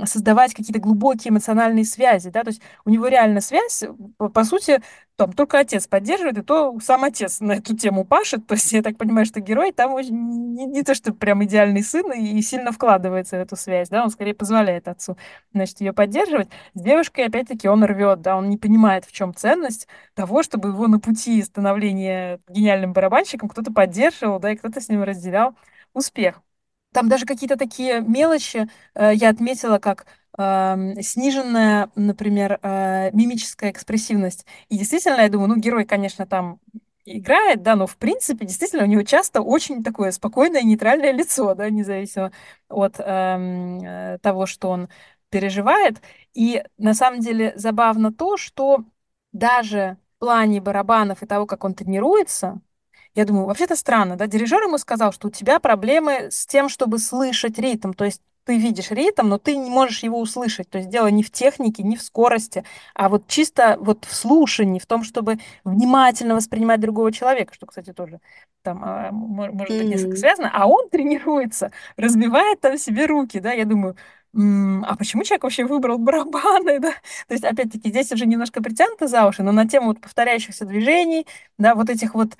создавать 0.05 0.55
какие-то 0.55 0.81
глубокие 0.81 1.31
эмоциональные 1.31 1.85
связи, 1.85 2.31
да, 2.31 2.43
то 2.43 2.49
есть 2.49 2.63
у 2.85 2.91
него 2.91 3.07
реально 3.09 3.41
связь, 3.41 3.85
по, 4.17 4.29
по 4.29 4.45
сути, 4.45 4.81
там 5.17 5.33
только 5.33 5.59
отец 5.59 5.87
поддерживает, 5.87 6.39
и 6.39 6.43
то 6.43 6.79
сам 6.81 7.05
отец 7.05 7.41
на 7.41 7.53
эту 7.53 7.77
тему 7.77 8.05
пашет, 8.05 8.47
то 8.49 8.55
есть 8.55 8.73
я 8.73 8.83
так 8.83 8.97
понимаю, 8.97 9.27
что 9.27 9.41
герой 9.41 9.73
там 9.73 9.95
не, 9.97 10.67
не 10.67 10.83
то, 10.83 10.95
что 10.95 11.13
прям 11.13 11.45
идеальный 11.45 11.83
сын 11.83 12.11
и, 12.13 12.39
и 12.39 12.43
сильно 12.43 12.73
вкладывается 12.73 13.37
в 13.37 13.41
эту 13.41 13.57
связь, 13.57 13.89
да, 13.91 14.05
он 14.05 14.11
скорее 14.11 14.35
позволяет 14.35 14.89
отцу, 14.89 15.17
значит, 15.53 15.81
ее 15.81 15.93
поддерживать. 15.93 16.49
С 16.75 16.81
девушкой, 16.81 17.27
опять-таки, 17.27 17.69
он 17.69 17.85
рвет, 17.85 18.23
да, 18.23 18.37
он 18.37 18.49
не 18.49 18.57
понимает, 18.57 19.05
в 19.05 19.13
чем 19.13 19.35
ценность 19.35 19.87
того, 20.15 20.43
чтобы 20.43 20.71
его 20.71 20.89
на 20.89 20.99
пути 20.99 21.43
становления 21.43 22.41
гениальным 22.49 22.93
барабанщиком 22.93 23.49
кто-то 23.49 23.73
поддерживал, 23.73 24.39
да, 24.41 24.53
и 24.53 24.57
кто-то 24.57 24.81
с 24.81 24.89
ним 24.89 25.03
разделял 25.03 25.55
успех. 25.93 26.44
Там 26.95 27.09
даже 27.11 27.27
какие-то 27.27 27.57
такие 27.59 28.01
мелочи 28.01 28.69
э, 28.95 29.13
я 29.15 29.31
отметила, 29.31 29.79
как 29.79 30.07
э, 30.39 30.95
сниженная, 31.03 31.91
например, 31.97 32.59
э, 32.63 33.11
мимическая 33.13 33.71
экспрессивность. 33.73 34.47
И 34.71 34.79
действительно, 34.79 35.21
я 35.23 35.29
думаю, 35.29 35.49
ну, 35.51 35.57
герой, 35.57 35.85
конечно, 35.87 36.27
там 36.27 36.61
играет, 37.07 37.63
да, 37.63 37.77
но 37.77 37.87
в 37.87 37.97
принципе, 37.99 38.47
действительно, 38.47 38.85
у 38.85 38.87
него 38.87 39.03
часто 39.03 39.43
очень 39.43 39.83
такое 39.85 40.11
спокойное, 40.13 40.63
нейтральное 40.63 41.13
лицо, 41.15 41.55
да, 41.55 41.69
независимо 41.71 42.33
от 42.69 42.97
эм, 43.01 43.81
э, 43.85 44.19
того, 44.23 44.47
что 44.47 44.71
он 44.71 44.89
переживает. 45.31 46.01
И 46.35 46.65
на 46.79 46.95
самом 46.95 47.21
деле 47.21 47.53
забавно 47.57 48.13
то, 48.13 48.37
что 48.37 48.85
даже 49.33 49.99
в 50.17 50.21
плане 50.21 50.61
барабанов 50.61 51.23
и 51.23 51.27
того, 51.27 51.47
как 51.47 51.65
он 51.65 51.75
тренируется, 51.75 52.61
я 53.15 53.25
думаю, 53.25 53.47
вообще-то 53.47 53.77
странно, 53.77 54.17
да? 54.17 54.27
Дирижер 54.27 54.63
ему 54.63 54.79
сказал, 54.79 55.13
что 55.13 55.29
у 55.29 55.31
тебя 55.31 55.61
проблемы 55.61 56.29
с 56.31 56.47
тем, 56.47 56.69
чтобы 56.69 56.99
слышать 56.99 57.59
ритм. 57.59 57.93
То 57.93 58.05
есть 58.05 58.23
ты 58.45 58.59
видишь 58.59 58.91
ритм, 58.91 59.29
но 59.29 59.39
ты 59.39 59.57
не 59.57 59.71
можешь 59.71 60.03
его 60.03 60.21
услышать. 60.21 60.69
То 60.69 60.79
есть 60.79 60.91
дело 60.91 61.07
не 61.09 61.23
в 61.23 61.31
технике, 61.31 61.83
не 61.83 61.97
в 61.97 62.03
скорости, 62.03 62.65
а 62.95 63.09
вот 63.09 63.27
чисто 63.27 63.77
вот 63.81 64.05
в 64.05 64.15
слушании, 64.15 64.79
в 64.79 64.87
том, 64.87 65.03
чтобы 65.05 65.39
внимательно 65.65 66.35
воспринимать 66.35 66.81
другого 66.81 67.13
человека, 67.13 67.55
что, 67.55 67.67
кстати, 67.67 67.93
тоже 67.93 68.21
там 68.63 68.83
а, 68.85 69.11
может 69.13 69.55
быть 69.55 69.71
несколько 69.71 70.17
связано. 70.17 70.51
А 70.53 70.67
он 70.67 70.89
тренируется, 70.91 71.71
разбивает 71.97 72.61
там 72.61 72.79
себе 72.79 73.07
руки, 73.07 73.41
да? 73.41 73.53
Я 73.53 73.65
думаю, 73.65 73.97
а 74.37 74.97
почему 74.97 75.23
человек 75.23 75.45
вообще 75.45 75.65
выбрал 75.65 75.99
барабаны, 75.99 76.79
да? 76.81 76.91
То 77.29 77.35
есть, 77.35 77.45
опять-таки, 77.45 77.89
здесь 77.91 78.11
уже 78.13 78.27
немножко 78.27 78.63
притянуто 78.63 79.07
за 79.07 79.27
уши, 79.27 79.43
но 79.43 79.53
на 79.53 79.69
тему 79.69 79.89
вот 79.89 80.01
повторяющихся 80.01 80.65
движений, 80.65 81.27
да, 81.59 81.75
вот 81.75 81.89
этих 81.89 82.15
вот 82.15 82.37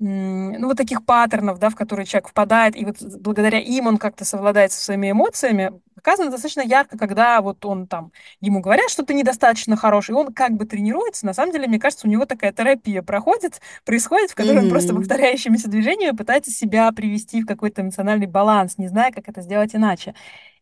ну, 0.00 0.68
вот 0.68 0.76
таких 0.76 1.04
паттернов, 1.04 1.58
да, 1.58 1.70
в 1.70 1.74
которые 1.74 2.06
человек 2.06 2.28
впадает, 2.28 2.76
и 2.76 2.84
вот 2.84 3.02
благодаря 3.18 3.58
им 3.58 3.88
он 3.88 3.98
как-то 3.98 4.24
совладает 4.24 4.70
со 4.70 4.80
своими 4.80 5.10
эмоциями, 5.10 5.72
показано 5.94 6.30
достаточно 6.30 6.60
ярко, 6.60 6.96
когда 6.96 7.40
вот 7.40 7.64
он 7.64 7.88
там, 7.88 8.12
ему 8.40 8.60
говорят, 8.60 8.90
что 8.90 9.04
ты 9.04 9.12
недостаточно 9.12 9.76
хороший, 9.76 10.12
и 10.12 10.14
он 10.14 10.32
как 10.32 10.52
бы 10.52 10.66
тренируется, 10.66 11.26
на 11.26 11.34
самом 11.34 11.52
деле, 11.52 11.66
мне 11.66 11.80
кажется, 11.80 12.06
у 12.06 12.10
него 12.10 12.26
такая 12.26 12.52
терапия 12.52 13.02
проходит, 13.02 13.60
происходит, 13.84 14.30
в 14.30 14.36
которой 14.36 14.58
mm-hmm. 14.58 14.64
он 14.64 14.70
просто 14.70 14.94
повторяющимися 14.94 15.68
движениями 15.68 16.16
пытается 16.16 16.52
себя 16.52 16.92
привести 16.92 17.42
в 17.42 17.46
какой-то 17.46 17.82
эмоциональный 17.82 18.28
баланс, 18.28 18.78
не 18.78 18.86
зная, 18.86 19.10
как 19.10 19.28
это 19.28 19.40
сделать 19.40 19.74
иначе. 19.74 20.14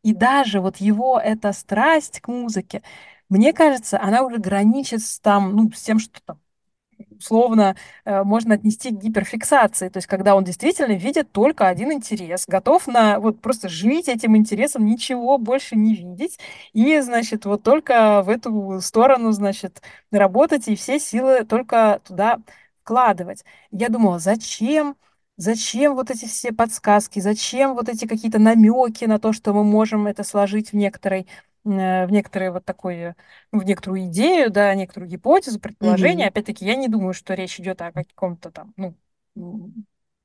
И 0.03 0.15
даже 0.15 0.61
вот 0.61 0.79
его 0.79 1.21
эта 1.23 1.53
страсть 1.53 2.21
к 2.21 2.29
музыке, 2.29 2.83
мне 3.29 3.53
кажется, 3.53 4.01
она 4.01 4.23
уже 4.23 4.39
граничит 4.39 5.03
с, 5.03 5.21
там, 5.21 5.55
ну, 5.55 5.71
с 5.73 5.83
тем, 5.83 5.99
что 5.99 6.21
там 6.25 6.39
условно 7.19 7.77
э, 8.05 8.23
можно 8.23 8.55
отнести 8.55 8.91
к 8.91 9.01
гиперфиксации, 9.01 9.89
то 9.89 9.99
есть 9.99 10.07
когда 10.07 10.35
он 10.37 10.45
действительно 10.45 10.93
видит 10.95 11.33
только 11.33 11.69
один 11.69 11.93
интерес, 11.93 12.45
готов 12.47 12.87
на 12.87 13.19
вот 13.21 13.41
просто 13.41 13.69
жить 13.69 14.09
этим 14.09 14.37
интересом, 14.37 14.85
ничего 14.87 15.39
больше 15.39 15.77
не 15.77 15.95
видеть, 15.95 16.39
и, 16.73 17.01
значит, 17.01 17.45
вот 17.45 17.63
только 17.63 18.23
в 18.23 18.29
эту 18.29 18.81
сторону, 18.81 19.33
значит, 19.33 19.83
работать 20.11 20.69
и 20.69 20.77
все 20.77 20.99
силы 20.99 21.45
только 21.45 22.01
туда 22.05 22.39
вкладывать. 22.83 23.45
Я 23.71 23.89
думала, 23.89 24.19
зачем? 24.19 24.97
Зачем 25.39 25.95
вот 25.95 26.11
эти 26.11 26.25
все 26.27 26.51
подсказки, 26.53 27.21
зачем 27.21 27.75
вот 27.75 27.89
эти 27.91 28.07
какие-то 28.07 28.39
намеки 28.39 29.05
на 29.05 29.19
то, 29.19 29.33
что 29.35 29.53
мы 29.53 29.65
можем 29.65 30.07
это 30.07 30.25
сложить 30.25 30.71
в 30.73 30.77
некоторой 30.77 31.27
в 31.67 32.13
некоторые 32.13 32.53
вот 32.53 32.65
такое, 32.65 33.17
в 33.53 33.63
некоторую 33.65 34.07
идею, 34.07 34.51
да, 34.51 34.75
некоторую 34.75 35.11
гипотезу, 35.11 35.61
предположение. 35.61 36.27
Mm-hmm. 36.27 36.31
Опять-таки, 36.31 36.65
я 36.65 36.77
не 36.77 36.89
думаю, 36.89 37.13
что 37.13 37.35
речь 37.35 37.59
идет 37.59 37.83
о 37.83 37.93
каком-то 37.93 38.51
там, 38.51 38.73
ну, 38.77 38.95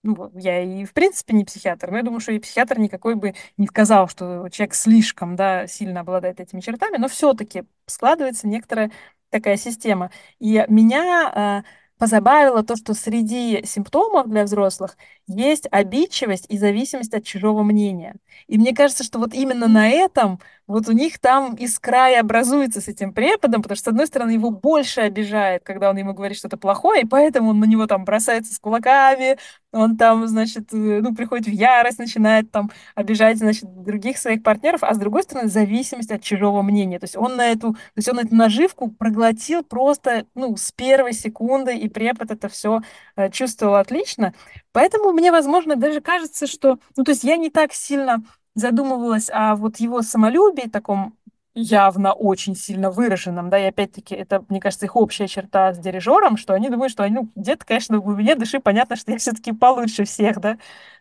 ну, 0.03 0.31
я 0.35 0.63
и 0.63 0.85
в 0.85 0.93
принципе 0.93 1.33
не 1.33 1.45
психиатр, 1.45 1.91
но 1.91 1.97
я 1.97 2.03
думаю, 2.03 2.19
что 2.21 2.31
и 2.31 2.39
психиатр 2.39 2.79
никакой 2.79 3.15
бы 3.15 3.33
не 3.57 3.67
сказал, 3.67 4.07
что 4.07 4.49
человек 4.49 4.73
слишком, 4.73 5.35
да, 5.35 5.67
сильно 5.67 5.99
обладает 6.01 6.39
этими 6.39 6.59
чертами, 6.59 6.97
но 6.97 7.07
все-таки 7.07 7.63
складывается 7.85 8.47
некоторая 8.47 8.91
такая 9.29 9.57
система. 9.57 10.11
И 10.39 10.63
меня 10.67 11.63
э, 11.63 11.69
позабавило 11.97 12.63
то, 12.63 12.75
что 12.75 12.93
среди 12.95 13.63
симптомов 13.65 14.27
для 14.27 14.43
взрослых 14.43 14.97
есть 15.31 15.67
обидчивость 15.71 16.45
и 16.49 16.57
зависимость 16.57 17.13
от 17.13 17.23
чужого 17.23 17.63
мнения. 17.63 18.15
И 18.47 18.57
мне 18.57 18.73
кажется, 18.73 19.03
что 19.03 19.19
вот 19.19 19.33
именно 19.33 19.67
на 19.67 19.89
этом 19.89 20.39
вот 20.67 20.87
у 20.87 20.93
них 20.93 21.19
там 21.19 21.55
искра 21.55 22.11
и 22.11 22.15
образуется 22.15 22.79
с 22.79 22.87
этим 22.87 23.13
преподом, 23.13 23.61
потому 23.61 23.75
что, 23.75 23.85
с 23.85 23.87
одной 23.89 24.07
стороны, 24.07 24.31
его 24.31 24.51
больше 24.51 25.01
обижает, 25.01 25.63
когда 25.63 25.89
он 25.89 25.97
ему 25.97 26.13
говорит 26.13 26.37
что-то 26.37 26.55
плохое, 26.57 27.01
и 27.01 27.05
поэтому 27.05 27.49
он 27.49 27.59
на 27.59 27.65
него 27.65 27.87
там 27.87 28.05
бросается 28.05 28.53
с 28.53 28.59
кулаками, 28.59 29.37
он 29.73 29.97
там, 29.97 30.27
значит, 30.27 30.73
э, 30.73 30.99
ну, 31.01 31.15
приходит 31.15 31.47
в 31.47 31.51
ярость, 31.51 31.99
начинает 31.99 32.51
там 32.51 32.71
обижать, 32.95 33.37
значит, 33.37 33.65
других 33.83 34.17
своих 34.17 34.43
партнеров, 34.43 34.83
а 34.83 34.93
с 34.93 34.97
другой 34.97 35.23
стороны, 35.23 35.49
зависимость 35.49 36.11
от 36.11 36.21
чужого 36.21 36.61
мнения. 36.61 36.99
То 36.99 37.05
есть 37.05 37.17
он 37.17 37.35
на 37.37 37.47
эту, 37.51 37.73
то 37.73 37.79
есть 37.95 38.09
он 38.09 38.19
эту 38.19 38.35
наживку 38.35 38.89
проглотил 38.89 39.63
просто, 39.63 40.25
ну, 40.35 40.55
с 40.57 40.71
первой 40.71 41.13
секунды, 41.13 41.75
и 41.75 41.89
препод 41.89 42.31
это 42.31 42.49
все 42.49 42.81
э, 43.15 43.29
чувствовал 43.29 43.75
отлично. 43.75 44.33
Поэтому 44.71 45.11
мне, 45.11 45.31
возможно, 45.31 45.75
даже 45.75 46.01
кажется, 46.01 46.47
что... 46.47 46.79
Ну, 46.95 47.03
то 47.03 47.11
есть 47.11 47.23
я 47.23 47.37
не 47.37 47.49
так 47.49 47.73
сильно 47.73 48.23
задумывалась 48.55 49.29
о 49.31 49.55
вот 49.55 49.77
его 49.77 50.01
самолюбии, 50.01 50.69
таком 50.69 51.17
явно 51.53 52.13
очень 52.13 52.55
сильно 52.55 52.89
выраженном, 52.91 53.49
да, 53.49 53.59
и 53.59 53.63
опять-таки 53.67 54.15
это, 54.15 54.45
мне 54.47 54.61
кажется, 54.61 54.85
их 54.85 54.95
общая 54.95 55.27
черта 55.27 55.73
с 55.73 55.79
дирижером, 55.79 56.37
что 56.37 56.53
они 56.53 56.69
думают, 56.69 56.91
что 56.93 57.03
они, 57.03 57.15
ну, 57.15 57.29
где-то, 57.35 57.65
конечно, 57.65 57.97
в 57.97 58.03
глубине 58.03 58.35
души 58.35 58.59
понятно, 58.61 58.95
что 58.95 59.11
я 59.11 59.17
все-таки 59.17 59.51
получше 59.51 60.05
всех, 60.05 60.39
да, 60.39 60.57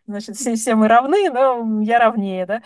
значит, 0.06 0.36
все, 0.36 0.56
все 0.56 0.74
мы 0.74 0.88
равны, 0.88 1.30
но 1.30 1.80
я 1.82 2.00
равнее, 2.00 2.46
да, 2.46 2.62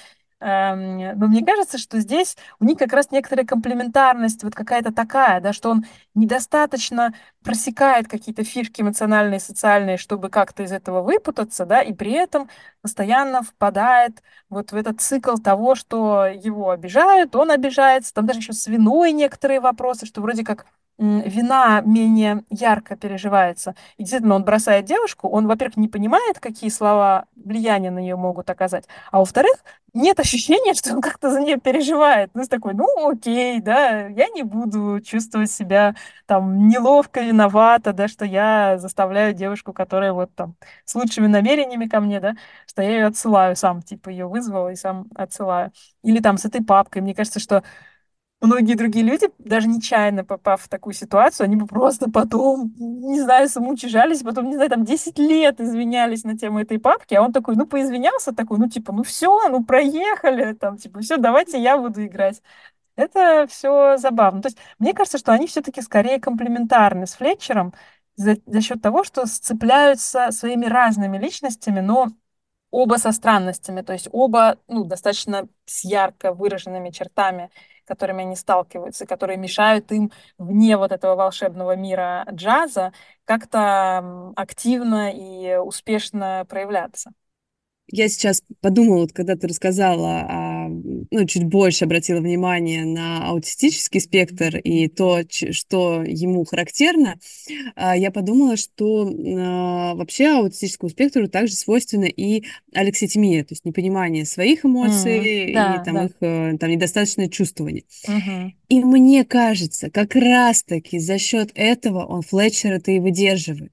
но 0.47 1.27
мне 1.27 1.43
кажется, 1.43 1.79
что 1.79 1.99
здесь 2.01 2.37
у 2.61 2.67
них 2.67 2.77
как 2.79 2.93
раз 2.93 3.11
некоторая 3.11 3.47
комплементарность, 3.47 4.43
вот 4.45 4.55
какая-то 4.55 4.93
такая, 4.93 5.41
да, 5.41 5.55
что 5.55 5.71
он 5.71 5.87
недостаточно 6.15 7.15
просекает 7.43 8.09
какие-то 8.09 8.45
фишки 8.45 8.83
эмоциональные, 8.83 9.41
социальные, 9.41 9.97
чтобы 9.97 10.29
как-то 10.29 10.63
из 10.63 10.73
этого 10.73 11.01
выпутаться, 11.01 11.65
да, 11.65 11.81
и 11.81 11.95
при 11.95 12.13
этом 12.13 12.51
постоянно 12.83 13.43
впадает 13.43 14.23
вот 14.51 14.73
в 14.73 14.77
этот 14.77 15.01
цикл 15.01 15.37
того, 15.37 15.75
что 15.75 16.27
его 16.27 16.71
обижают, 16.71 17.35
он 17.37 17.51
обижается, 17.51 18.13
там 18.13 18.27
даже 18.27 18.41
еще 18.41 18.53
с 18.53 18.67
виной 18.67 19.13
некоторые 19.13 19.61
вопросы, 19.61 20.05
что 20.05 20.21
вроде 20.21 20.45
как 20.45 20.67
вина 20.99 21.81
менее 21.83 22.45
ярко 22.51 22.97
переживается. 22.97 23.75
И 23.97 24.03
действительно, 24.05 24.37
он 24.37 24.45
бросает 24.45 24.85
девушку, 24.85 25.29
он, 25.29 25.47
во-первых, 25.47 25.77
не 25.77 25.89
понимает, 25.89 26.39
какие 26.41 26.71
слова 26.71 27.27
влияния 27.37 27.91
на 27.91 27.99
нее 27.99 28.17
могут 28.17 28.49
оказать, 28.51 28.85
а 29.11 29.19
во-вторых, 29.19 29.57
нет 29.93 30.19
ощущения, 30.21 30.75
что 30.75 30.93
он 30.95 31.01
как-то 31.01 31.31
за 31.31 31.41
нее 31.41 31.57
переживает. 31.59 32.31
Ну, 32.35 32.45
такой, 32.47 32.75
ну, 32.75 32.87
окей, 33.11 33.61
да, 33.61 34.07
я 34.09 34.29
не 34.29 34.43
буду 34.43 35.01
чувствовать 35.01 35.51
себя 35.51 35.95
там 36.27 36.69
неловко, 36.69 37.21
виновата, 37.21 37.93
да, 37.93 38.09
что 38.09 38.25
я 38.25 38.79
заставляю 38.79 39.35
девушку, 39.35 39.73
которая 39.73 40.13
вот 40.13 40.35
там 40.35 40.57
с 40.85 40.95
лучшими 40.95 41.27
намерениями 41.27 41.87
ко 41.87 42.01
мне, 42.01 42.21
да, 42.21 42.35
что 42.67 42.83
я 42.83 42.91
ее 42.91 43.07
отсылаю 43.07 43.57
сам, 43.57 43.83
типа 43.83 44.09
ее 44.11 44.27
вызвала 44.27 44.71
и 44.71 44.77
сам 44.77 45.07
отсылаю. 45.15 45.73
Или 46.03 46.21
там 46.21 46.39
с 46.39 46.45
этой 46.45 46.63
папкой. 46.65 47.03
Мне 47.03 47.15
кажется, 47.15 47.41
что 47.41 47.63
многие 48.45 48.75
другие 48.75 49.05
люди, 49.05 49.29
даже 49.39 49.69
нечаянно 49.69 50.25
попав 50.25 50.63
в 50.63 50.69
такую 50.69 50.95
ситуацию, 50.95 51.45
они 51.47 51.57
бы 51.57 51.67
просто 51.67 52.11
потом, 52.11 52.73
не 52.79 53.21
знаю, 53.21 53.49
самоучижались, 53.49 54.23
потом, 54.23 54.49
не 54.49 54.55
знаю, 54.55 54.71
там 54.71 54.85
10 54.85 55.19
лет 55.19 55.61
извинялись 55.61 56.25
на 56.25 56.37
тему 56.39 56.61
этой 56.61 56.79
папки, 56.79 57.15
а 57.15 57.23
он 57.23 57.33
такой, 57.33 57.57
ну, 57.57 57.67
поизвинялся, 57.67 58.35
такой, 58.35 58.59
ну, 58.59 58.69
типа, 58.69 58.93
ну, 58.93 59.03
все, 59.03 59.49
ну, 59.49 59.65
проехали, 59.65 60.53
там, 60.55 60.77
типа, 60.79 61.01
все, 61.01 61.17
давайте 61.17 61.61
я 61.61 61.79
буду 61.79 62.05
играть. 62.05 62.43
Это 62.97 63.47
все 63.49 63.97
забавно. 63.97 64.43
То 64.43 64.49
есть 64.49 64.59
мне 64.79 64.95
кажется, 64.95 65.19
что 65.19 65.33
они 65.33 65.47
все-таки 65.47 65.83
скорее 65.83 66.21
комплементарны 66.21 67.07
с 67.07 67.15
Флетчером 67.15 67.75
за, 68.17 68.37
за 68.47 68.61
счет 68.61 68.83
того, 68.83 69.05
что 69.05 69.27
сцепляются 69.27 70.31
своими 70.31 70.67
разными 70.67 71.19
личностями, 71.19 71.81
но 71.81 72.09
оба 72.71 72.97
со 72.97 73.13
странностями, 73.13 73.83
то 73.83 73.93
есть 73.93 74.09
оба 74.13 74.59
ну, 74.67 74.85
достаточно 74.85 75.49
с 75.65 75.85
ярко 75.85 76.33
выраженными 76.33 76.91
чертами 76.91 77.51
которыми 77.85 78.23
они 78.25 78.37
сталкиваются, 78.37 79.07
которые 79.07 79.37
мешают 79.39 79.91
им 79.93 80.11
вне 80.39 80.77
вот 80.77 80.93
этого 80.93 81.15
волшебного 81.17 81.77
мира 81.77 82.27
джаза 82.31 82.93
как-то 83.25 84.33
активно 84.37 85.11
и 85.13 85.57
успешно 85.57 86.45
проявляться. 86.49 87.13
Я 87.87 88.09
сейчас 88.09 88.43
подумала, 88.61 89.01
вот, 89.03 89.13
когда 89.13 89.37
ты 89.37 89.47
рассказала 89.47 90.21
о 90.29 90.54
ну, 90.85 91.25
чуть 91.27 91.45
больше 91.45 91.87
обратила 91.87 92.21
внимание 92.21 92.85
на 92.85 93.29
аутистический 93.29 94.01
спектр 94.01 94.57
и 94.59 94.89
то, 94.89 95.23
что 95.29 96.03
ему 96.03 96.45
характерно, 96.45 97.19
а, 97.75 97.97
я 97.97 98.11
подумала, 98.11 98.57
что 98.57 99.09
а, 99.09 99.95
вообще 99.95 100.27
аутистическому 100.29 100.91
спектру 100.91 101.29
также 101.29 101.55
свойственно 101.55 102.05
и 102.05 102.45
алекситимия, 102.75 103.43
то 103.45 103.53
есть 103.53 103.65
непонимание 103.65 104.27
своих 104.27 104.65
эмоций 104.65 105.51
mm, 105.51 105.55
да, 105.55 105.75
и 105.75 105.85
там 105.85 105.95
да. 105.95 106.05
их 106.05 106.13
э, 106.21 106.57
там 106.59 106.71
недостаточное 106.71 107.29
чувствование. 107.29 107.85
Mm-hmm. 108.07 108.51
И 108.69 108.85
мне 108.85 109.25
кажется, 109.25 109.91
как 109.91 110.15
раз-таки 110.15 110.99
за 110.99 111.19
счет 111.19 111.51
этого 111.55 112.05
он 112.05 112.23
Флетчера-то 112.23 112.91
и 112.91 112.99
выдерживает. 112.99 113.73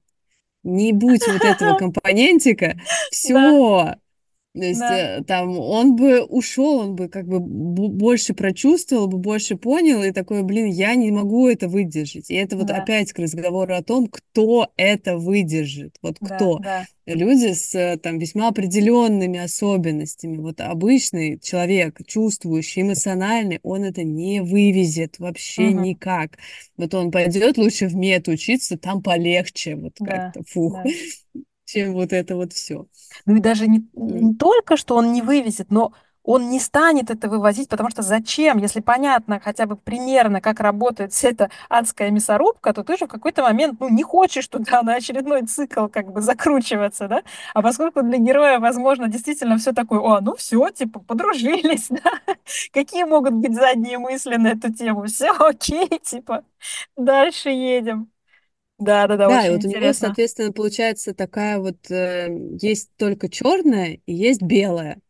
Не 0.62 0.92
будь 0.92 1.26
вот 1.26 1.44
этого 1.44 1.76
компонентика, 1.78 2.78
все, 3.10 3.96
то 4.54 4.64
есть 4.64 4.80
да. 4.80 5.18
Э, 5.18 5.24
там 5.24 5.58
он 5.58 5.96
бы 5.96 6.22
ушел, 6.22 6.80
он 6.80 6.94
бы 6.94 7.08
как 7.08 7.26
бы 7.26 7.40
больше 7.40 8.34
прочувствовал, 8.34 9.06
бы 9.06 9.16
больше 9.16 9.56
понял, 9.56 10.02
и 10.02 10.12
такой, 10.12 10.42
блин, 10.42 10.66
я 10.66 10.94
не 10.94 11.10
могу 11.10 11.48
это 11.48 11.68
выдержать. 11.68 12.30
И 12.30 12.34
это 12.34 12.58
вот 12.58 12.66
да. 12.66 12.82
опять 12.82 13.12
к 13.14 13.18
разговору 13.18 13.74
о 13.74 13.82
том, 13.82 14.08
кто 14.08 14.70
это 14.76 15.16
выдержит. 15.16 15.96
Вот 16.02 16.18
да, 16.20 16.36
кто. 16.36 16.58
Да. 16.58 16.84
Люди 17.06 17.54
с 17.54 17.74
э, 17.74 17.96
там 17.96 18.18
весьма 18.18 18.48
определенными 18.48 19.38
особенностями. 19.38 20.36
Вот 20.36 20.60
обычный 20.60 21.38
человек, 21.38 22.00
чувствующий, 22.06 22.82
эмоциональный, 22.82 23.58
он 23.62 23.84
это 23.84 24.02
не 24.02 24.42
вывезет 24.42 25.18
вообще 25.18 25.68
угу. 25.68 25.80
никак. 25.80 26.36
Вот 26.76 26.92
он 26.92 27.10
пойдет 27.10 27.56
лучше 27.56 27.86
в 27.86 27.96
мед 27.96 28.28
учиться, 28.28 28.76
там 28.76 29.02
полегче, 29.02 29.76
вот 29.76 29.94
да, 29.98 30.06
как-то, 30.06 30.42
фух. 30.44 30.74
Да 30.84 30.90
чем 31.72 31.94
вот 31.94 32.12
это 32.12 32.36
вот 32.36 32.52
все. 32.52 32.86
Ну 33.26 33.36
и 33.36 33.40
даже 33.40 33.66
не, 33.66 33.86
не 33.94 34.34
только, 34.34 34.76
что 34.76 34.96
он 34.96 35.12
не 35.12 35.22
вывезет, 35.22 35.70
но 35.70 35.92
он 36.24 36.50
не 36.50 36.60
станет 36.60 37.10
это 37.10 37.28
вывозить, 37.28 37.68
потому 37.68 37.90
что 37.90 38.02
зачем? 38.02 38.58
Если 38.58 38.80
понятно 38.80 39.40
хотя 39.40 39.66
бы 39.66 39.76
примерно, 39.76 40.40
как 40.40 40.60
работает 40.60 41.12
вся 41.12 41.30
эта 41.30 41.50
адская 41.68 42.10
мясорубка, 42.10 42.72
то 42.72 42.84
ты 42.84 42.96
же 42.96 43.06
в 43.06 43.08
какой-то 43.08 43.42
момент 43.42 43.80
ну, 43.80 43.88
не 43.88 44.02
хочешь 44.04 44.46
туда 44.48 44.82
на 44.82 44.94
очередной 44.94 45.42
цикл 45.46 45.88
как 45.88 46.12
бы 46.12 46.20
закручиваться, 46.20 47.08
да? 47.08 47.22
А 47.54 47.62
поскольку 47.62 48.02
для 48.02 48.18
героя, 48.18 48.60
возможно, 48.60 49.08
действительно 49.08 49.58
все 49.58 49.72
такое, 49.72 50.00
о, 50.00 50.20
ну 50.20 50.36
все, 50.36 50.70
типа, 50.70 51.00
подружились, 51.00 51.88
да? 51.90 52.12
Какие 52.72 53.04
могут 53.04 53.34
быть 53.34 53.54
задние 53.54 53.98
мысли 53.98 54.36
на 54.36 54.48
эту 54.48 54.72
тему? 54.72 55.06
Все, 55.06 55.30
окей, 55.32 55.88
типа, 56.04 56.44
дальше 56.96 57.50
едем. 57.50 58.11
Да, 58.86 59.06
да, 59.06 59.16
да, 59.16 59.28
Да, 59.28 59.46
и 59.46 59.50
вот 59.50 59.64
у 59.64 59.68
него, 59.68 59.92
интересно. 59.92 59.92
соответственно, 59.92 60.52
получается 60.52 61.14
такая 61.14 61.58
вот, 61.58 61.90
э, 61.90 62.28
есть 62.60 62.90
только 62.96 63.28
черное 63.28 64.00
и 64.06 64.12
есть 64.14 64.42
белое. 64.42 65.00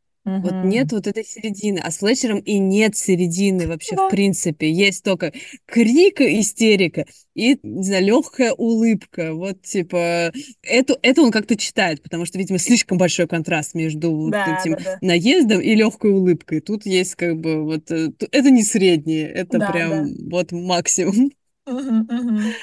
Вот 0.41 0.57
нет 0.61 0.91
вот 0.93 1.07
этой 1.07 1.25
середины. 1.25 1.79
А 1.79 1.91
с 1.93 1.99
Флетчером 1.99 2.41
и 2.41 2.59
нет 2.59 2.97
середины 2.97 3.69
вообще, 3.69 3.97
в 3.97 4.05
принципе. 4.07 4.71
Есть 4.71 5.05
только 5.05 5.33
крик, 5.67 6.21
истерика 6.21 7.07
и, 7.35 7.59
не 7.63 7.85
знаю, 7.85 8.05
легкая 8.05 8.53
улыбка. 8.53 9.35
Вот, 9.35 9.63
типа, 9.63 10.33
это, 10.63 10.99
это 11.03 11.23
он 11.23 11.31
как-то 11.31 11.57
читает, 11.57 12.03
потому 12.03 12.27
что, 12.27 12.39
видимо, 12.39 12.59
слишком 12.59 12.99
большой 12.99 13.29
контраст 13.29 13.75
между 13.75 14.35
Да, 14.35 14.45
этим 14.45 14.77
да, 14.77 14.81
да. 14.81 15.01
наездом 15.01 15.61
и 15.61 15.75
легкой 15.77 16.11
улыбкой. 16.11 16.61
Тут 16.61 16.87
есть 16.87 17.15
как 17.15 17.39
бы 17.41 17.63
вот... 17.63 17.91
э, 17.93 18.11
Это 18.33 18.51
не 18.51 18.65
среднее, 18.65 19.29
это 19.31 19.61
Да, 19.63 19.71
да. 19.89 20.03
прям 20.03 20.13
вот 20.29 20.51
максимум. 20.53 21.31
Мгм, 21.67 21.99
мгм. 22.11 22.57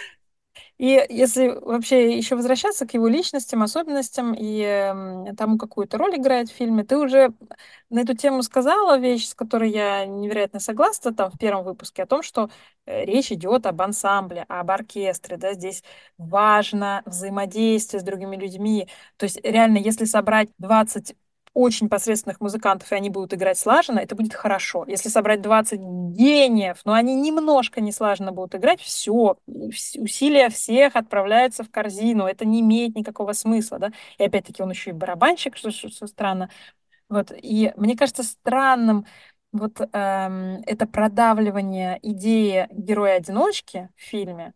И 0.80 1.06
если 1.10 1.50
вообще 1.50 2.18
еще 2.18 2.36
возвращаться 2.38 2.88
к 2.88 2.94
его 2.94 3.08
личностям, 3.10 3.62
особенностям 3.64 4.34
и 4.34 4.62
м, 4.64 5.36
тому, 5.36 5.58
какую 5.58 5.88
то 5.88 5.98
роль 5.98 6.16
играет 6.18 6.50
в 6.50 6.54
фильме, 6.56 6.86
ты 6.86 6.98
уже 6.98 7.34
на 7.90 8.00
эту 8.02 8.16
тему 8.16 8.44
сказала 8.44 8.98
вещь, 8.98 9.28
с 9.28 9.36
которой 9.36 9.72
я 9.72 10.06
невероятно 10.06 10.60
согласна 10.62 11.14
там 11.14 11.32
в 11.32 11.38
первом 11.38 11.66
выпуске, 11.66 12.04
о 12.04 12.06
том, 12.06 12.24
что 12.24 12.50
э, 12.86 13.04
речь 13.06 13.32
идет 13.32 13.66
об 13.66 13.82
ансамбле, 13.82 14.46
об 14.48 14.72
оркестре, 14.72 15.36
да, 15.38 15.54
здесь 15.54 15.84
важно 16.18 17.02
взаимодействие 17.06 18.00
с 18.00 18.04
другими 18.04 18.38
людьми. 18.38 18.88
То 19.18 19.26
есть 19.26 19.40
реально, 19.44 19.78
если 19.80 20.06
собрать 20.06 20.50
20 20.60 21.14
очень 21.60 21.89
посредственных 21.89 22.39
музыкантов, 22.41 22.91
и 22.91 22.95
они 22.95 23.10
будут 23.10 23.34
играть 23.34 23.57
слаженно, 23.57 23.99
это 23.99 24.16
будет 24.16 24.34
хорошо. 24.34 24.86
Если 24.88 25.10
собрать 25.10 25.41
20 25.41 25.80
гениев, 25.80 26.82
но 26.86 26.93
они 26.93 27.16
немножко 27.16 27.82
не 27.82 27.91
слаженно 27.91 28.32
будут 28.32 28.55
играть, 28.55 28.82
все, 28.82 29.38
усилия 29.47 30.49
всех 30.49 30.95
отправляются 30.95 31.64
в 31.64 31.70
корзину, 31.72 32.26
это 32.26 32.45
не 32.45 32.62
имеет 32.62 32.95
никакого 32.95 33.34
смысла, 33.34 33.80
да. 33.80 33.91
И 34.18 34.24
опять-таки 34.24 34.64
он 34.64 34.70
еще 34.72 34.91
и 34.91 34.93
барабанщик, 34.93 35.57
что, 35.57 35.72
что, 35.72 35.89
что 35.89 36.07
странно. 36.07 36.49
Вот, 37.10 37.32
и 37.36 37.74
мне 37.76 37.95
кажется 37.97 38.24
странным 38.24 39.05
вот 39.51 39.82
эм, 39.82 40.62
это 40.66 40.86
продавливание 40.88 41.99
идеи 42.03 42.68
героя-одиночки 42.72 43.89
в 43.95 44.01
фильме, 44.01 44.53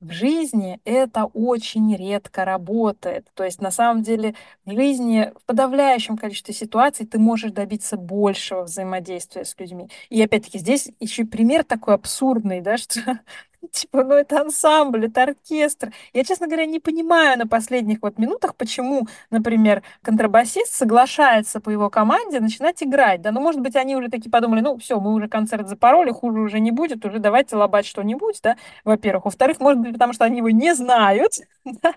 в 0.00 0.12
жизни 0.12 0.78
это 0.84 1.24
очень 1.24 1.94
редко 1.96 2.44
работает. 2.44 3.28
То 3.34 3.44
есть 3.44 3.60
на 3.60 3.70
самом 3.70 4.02
деле 4.02 4.34
в 4.64 4.72
жизни 4.72 5.32
в 5.36 5.44
подавляющем 5.46 6.16
количестве 6.16 6.54
ситуаций 6.54 7.06
ты 7.06 7.18
можешь 7.18 7.52
добиться 7.52 7.96
большего 7.96 8.62
взаимодействия 8.62 9.44
с 9.44 9.58
людьми. 9.58 9.88
И 10.10 10.22
опять-таки 10.22 10.58
здесь 10.58 10.90
еще 11.00 11.24
пример 11.24 11.64
такой 11.64 11.94
абсурдный, 11.94 12.60
да, 12.60 12.76
что 12.78 13.20
Типа, 13.72 14.04
ну 14.04 14.14
это 14.14 14.40
ансамбль, 14.40 15.06
это 15.06 15.22
оркестр. 15.24 15.92
Я, 16.12 16.24
честно 16.24 16.46
говоря, 16.46 16.66
не 16.66 16.80
понимаю 16.80 17.38
на 17.38 17.46
последних 17.46 18.02
вот 18.02 18.18
минутах, 18.18 18.56
почему, 18.56 19.06
например, 19.30 19.82
контрабасист 20.02 20.72
соглашается 20.72 21.60
по 21.60 21.70
его 21.70 21.90
команде 21.90 22.40
начинать 22.40 22.82
играть. 22.82 23.22
Да, 23.22 23.32
ну, 23.32 23.40
может 23.40 23.60
быть, 23.60 23.76
они 23.76 23.96
уже 23.96 24.08
такие 24.08 24.30
подумали, 24.30 24.60
ну, 24.60 24.76
все, 24.78 25.00
мы 25.00 25.12
уже 25.14 25.28
концерт 25.28 25.68
запороли, 25.68 26.10
хуже 26.12 26.40
уже 26.40 26.60
не 26.60 26.70
будет, 26.70 27.04
уже 27.04 27.18
давайте 27.18 27.56
лобать 27.56 27.86
что-нибудь, 27.86 28.40
да, 28.42 28.56
во-первых. 28.84 29.24
Во-вторых, 29.26 29.60
может 29.60 29.80
быть, 29.80 29.92
потому 29.92 30.12
что 30.12 30.24
они 30.24 30.38
его 30.38 30.50
не 30.50 30.74
знают, 30.74 31.32
да, 31.64 31.94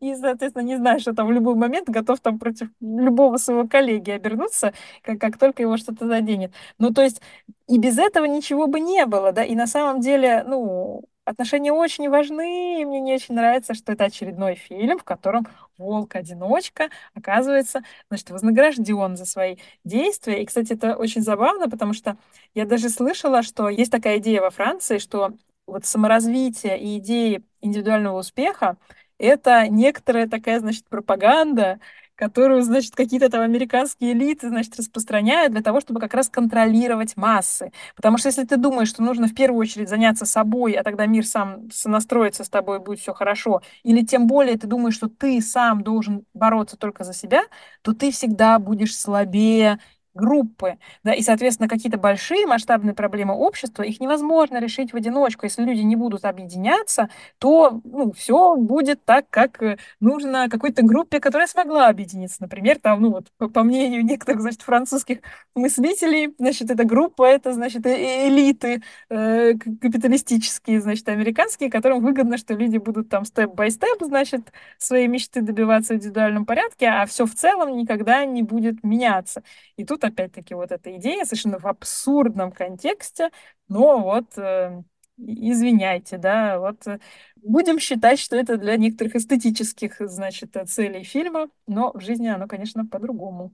и, 0.00 0.14
соответственно, 0.14 0.64
не 0.64 0.76
знаю, 0.76 1.00
что 1.00 1.14
там 1.14 1.26
в 1.26 1.32
любой 1.32 1.54
момент 1.54 1.88
готов 1.88 2.20
там 2.20 2.38
против 2.38 2.68
любого 2.80 3.36
своего 3.38 3.66
коллеги 3.68 4.10
обернуться, 4.10 4.72
как, 5.02 5.20
как 5.20 5.38
только 5.38 5.62
его 5.62 5.76
что-то 5.76 6.06
заденет. 6.06 6.52
Ну, 6.78 6.92
то 6.92 7.02
есть 7.02 7.20
и 7.68 7.78
без 7.78 7.98
этого 7.98 8.24
ничего 8.26 8.66
бы 8.66 8.80
не 8.80 9.06
было, 9.06 9.32
да, 9.32 9.44
и 9.44 9.54
на 9.54 9.66
самом 9.66 10.00
деле, 10.00 10.44
ну, 10.46 11.02
отношения 11.24 11.72
очень 11.72 12.08
важны, 12.08 12.80
и 12.82 12.84
мне 12.84 13.00
не 13.00 13.14
очень 13.14 13.34
нравится, 13.34 13.74
что 13.74 13.92
это 13.92 14.04
очередной 14.04 14.54
фильм, 14.54 14.98
в 14.98 15.04
котором 15.04 15.46
волк-одиночка 15.76 16.88
оказывается, 17.14 17.82
значит, 18.08 18.30
вознагражден 18.30 19.16
за 19.16 19.26
свои 19.26 19.56
действия. 19.84 20.42
И, 20.42 20.46
кстати, 20.46 20.72
это 20.74 20.96
очень 20.96 21.22
забавно, 21.22 21.68
потому 21.68 21.92
что 21.92 22.16
я 22.54 22.64
даже 22.66 22.88
слышала, 22.88 23.42
что 23.42 23.68
есть 23.68 23.90
такая 23.90 24.18
идея 24.18 24.40
во 24.42 24.50
Франции, 24.50 24.98
что 24.98 25.32
вот 25.66 25.84
саморазвитие 25.84 26.78
и 26.80 26.98
идеи 26.98 27.42
индивидуального 27.60 28.18
успеха 28.20 28.76
это 29.18 29.66
некоторая 29.68 30.28
такая, 30.28 30.60
значит, 30.60 30.84
пропаганда, 30.88 31.80
которую, 32.16 32.62
значит, 32.62 32.96
какие-то 32.96 33.28
там 33.30 33.42
американские 33.42 34.12
элиты, 34.12 34.48
значит, 34.48 34.76
распространяют 34.78 35.52
для 35.52 35.62
того, 35.62 35.80
чтобы 35.80 36.00
как 36.00 36.14
раз 36.14 36.28
контролировать 36.28 37.16
массы. 37.16 37.72
Потому 37.94 38.18
что 38.18 38.28
если 38.28 38.44
ты 38.44 38.56
думаешь, 38.56 38.88
что 38.88 39.02
нужно 39.02 39.28
в 39.28 39.34
первую 39.34 39.60
очередь 39.60 39.88
заняться 39.88 40.26
собой, 40.26 40.72
а 40.72 40.82
тогда 40.82 41.06
мир 41.06 41.26
сам 41.26 41.70
сонастроится 41.70 42.44
с 42.44 42.48
тобой, 42.48 42.80
будет 42.80 43.00
все 43.00 43.12
хорошо, 43.14 43.62
или 43.84 44.02
тем 44.04 44.26
более 44.26 44.56
ты 44.58 44.66
думаешь, 44.66 44.94
что 44.94 45.08
ты 45.08 45.40
сам 45.40 45.82
должен 45.82 46.24
бороться 46.34 46.76
только 46.76 47.04
за 47.04 47.12
себя, 47.14 47.42
то 47.82 47.92
ты 47.92 48.10
всегда 48.10 48.58
будешь 48.58 48.96
слабее 48.96 49.78
группы, 50.16 50.78
да, 51.04 51.14
и, 51.14 51.22
соответственно, 51.22 51.68
какие-то 51.68 51.98
большие 51.98 52.46
масштабные 52.46 52.94
проблемы 52.94 53.34
общества, 53.34 53.82
их 53.82 54.00
невозможно 54.00 54.58
решить 54.58 54.92
в 54.92 54.96
одиночку. 54.96 55.46
Если 55.46 55.62
люди 55.62 55.80
не 55.80 55.96
будут 55.96 56.24
объединяться, 56.24 57.08
то, 57.38 57.80
ну, 57.84 58.12
все 58.12 58.56
будет 58.56 59.04
так, 59.04 59.26
как 59.30 59.62
э, 59.62 59.78
нужно 60.00 60.48
какой-то 60.48 60.82
группе, 60.82 61.20
которая 61.20 61.46
смогла 61.46 61.88
объединиться. 61.88 62.38
Например, 62.40 62.78
там, 62.80 63.02
ну, 63.02 63.10
вот, 63.12 63.52
по, 63.52 63.62
мнению 63.62 64.04
некоторых, 64.04 64.40
значит, 64.40 64.62
французских 64.62 65.18
мыслителей, 65.54 66.34
значит, 66.38 66.70
эта 66.70 66.84
группа, 66.84 67.24
это, 67.24 67.52
значит, 67.52 67.84
э, 67.86 68.28
элиты 68.28 68.82
э, 69.10 69.54
капиталистические, 69.54 70.80
значит, 70.80 71.08
американские, 71.08 71.70
которым 71.70 72.02
выгодно, 72.02 72.38
что 72.38 72.54
люди 72.54 72.78
будут 72.78 73.08
там 73.08 73.24
степ-бай-степ, 73.24 74.02
значит, 74.02 74.52
свои 74.78 75.06
мечты 75.06 75.42
добиваться 75.42 75.94
в 75.94 75.96
индивидуальном 75.96 76.46
порядке, 76.46 76.86
а 76.86 77.06
все 77.06 77.26
в 77.26 77.34
целом 77.34 77.76
никогда 77.76 78.24
не 78.24 78.42
будет 78.42 78.82
меняться. 78.82 79.42
И 79.76 79.84
тут 79.84 80.04
опять-таки 80.06 80.54
вот 80.54 80.72
эта 80.72 80.96
идея 80.96 81.24
совершенно 81.24 81.58
в 81.58 81.66
абсурдном 81.66 82.52
контексте, 82.52 83.30
но 83.68 84.00
вот 84.02 84.36
э, 84.38 84.82
извиняйте, 85.18 86.18
да, 86.18 86.58
вот 86.60 86.86
э, 86.86 86.98
будем 87.36 87.78
считать, 87.80 88.18
что 88.18 88.36
это 88.36 88.56
для 88.56 88.76
некоторых 88.76 89.16
эстетических, 89.16 89.96
значит, 90.00 90.56
целей 90.68 91.04
фильма, 91.04 91.48
но 91.66 91.92
в 91.92 92.00
жизни 92.00 92.28
оно, 92.28 92.46
конечно, 92.48 92.86
по-другому. 92.86 93.52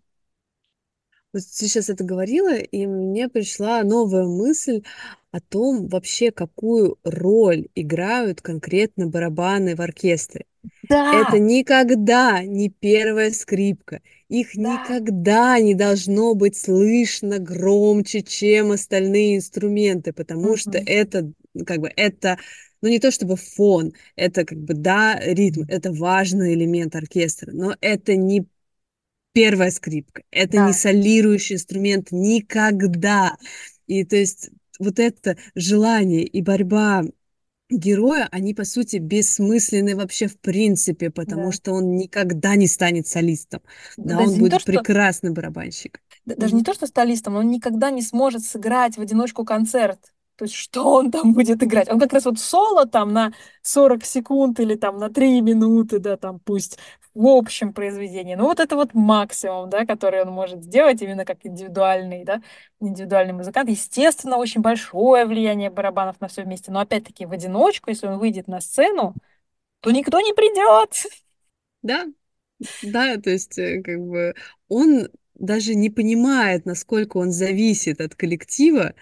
Вот 1.32 1.42
сейчас 1.44 1.88
это 1.88 2.04
говорила, 2.04 2.54
и 2.56 2.86
мне 2.86 3.28
пришла 3.28 3.82
новая 3.82 4.24
мысль 4.24 4.82
о 5.30 5.40
том 5.40 5.88
вообще, 5.88 6.30
какую 6.30 6.98
роль 7.04 7.68
играют 7.74 8.42
конкретно 8.42 9.06
барабаны 9.06 9.74
в 9.74 9.80
оркестре. 9.80 10.44
Это 11.10 11.38
никогда 11.38 12.42
не 12.44 12.70
первая 12.70 13.30
скрипка. 13.32 14.00
Их 14.28 14.56
Да. 14.64 14.80
никогда 14.80 15.58
не 15.60 15.74
должно 15.74 16.34
быть 16.34 16.56
слышно 16.56 17.38
громче, 17.38 18.22
чем 18.22 18.72
остальные 18.72 19.36
инструменты, 19.36 20.12
потому 20.12 20.56
что 20.56 20.78
Мгм. 20.78 20.86
это, 20.86 21.32
ну, 21.54 21.64
как 21.64 21.80
бы, 21.80 21.92
это, 21.96 22.38
ну, 22.80 22.88
не 22.88 22.98
то 22.98 23.10
чтобы 23.10 23.36
фон, 23.36 23.92
это, 24.16 24.44
как 24.44 24.58
бы, 24.58 24.74
да, 24.74 25.18
ритм, 25.20 25.62
это 25.68 25.92
важный 25.92 26.54
элемент 26.54 26.96
оркестра, 26.96 27.52
но 27.52 27.76
это 27.80 28.16
не 28.16 28.46
первая 29.32 29.70
скрипка, 29.70 30.22
это 30.30 30.58
не 30.58 30.72
Да. 30.72 30.72
солирующий 30.72 31.56
инструмент 31.56 32.08
никогда. 32.10 33.36
И 33.86 34.04
то 34.04 34.16
есть 34.16 34.50
вот 34.78 34.98
это 34.98 35.36
желание 35.54 36.24
и 36.24 36.42
борьба 36.42 37.04
героя, 37.72 38.28
они, 38.32 38.54
по 38.54 38.64
сути, 38.64 38.96
бессмысленны 38.96 39.96
вообще 39.96 40.26
в 40.28 40.38
принципе, 40.38 41.10
потому 41.10 41.46
Да. 41.46 41.52
что 41.52 41.72
он 41.72 41.96
никогда 41.96 42.54
не 42.56 42.66
станет 42.68 43.08
солистом. 43.08 43.60
Да, 43.96 44.18
Даже 44.18 44.22
он 44.22 44.38
не 44.38 44.48
то, 44.48 44.58
будет 44.58 44.60
что 44.60 44.72
прекрасный 44.72 45.30
барабанщик. 45.30 46.00
даже 46.26 46.54
не 46.54 46.62
Мгм. 46.62 46.64
то, 46.64 46.74
что 46.74 46.86
солистом, 46.86 47.36
он 47.36 47.48
никогда 47.48 47.90
не 47.90 48.02
сможет 48.02 48.44
сыграть 48.44 48.96
в 48.96 49.00
одиночку 49.00 49.44
концерт. 49.44 50.11
То 50.36 50.44
есть 50.44 50.54
что 50.54 50.94
он 50.94 51.10
там 51.10 51.34
будет 51.34 51.62
играть? 51.62 51.88
Он 51.90 52.00
как 52.00 52.12
раз 52.12 52.24
вот 52.24 52.38
соло 52.38 52.86
там 52.86 53.12
на 53.12 53.32
40 53.62 54.04
секунд 54.04 54.58
или 54.60 54.74
там 54.76 54.98
на 54.98 55.10
3 55.10 55.40
минуты, 55.40 55.98
да, 55.98 56.16
там 56.16 56.40
пусть 56.40 56.78
в 57.14 57.26
общем 57.26 57.72
произведении. 57.74 58.34
Ну, 58.34 58.44
вот 58.44 58.58
это 58.58 58.74
вот 58.74 58.94
максимум, 58.94 59.68
да, 59.68 59.84
который 59.84 60.22
он 60.22 60.30
может 60.30 60.62
сделать 60.64 61.02
именно 61.02 61.24
как 61.24 61.44
индивидуальный, 61.44 62.24
да, 62.24 62.40
индивидуальный 62.80 63.34
музыкант. 63.34 63.68
Естественно, 63.68 64.36
очень 64.38 64.62
большое 64.62 65.26
влияние 65.26 65.70
барабанов 65.70 66.20
на 66.20 66.28
все 66.28 66.42
вместе, 66.42 66.70
но 66.72 66.80
опять-таки 66.80 67.26
в 67.26 67.32
одиночку, 67.32 67.90
если 67.90 68.06
он 68.06 68.18
выйдет 68.18 68.48
на 68.48 68.60
сцену, 68.60 69.14
то 69.80 69.90
никто 69.90 70.20
не 70.20 70.32
придет. 70.34 71.06
Да, 71.82 72.06
да, 72.82 73.16
то 73.18 73.30
есть, 73.30 73.58
э, 73.58 73.82
как 73.82 74.00
бы 74.00 74.34
он 74.68 75.08
даже 75.34 75.74
не 75.74 75.90
понимает, 75.90 76.66
насколько 76.66 77.18
он 77.18 77.32
зависит 77.32 78.00
от 78.00 78.14
коллектива, 78.14 78.94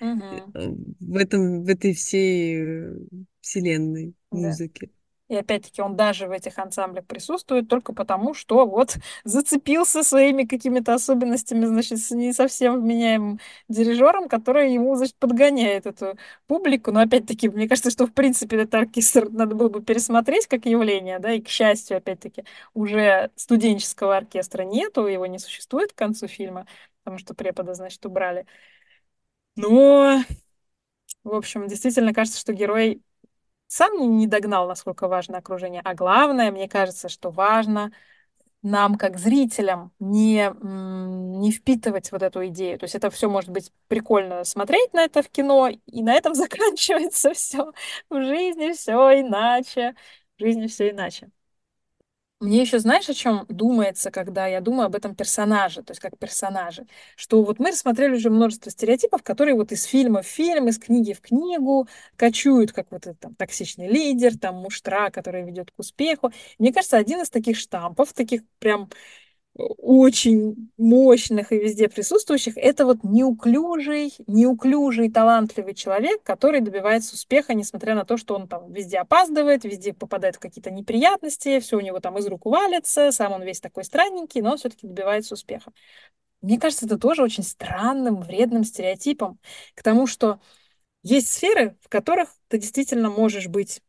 Э, 0.00 0.68
в 1.00 1.16
этом, 1.16 1.64
в 1.64 1.68
этой 1.68 1.94
всей 1.94 2.56
э, 2.60 2.94
вселенной 3.40 4.14
Да. 4.30 4.38
музыки. 4.40 4.90
И 5.28 5.36
опять-таки 5.36 5.82
он 5.82 5.96
даже 5.96 6.26
в 6.26 6.32
этих 6.32 6.58
ансамблях 6.58 7.06
присутствует 7.06 7.68
только 7.68 7.92
потому, 7.92 8.34
что 8.34 8.66
вот 8.66 8.96
зацепился 9.24 10.02
своими 10.02 10.44
какими-то 10.44 10.94
особенностями, 10.94 11.66
значит, 11.66 11.98
с 12.00 12.10
не 12.12 12.32
совсем 12.32 12.80
вменяемым 12.80 13.38
дирижером, 13.68 14.28
который 14.28 14.72
ему, 14.72 14.96
значит, 14.96 15.16
подгоняет 15.16 15.86
эту 15.86 16.18
публику. 16.46 16.92
Но 16.92 17.00
опять-таки, 17.00 17.48
мне 17.50 17.68
кажется, 17.68 17.90
что 17.90 18.06
в 18.06 18.12
принципе 18.14 18.56
этот 18.56 18.74
оркестр 18.74 19.28
надо 19.30 19.54
было 19.54 19.68
бы 19.68 19.82
пересмотреть 19.82 20.46
как 20.46 20.66
явление, 20.66 21.18
да, 21.18 21.32
и, 21.32 21.42
к 21.42 21.48
счастью, 21.48 21.98
опять-таки, 21.98 22.44
уже 22.74 23.30
студенческого 23.36 24.16
оркестра 24.16 24.62
нету, 24.64 25.06
его 25.06 25.26
не 25.26 25.38
существует 25.38 25.92
к 25.92 25.96
концу 25.96 26.26
фильма, 26.26 26.66
потому 27.04 27.18
что 27.18 27.34
препода, 27.34 27.74
значит, 27.74 28.04
убрали. 28.06 28.46
Но, 29.58 30.22
в 31.24 31.34
общем, 31.34 31.68
действительно 31.68 32.14
кажется, 32.14 32.40
что 32.40 32.52
герой 32.52 33.02
сам 33.68 34.18
не 34.18 34.26
догнал, 34.26 34.68
насколько 34.68 35.08
важно 35.08 35.38
окружение. 35.38 35.82
А 35.84 35.94
главное, 35.94 36.52
мне 36.52 36.68
кажется, 36.68 37.08
что 37.08 37.30
важно 37.30 37.92
нам, 38.62 38.96
как 38.96 39.18
зрителям, 39.18 39.92
не, 40.00 40.52
не 40.62 41.52
впитывать 41.52 42.12
вот 42.12 42.22
эту 42.22 42.46
идею. 42.48 42.78
То 42.78 42.84
есть 42.84 42.94
это 42.96 43.10
все 43.10 43.30
может 43.30 43.50
быть 43.50 43.72
прикольно 43.88 44.44
смотреть 44.44 44.92
на 44.94 45.04
это 45.04 45.22
в 45.22 45.30
кино, 45.30 45.68
и 45.68 46.02
на 46.02 46.14
этом 46.14 46.34
заканчивается 46.36 47.34
все. 47.34 47.72
В 48.10 48.22
жизни 48.22 48.72
все 48.72 49.20
иначе. 49.22 49.94
В 50.38 50.42
жизни 50.42 50.68
все 50.68 50.90
иначе. 50.90 51.30
Мне 52.40 52.60
еще 52.60 52.78
знаешь, 52.78 53.08
о 53.08 53.14
чем 53.14 53.46
думается, 53.48 54.12
когда 54.12 54.46
я 54.46 54.60
думаю 54.60 54.86
об 54.86 54.94
этом 54.94 55.16
персонаже, 55.16 55.82
то 55.82 55.90
есть 55.90 56.00
как 56.00 56.16
персонаже, 56.16 56.86
что 57.16 57.42
вот 57.42 57.58
мы 57.58 57.70
рассмотрели 57.72 58.14
уже 58.14 58.30
множество 58.30 58.70
стереотипов, 58.70 59.24
которые 59.24 59.56
вот 59.56 59.72
из 59.72 59.82
фильма 59.82 60.22
в 60.22 60.26
фильм, 60.26 60.68
из 60.68 60.78
книги 60.78 61.12
в 61.14 61.20
книгу 61.20 61.88
кочуют, 62.16 62.70
как 62.72 62.86
вот 62.92 63.08
этот 63.08 63.18
там 63.18 63.34
токсичный 63.34 63.88
лидер, 63.88 64.38
там 64.38 64.54
муштра, 64.58 65.10
который 65.10 65.42
ведет 65.44 65.72
к 65.72 65.80
успеху. 65.80 66.30
Мне 66.60 66.72
кажется, 66.72 66.96
один 66.96 67.22
из 67.22 67.30
таких 67.30 67.56
штампов, 67.56 68.12
таких 68.12 68.42
прям 68.60 68.88
очень 69.58 70.70
мощных 70.76 71.52
и 71.52 71.58
везде 71.58 71.88
присутствующих, 71.88 72.56
это 72.56 72.86
вот 72.86 73.02
неуклюжий, 73.02 74.14
неуклюжий, 74.26 75.10
талантливый 75.10 75.74
человек, 75.74 76.22
который 76.22 76.60
добивается 76.60 77.14
успеха, 77.14 77.54
несмотря 77.54 77.94
на 77.94 78.04
то, 78.04 78.16
что 78.16 78.36
он 78.36 78.46
там 78.48 78.72
везде 78.72 78.98
опаздывает, 78.98 79.64
везде 79.64 79.92
попадает 79.92 80.36
в 80.36 80.38
какие-то 80.38 80.70
неприятности, 80.70 81.58
все 81.60 81.76
у 81.76 81.80
него 81.80 81.98
там 82.00 82.16
из 82.18 82.26
рук 82.28 82.46
валится, 82.46 83.10
сам 83.10 83.32
он 83.32 83.42
весь 83.42 83.60
такой 83.60 83.84
странненький, 83.84 84.40
но 84.40 84.56
все-таки 84.56 84.86
добивается 84.86 85.34
успеха. 85.34 85.72
Мне 86.40 86.60
кажется, 86.60 86.86
это 86.86 86.98
тоже 86.98 87.22
очень 87.22 87.42
странным, 87.42 88.20
вредным 88.20 88.62
стереотипом 88.62 89.40
к 89.74 89.82
тому, 89.82 90.06
что 90.06 90.40
есть 91.02 91.28
сферы, 91.32 91.76
в 91.82 91.88
которых 91.88 92.28
ты 92.48 92.58
действительно 92.58 93.10
можешь 93.10 93.48
быть 93.48 93.82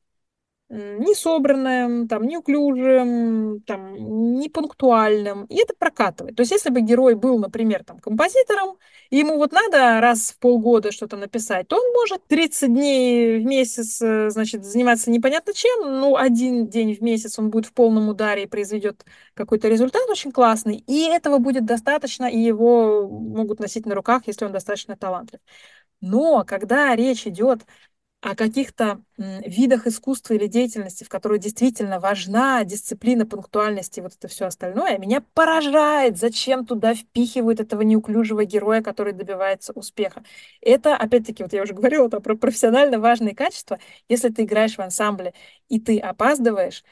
не 0.70 1.16
собранным, 1.16 2.08
там, 2.08 2.28
неуклюжим, 2.28 3.62
там, 3.62 3.94
непунктуальным. 4.40 5.46
И 5.46 5.56
это 5.58 5.74
прокатывает. 5.78 6.36
То 6.36 6.42
есть, 6.42 6.52
если 6.52 6.70
бы 6.70 6.82
герой 6.82 7.16
был, 7.16 7.40
например, 7.40 7.84
там, 7.84 8.00
композитором, 8.00 8.78
и 9.10 9.18
ему 9.18 9.38
вот 9.38 9.52
надо 9.52 10.00
раз 10.00 10.32
в 10.32 10.40
полгода 10.40 10.92
что-то 10.92 11.18
написать, 11.18 11.68
то 11.68 11.78
он 11.78 11.92
может 11.94 12.28
30 12.28 12.72
дней 12.72 13.40
в 13.40 13.46
месяц, 13.46 14.00
э, 14.02 14.30
значит, 14.30 14.64
заниматься 14.64 15.10
непонятно 15.10 15.54
чем, 15.54 16.00
но 16.00 16.16
один 16.16 16.68
день 16.68 16.96
в 16.96 17.02
месяц 17.02 17.40
он 17.40 17.50
будет 17.50 17.66
в 17.66 17.74
полном 17.74 18.10
ударе 18.10 18.44
и 18.44 18.48
произведет 18.48 19.06
какой-то 19.34 19.68
результат 19.70 20.08
очень 20.10 20.32
классный, 20.32 20.84
и 20.86 21.08
этого 21.10 21.40
будет 21.40 21.66
достаточно, 21.66 22.26
и 22.26 22.38
его 22.38 23.08
могут 23.10 23.60
носить 23.60 23.88
на 23.88 23.96
руках, 23.96 24.24
если 24.28 24.46
он 24.46 24.52
достаточно 24.52 24.96
талантлив. 24.96 25.40
Но 26.02 26.44
когда 26.46 26.96
речь 26.96 27.28
идет 27.28 27.62
о 28.22 28.36
каких-то 28.36 29.02
видах 29.18 29.88
искусства 29.88 30.34
или 30.34 30.48
деятельности, 30.48 31.06
в 31.06 31.10
которой 31.10 31.40
действительно 31.40 32.02
важна 32.02 32.66
дисциплина, 32.66 33.26
пунктуальность 33.26 33.98
и 33.98 34.02
вот 34.02 34.14
это 34.14 34.28
все 34.28 34.46
остальное, 34.46 34.98
меня 34.98 35.22
поражает, 35.34 36.18
зачем 36.18 36.66
туда 36.66 36.96
впихивают 36.96 37.62
этого 37.62 37.82
неуклюжего 37.82 38.44
героя, 38.44 38.82
который 38.82 39.14
добивается 39.14 39.72
успеха. 39.72 40.24
Это, 40.62 40.98
опять-таки, 40.98 41.44
вот 41.44 41.54
я 41.54 41.64
уже 41.64 41.74
говорила 41.76 42.10
там, 42.10 42.22
про 42.22 42.36
профессионально 42.36 43.00
важные 43.00 43.34
качества. 43.36 43.80
Если 44.10 44.30
ты 44.30 44.44
играешь 44.44 44.76
в 44.76 44.80
ансамбле 44.82 45.34
и 45.70 45.80
ты 45.80 45.98
опаздываешь, 46.00 46.84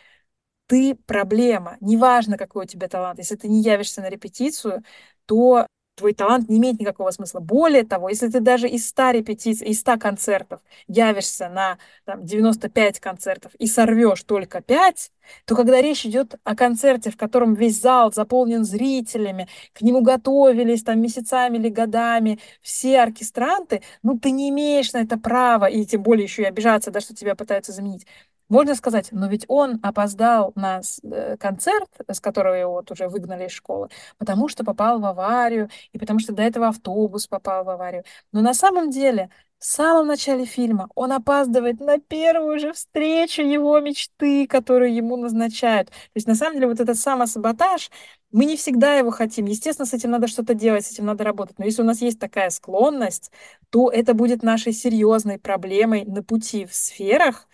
ты 0.67 0.95
проблема. 0.95 1.77
Неважно, 1.81 2.37
какой 2.37 2.65
у 2.65 2.67
тебя 2.67 2.87
талант. 2.87 3.19
Если 3.19 3.35
ты 3.35 3.47
не 3.47 3.61
явишься 3.61 4.01
на 4.01 4.09
репетицию, 4.09 4.83
то 5.25 5.67
твой 5.97 6.13
талант 6.13 6.47
не 6.47 6.59
имеет 6.59 6.79
никакого 6.79 7.11
смысла. 7.11 7.39
Более 7.39 7.83
того, 7.83 8.09
если 8.09 8.29
ты 8.29 8.39
даже 8.39 8.69
из 8.69 8.87
100 8.87 9.11
репетиций, 9.11 9.67
из 9.67 9.79
100 9.79 9.97
концертов 9.97 10.61
явишься 10.87 11.49
на 11.49 11.79
там, 12.05 12.23
95 12.23 12.99
концертов 12.99 13.53
и 13.55 13.67
сорвешь 13.67 14.23
только 14.23 14.61
5, 14.61 15.11
то 15.45 15.55
когда 15.55 15.81
речь 15.81 16.05
идет 16.05 16.35
о 16.43 16.55
концерте, 16.55 17.09
в 17.09 17.17
котором 17.17 17.55
весь 17.55 17.81
зал 17.81 18.13
заполнен 18.13 18.63
зрителями, 18.63 19.49
к 19.73 19.81
нему 19.81 20.01
готовились 20.01 20.83
там 20.83 21.01
месяцами 21.01 21.57
или 21.57 21.69
годами 21.69 22.39
все 22.61 23.01
оркестранты, 23.01 23.81
ну 24.03 24.19
ты 24.19 24.31
не 24.31 24.49
имеешь 24.49 24.93
на 24.93 24.99
это 24.99 25.17
права, 25.17 25.65
и 25.65 25.83
тем 25.85 26.03
более 26.03 26.23
еще 26.25 26.43
и 26.43 26.45
обижаться, 26.45 26.91
да, 26.91 27.01
что 27.01 27.15
тебя 27.15 27.35
пытаются 27.35 27.71
заменить. 27.71 28.05
Можно 28.49 28.75
сказать, 28.75 29.09
но 29.11 29.27
ведь 29.27 29.45
он 29.49 29.79
опоздал 29.83 30.53
на 30.55 30.81
э, 31.03 31.37
концерт, 31.37 31.89
с 32.07 32.21
которого 32.21 32.53
его 32.53 32.73
вот 32.73 32.91
уже 32.91 33.09
выгнали 33.09 33.45
из 33.47 33.51
школы, 33.51 33.89
потому 34.17 34.47
что 34.47 34.63
попал 34.63 34.99
в 34.99 35.05
аварию, 35.05 35.69
и 35.91 35.97
потому 35.99 36.19
что 36.19 36.33
до 36.33 36.43
этого 36.43 36.69
автобус 36.69 37.27
попал 37.27 37.65
в 37.65 37.69
аварию. 37.69 38.03
Но 38.31 38.41
на 38.41 38.53
самом 38.53 38.89
деле, 38.89 39.29
в 39.59 39.65
самом 39.65 40.07
начале 40.07 40.45
фильма 40.45 40.87
он 40.95 41.11
опаздывает 41.11 41.79
на 41.79 41.99
первую 41.99 42.59
же 42.59 42.73
встречу 42.73 43.41
его 43.41 43.79
мечты, 43.79 44.47
которую 44.47 44.93
ему 44.93 45.17
назначают. 45.17 45.89
То 45.89 45.95
есть, 46.15 46.27
на 46.27 46.35
самом 46.35 46.55
деле, 46.55 46.67
вот 46.67 46.79
этот 46.79 46.97
самосаботаж, 46.97 47.89
мы 48.31 48.45
не 48.45 48.55
всегда 48.55 48.95
его 48.95 49.09
хотим. 49.11 49.45
Естественно, 49.45 49.85
с 49.85 49.93
этим 49.93 50.11
надо 50.11 50.27
что-то 50.27 50.53
делать, 50.53 50.85
с 50.85 50.91
этим 50.91 51.05
надо 51.05 51.23
работать. 51.23 51.57
Но 51.59 51.65
если 51.65 51.81
у 51.81 51.85
нас 51.85 52.01
есть 52.01 52.19
такая 52.19 52.49
склонность, 52.49 53.31
то 53.69 53.89
это 53.89 54.13
будет 54.13 54.43
нашей 54.43 54.73
серьезной 54.73 55.39
проблемой 55.39 56.05
на 56.05 56.23
пути 56.23 56.65
в 56.65 56.73
сферах, 56.73 57.47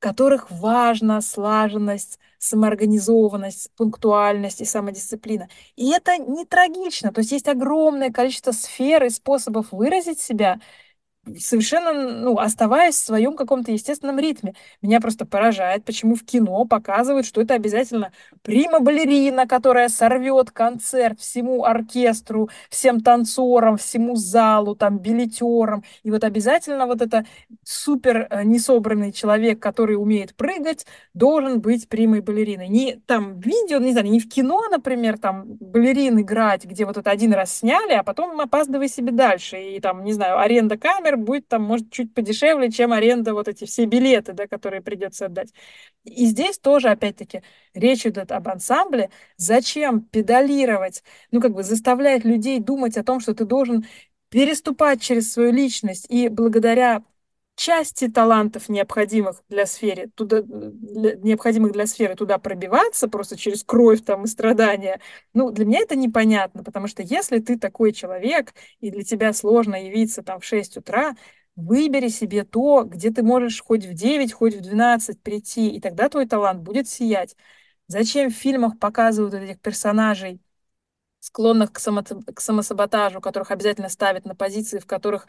которых 0.00 0.50
важна 0.50 1.20
слаженность, 1.20 2.18
самоорганизованность, 2.38 3.70
пунктуальность 3.76 4.60
и 4.62 4.64
самодисциплина. 4.64 5.48
И 5.76 5.90
это 5.90 6.16
не 6.18 6.44
трагично. 6.46 7.12
То 7.12 7.20
есть 7.20 7.32
есть 7.32 7.48
огромное 7.48 8.10
количество 8.10 8.52
сфер 8.52 9.04
и 9.04 9.10
способов 9.10 9.68
выразить 9.72 10.20
себя, 10.20 10.60
совершенно, 11.38 11.92
ну, 11.92 12.38
оставаясь 12.38 12.94
в 12.94 13.04
своем 13.04 13.36
каком-то 13.36 13.72
естественном 13.72 14.18
ритме. 14.18 14.54
Меня 14.82 15.00
просто 15.00 15.26
поражает, 15.26 15.84
почему 15.84 16.14
в 16.14 16.24
кино 16.24 16.64
показывают, 16.64 17.26
что 17.26 17.42
это 17.42 17.54
обязательно 17.54 18.12
прима-балерина, 18.42 19.46
которая 19.46 19.88
сорвет 19.88 20.50
концерт 20.50 21.20
всему 21.20 21.64
оркестру, 21.64 22.48
всем 22.70 23.00
танцорам, 23.00 23.76
всему 23.76 24.16
залу, 24.16 24.74
там, 24.74 24.98
билетерам. 24.98 25.84
И 26.02 26.10
вот 26.10 26.24
обязательно 26.24 26.86
вот 26.86 27.02
это 27.02 27.26
супер 27.64 28.26
э, 28.30 28.42
несобранный 28.44 29.12
человек, 29.12 29.60
который 29.60 29.94
умеет 29.96 30.34
прыгать, 30.34 30.86
должен 31.14 31.60
быть 31.60 31.88
примой-балериной. 31.88 32.68
Не 32.68 32.96
там 33.06 33.40
видео, 33.40 33.78
не 33.78 33.92
знаю, 33.92 34.10
не 34.10 34.20
в 34.20 34.28
кино, 34.28 34.68
например, 34.70 35.18
там 35.18 35.44
балерин 35.60 36.20
играть, 36.20 36.64
где 36.64 36.84
вот 36.86 36.96
это 36.96 37.10
один 37.10 37.32
раз 37.34 37.58
сняли, 37.58 37.92
а 37.92 38.02
потом 38.02 38.40
опаздывай 38.40 38.88
себе 38.88 39.12
дальше. 39.12 39.60
И 39.60 39.80
там, 39.80 40.04
не 40.04 40.12
знаю, 40.12 40.38
аренда 40.38 40.78
камер 40.78 41.19
будет 41.20 41.48
там, 41.48 41.62
может, 41.62 41.90
чуть 41.90 42.14
подешевле, 42.14 42.70
чем 42.70 42.92
аренда 42.92 43.34
вот 43.34 43.48
эти 43.48 43.64
все 43.64 43.84
билеты, 43.84 44.32
да, 44.32 44.46
которые 44.46 44.82
придется 44.82 45.26
отдать. 45.26 45.52
И 46.04 46.26
здесь 46.26 46.58
тоже, 46.58 46.88
опять-таки, 46.88 47.42
речь 47.74 48.06
идет 48.06 48.32
об 48.32 48.48
ансамбле. 48.48 49.10
Зачем 49.36 50.02
педалировать, 50.02 51.02
ну, 51.30 51.40
как 51.40 51.52
бы 51.52 51.62
заставлять 51.62 52.24
людей 52.24 52.60
думать 52.60 52.96
о 52.96 53.04
том, 53.04 53.20
что 53.20 53.34
ты 53.34 53.44
должен 53.44 53.86
переступать 54.30 55.02
через 55.02 55.32
свою 55.32 55.52
личность 55.52 56.06
и 56.08 56.28
благодаря 56.28 57.02
части 57.60 58.08
талантов, 58.08 58.70
необходимых 58.70 59.42
для 59.50 59.66
сферы, 59.66 60.08
туда, 60.14 60.40
для, 60.42 61.14
необходимых 61.16 61.72
для 61.72 61.86
сферы, 61.86 62.14
туда 62.14 62.38
пробиваться 62.38 63.06
просто 63.06 63.36
через 63.36 63.62
кровь 63.62 64.02
там 64.02 64.24
и 64.24 64.26
страдания. 64.28 64.98
Ну, 65.34 65.50
для 65.50 65.66
меня 65.66 65.80
это 65.80 65.94
непонятно, 65.94 66.64
потому 66.64 66.86
что 66.86 67.02
если 67.02 67.38
ты 67.38 67.58
такой 67.58 67.92
человек, 67.92 68.54
и 68.80 68.90
для 68.90 69.02
тебя 69.04 69.34
сложно 69.34 69.74
явиться 69.76 70.22
там 70.22 70.40
в 70.40 70.44
6 70.46 70.78
утра, 70.78 71.14
выбери 71.54 72.08
себе 72.08 72.44
то, 72.44 72.84
где 72.84 73.10
ты 73.10 73.22
можешь 73.22 73.62
хоть 73.62 73.84
в 73.84 73.92
9, 73.92 74.32
хоть 74.32 74.54
в 74.54 74.62
12 74.62 75.20
прийти, 75.22 75.68
и 75.68 75.80
тогда 75.80 76.08
твой 76.08 76.26
талант 76.26 76.62
будет 76.62 76.88
сиять. 76.88 77.36
Зачем 77.88 78.30
в 78.30 78.34
фильмах 78.34 78.78
показывают 78.78 79.34
этих 79.34 79.60
персонажей, 79.60 80.40
склонных 81.18 81.72
к, 81.72 81.78
само, 81.78 82.02
к 82.02 82.40
самосаботажу, 82.40 83.20
которых 83.20 83.50
обязательно 83.50 83.90
ставят 83.90 84.24
на 84.24 84.34
позиции, 84.34 84.78
в 84.78 84.86
которых 84.86 85.28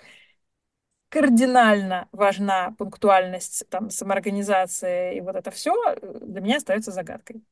кардинально 1.12 2.08
важна 2.14 2.74
пунктуальность, 2.78 3.66
там, 3.70 3.90
самоорганизация 3.90 5.12
и 5.12 5.20
вот 5.20 5.36
это 5.36 5.52
все 5.52 5.76
для 6.22 6.40
меня 6.40 6.58
остается 6.58 6.92
загадкой. 6.92 7.44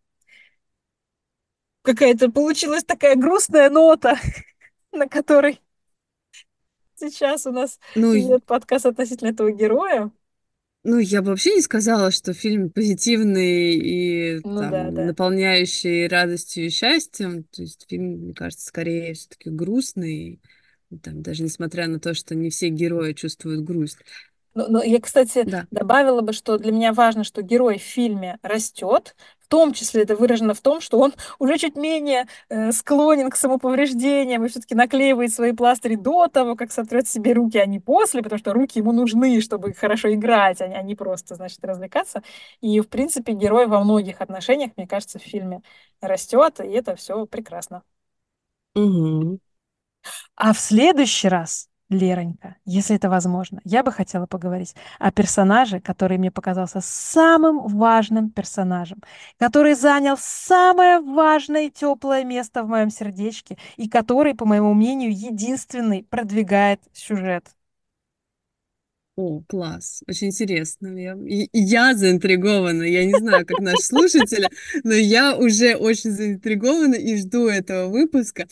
Какая-то 1.82 2.32
получилась 2.32 2.86
такая 2.86 3.16
грустная 3.16 3.70
нота, 3.70 4.18
на 4.93 5.07
которой 5.07 5.62
сейчас 6.95 7.45
у 7.45 7.51
нас 7.51 7.80
ну, 7.95 8.18
идет 8.18 8.45
подкаст 8.45 8.86
относительно 8.86 9.30
этого 9.30 9.51
героя. 9.51 10.10
Ну, 10.84 10.97
я 10.97 11.22
бы 11.22 11.32
вообще 11.32 11.55
не 11.55 11.62
сказала, 11.62 12.12
что 12.12 12.34
фильм 12.34 12.70
позитивный 12.70 13.76
и 13.76 14.39
ну, 14.41 14.62
там, 14.62 14.72
да, 14.72 14.91
да. 14.91 15.05
наполняющий 15.05 16.07
радостью 16.07 16.68
и 16.68 16.70
счастьем. 16.70 17.43
То 17.43 17.64
есть 17.64 17.86
фильм, 17.89 18.20
мне 18.20 18.34
кажется, 18.34 18.68
скорее 18.68 19.14
все-таки 19.16 19.49
грустный. 19.49 20.39
Там, 21.03 21.21
даже 21.21 21.43
несмотря 21.43 21.87
на 21.87 21.99
то, 21.99 22.13
что 22.13 22.35
не 22.35 22.49
все 22.49 22.69
герои 22.69 23.13
чувствуют 23.13 23.63
грусть. 23.63 23.97
Ну, 24.55 24.65
ну, 24.67 24.81
я, 24.81 24.99
кстати, 24.99 25.43
да. 25.43 25.67
добавила 25.69 26.21
бы, 26.21 26.33
что 26.33 26.57
для 26.57 26.71
меня 26.71 26.91
важно, 26.91 27.23
что 27.23 27.43
герой 27.43 27.77
в 27.77 27.83
фильме 27.83 28.39
растет, 28.41 29.15
в 29.39 29.47
том 29.47 29.73
числе 29.73 30.03
это 30.03 30.15
выражено 30.15 30.55
в 30.55 30.61
том, 30.61 30.81
что 30.81 30.99
он 30.99 31.13
уже 31.37 31.57
чуть 31.59 31.75
менее 31.75 32.25
э, 32.49 32.71
склонен 32.71 33.29
к 33.29 33.35
самоповреждениям 33.35 34.43
и 34.43 34.49
все-таки 34.49 34.73
наклеивает 34.73 35.31
свои 35.31 35.53
пластыри 35.53 35.95
до 35.95 36.27
того, 36.27 36.55
как 36.55 36.71
сотрет 36.71 37.07
себе 37.07 37.33
руки, 37.33 37.57
а 37.59 37.65
не 37.67 37.79
после, 37.79 38.23
потому 38.23 38.39
что 38.39 38.53
руки 38.53 38.79
ему 38.79 38.91
нужны, 38.91 39.39
чтобы 39.39 39.73
хорошо 39.73 40.13
играть, 40.13 40.61
а 40.61 40.67
не, 40.67 40.75
а 40.75 40.81
не 40.81 40.95
просто, 40.95 41.35
значит, 41.35 41.63
развлекаться. 41.63 42.23
И, 42.59 42.79
в 42.79 42.89
принципе, 42.89 43.33
герой 43.33 43.67
во 43.67 43.83
многих 43.83 44.19
отношениях, 44.19 44.71
мне 44.77 44.87
кажется, 44.87 45.19
в 45.19 45.23
фильме 45.23 45.61
растет, 46.01 46.59
и 46.59 46.67
это 46.67 46.95
все 46.95 47.25
прекрасно. 47.27 47.83
Угу. 48.75 49.39
А 50.36 50.54
в 50.54 50.60
следующий 50.60 51.28
раз, 51.28 51.70
Леронька, 51.89 52.56
если 52.66 52.95
это 52.95 53.10
возможно, 53.10 53.62
я 53.64 53.84
бы 53.84 53.91
хотела 53.91 54.28
поговорить 54.28 54.76
о 55.00 55.12
персонаже, 55.12 55.80
который 55.80 56.18
мне 56.18 56.32
показался 56.32 56.82
самым 56.82 57.68
важным 57.68 58.30
персонажем, 58.30 59.02
который 59.39 59.74
занял 59.74 60.16
самое 60.18 61.00
важное 61.00 61.64
и 61.64 61.72
теплое 61.72 62.24
место 62.24 62.64
в 62.64 62.68
моем 62.68 62.91
сердечке 62.91 63.58
и 63.76 63.89
который, 63.89 64.36
по 64.36 64.45
моему 64.45 64.74
мнению, 64.74 65.12
единственный 65.12 66.04
продвигает 66.04 66.82
сюжет. 66.93 67.47
О, 69.22 69.43
класс, 69.47 70.01
очень 70.07 70.28
интересно. 70.28 70.97
Я, 70.97 71.17
я 71.51 71.93
заинтригована. 71.93 72.84
Я 72.84 73.03
не 73.03 73.17
знаю, 73.17 73.45
как 73.45 73.59
наши 73.59 73.84
слушатели, 73.84 74.47
но 74.86 74.93
я 74.93 75.36
уже 75.36 75.76
очень 75.76 76.11
заинтригована 76.11 76.95
и 76.95 77.17
жду 77.17 77.47
этого 77.47 77.89
выпуска. 77.89 78.47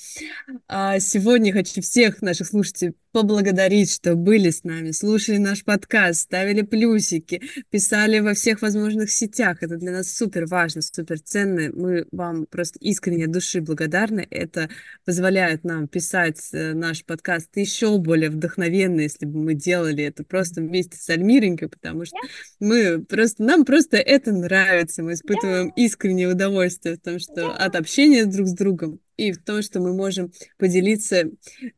А 0.68 1.00
сегодня 1.00 1.54
хочу 1.54 1.82
всех 1.82 2.22
наших 2.22 2.48
слушателей 2.48 2.96
поблагодарить, 3.12 3.92
что 3.92 4.16
были 4.16 4.50
с 4.50 4.64
нами, 4.64 4.92
слушали 4.92 5.38
наш 5.38 5.64
подкаст, 5.64 6.22
ставили 6.22 6.62
плюсики, 6.62 7.42
писали 7.70 8.20
во 8.20 8.34
всех 8.34 8.62
возможных 8.62 9.12
сетях. 9.12 9.62
Это 9.62 9.78
для 9.78 9.92
нас 9.92 10.14
супер 10.14 10.46
важно, 10.46 10.82
супер 10.82 11.20
ценно. 11.20 11.72
Мы 11.74 12.06
вам 12.12 12.46
просто 12.46 12.80
искренне 12.80 13.26
от 13.26 13.32
души 13.32 13.62
благодарны. 13.62 14.28
Это 14.30 14.70
позволяет 15.06 15.64
нам 15.64 15.88
писать 15.88 16.40
э, 16.54 16.74
наш 16.74 17.04
подкаст 17.06 17.50
еще 17.56 17.98
более 17.98 18.30
вдохновенно, 18.30 19.02
если 19.02 19.26
бы 19.26 19.40
мы 19.40 19.54
делали 19.54 20.04
это 20.04 20.24
просто 20.24 20.62
вместе 20.62 20.98
с 20.98 21.10
Альмиренькой, 21.10 21.70
потому 21.70 22.06
что 22.06 22.18
мы 22.60 23.04
просто, 23.04 23.44
нам 23.44 23.66
просто 23.66 23.98
это 23.98 24.32
нравится. 24.32 25.04
Мы 25.04 25.14
испытываем 25.14 25.70
искреннее 25.76 26.30
удовольствие 26.30 26.96
в 26.96 27.00
том, 27.00 27.20
что 27.20 27.52
от 27.52 27.76
общения 27.76 28.26
друг 28.26 28.48
с 28.48 28.54
другом 28.54 29.00
и 29.18 29.32
в 29.32 29.44
том, 29.44 29.62
что 29.62 29.80
мы 29.80 29.94
можем 29.94 30.32
поделиться 30.58 31.30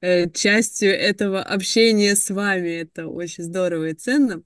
э, 0.02 0.30
частью 0.30 0.92
этого 0.92 1.42
общения 1.42 2.16
с 2.16 2.30
вами. 2.30 2.82
Это 2.82 3.08
очень 3.08 3.46
здорово 3.46 3.90
и 3.90 3.94
ценно. 3.94 4.44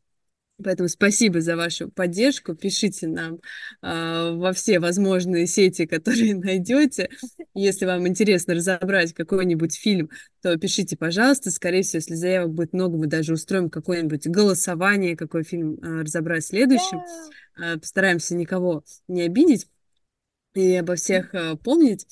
Поэтому 0.64 0.88
спасибо 0.88 1.42
за 1.42 1.56
вашу 1.56 1.90
поддержку. 1.90 2.56
Пишите 2.56 3.08
нам 3.08 3.40
э, 3.82 4.32
во 4.36 4.54
все 4.54 4.80
возможные 4.80 5.48
сети, 5.48 5.86
которые 5.88 6.36
найдете. 6.36 7.10
Если 7.56 7.86
вам 7.86 8.08
интересно 8.08 8.54
разобрать 8.54 9.14
какой-нибудь 9.14 9.76
фильм, 9.76 10.10
то 10.42 10.56
пишите, 10.58 10.96
пожалуйста. 10.96 11.50
Скорее 11.50 11.82
всего, 11.82 11.98
если 11.98 12.14
заявок 12.14 12.54
будет 12.54 12.74
много, 12.74 12.98
мы 12.98 13.08
даже 13.08 13.34
устроим 13.34 13.70
какое-нибудь 13.70 14.28
голосование, 14.28 15.18
какой 15.18 15.44
фильм 15.44 15.76
э, 15.82 16.02
разобрать 16.02 16.46
следующим. 16.46 17.02
Э, 17.58 17.78
постараемся 17.78 18.36
никого 18.36 18.84
не 19.08 19.24
обидеть 19.24 19.68
и 20.54 20.76
обо 20.76 20.96
всех 20.96 21.34
э, 21.34 21.56
помнить, 21.56 22.06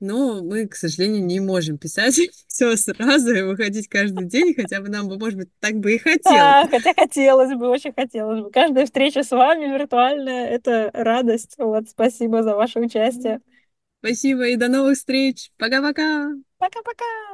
но 0.00 0.42
мы, 0.42 0.66
к 0.66 0.74
сожалению, 0.74 1.24
не 1.24 1.40
можем 1.40 1.78
писать 1.78 2.18
все 2.48 2.76
сразу 2.76 3.34
и 3.34 3.42
выходить 3.42 3.88
каждый 3.88 4.26
день, 4.26 4.54
хотя 4.54 4.80
бы 4.80 4.88
нам 4.88 5.08
бы, 5.08 5.18
может 5.18 5.38
быть, 5.38 5.48
так 5.60 5.74
бы 5.74 5.94
и 5.94 5.98
хотелось. 5.98 6.24
Да, 6.24 6.68
хотя 6.70 6.94
хотелось 6.94 7.54
бы, 7.54 7.68
очень 7.68 7.92
хотелось 7.92 8.42
бы. 8.42 8.50
Каждая 8.50 8.86
встреча 8.86 9.22
с 9.22 9.30
вами 9.30 9.66
виртуальная— 9.66 10.46
это 10.48 10.90
радость. 10.92 11.54
Вот, 11.58 11.88
спасибо 11.88 12.42
за 12.42 12.54
ваше 12.54 12.80
участие. 12.80 13.40
Спасибо 14.00 14.46
и 14.48 14.56
до 14.56 14.68
новых 14.68 14.96
встреч. 14.96 15.50
Пока-пока. 15.58 16.30
Пока-пока. 16.58 17.27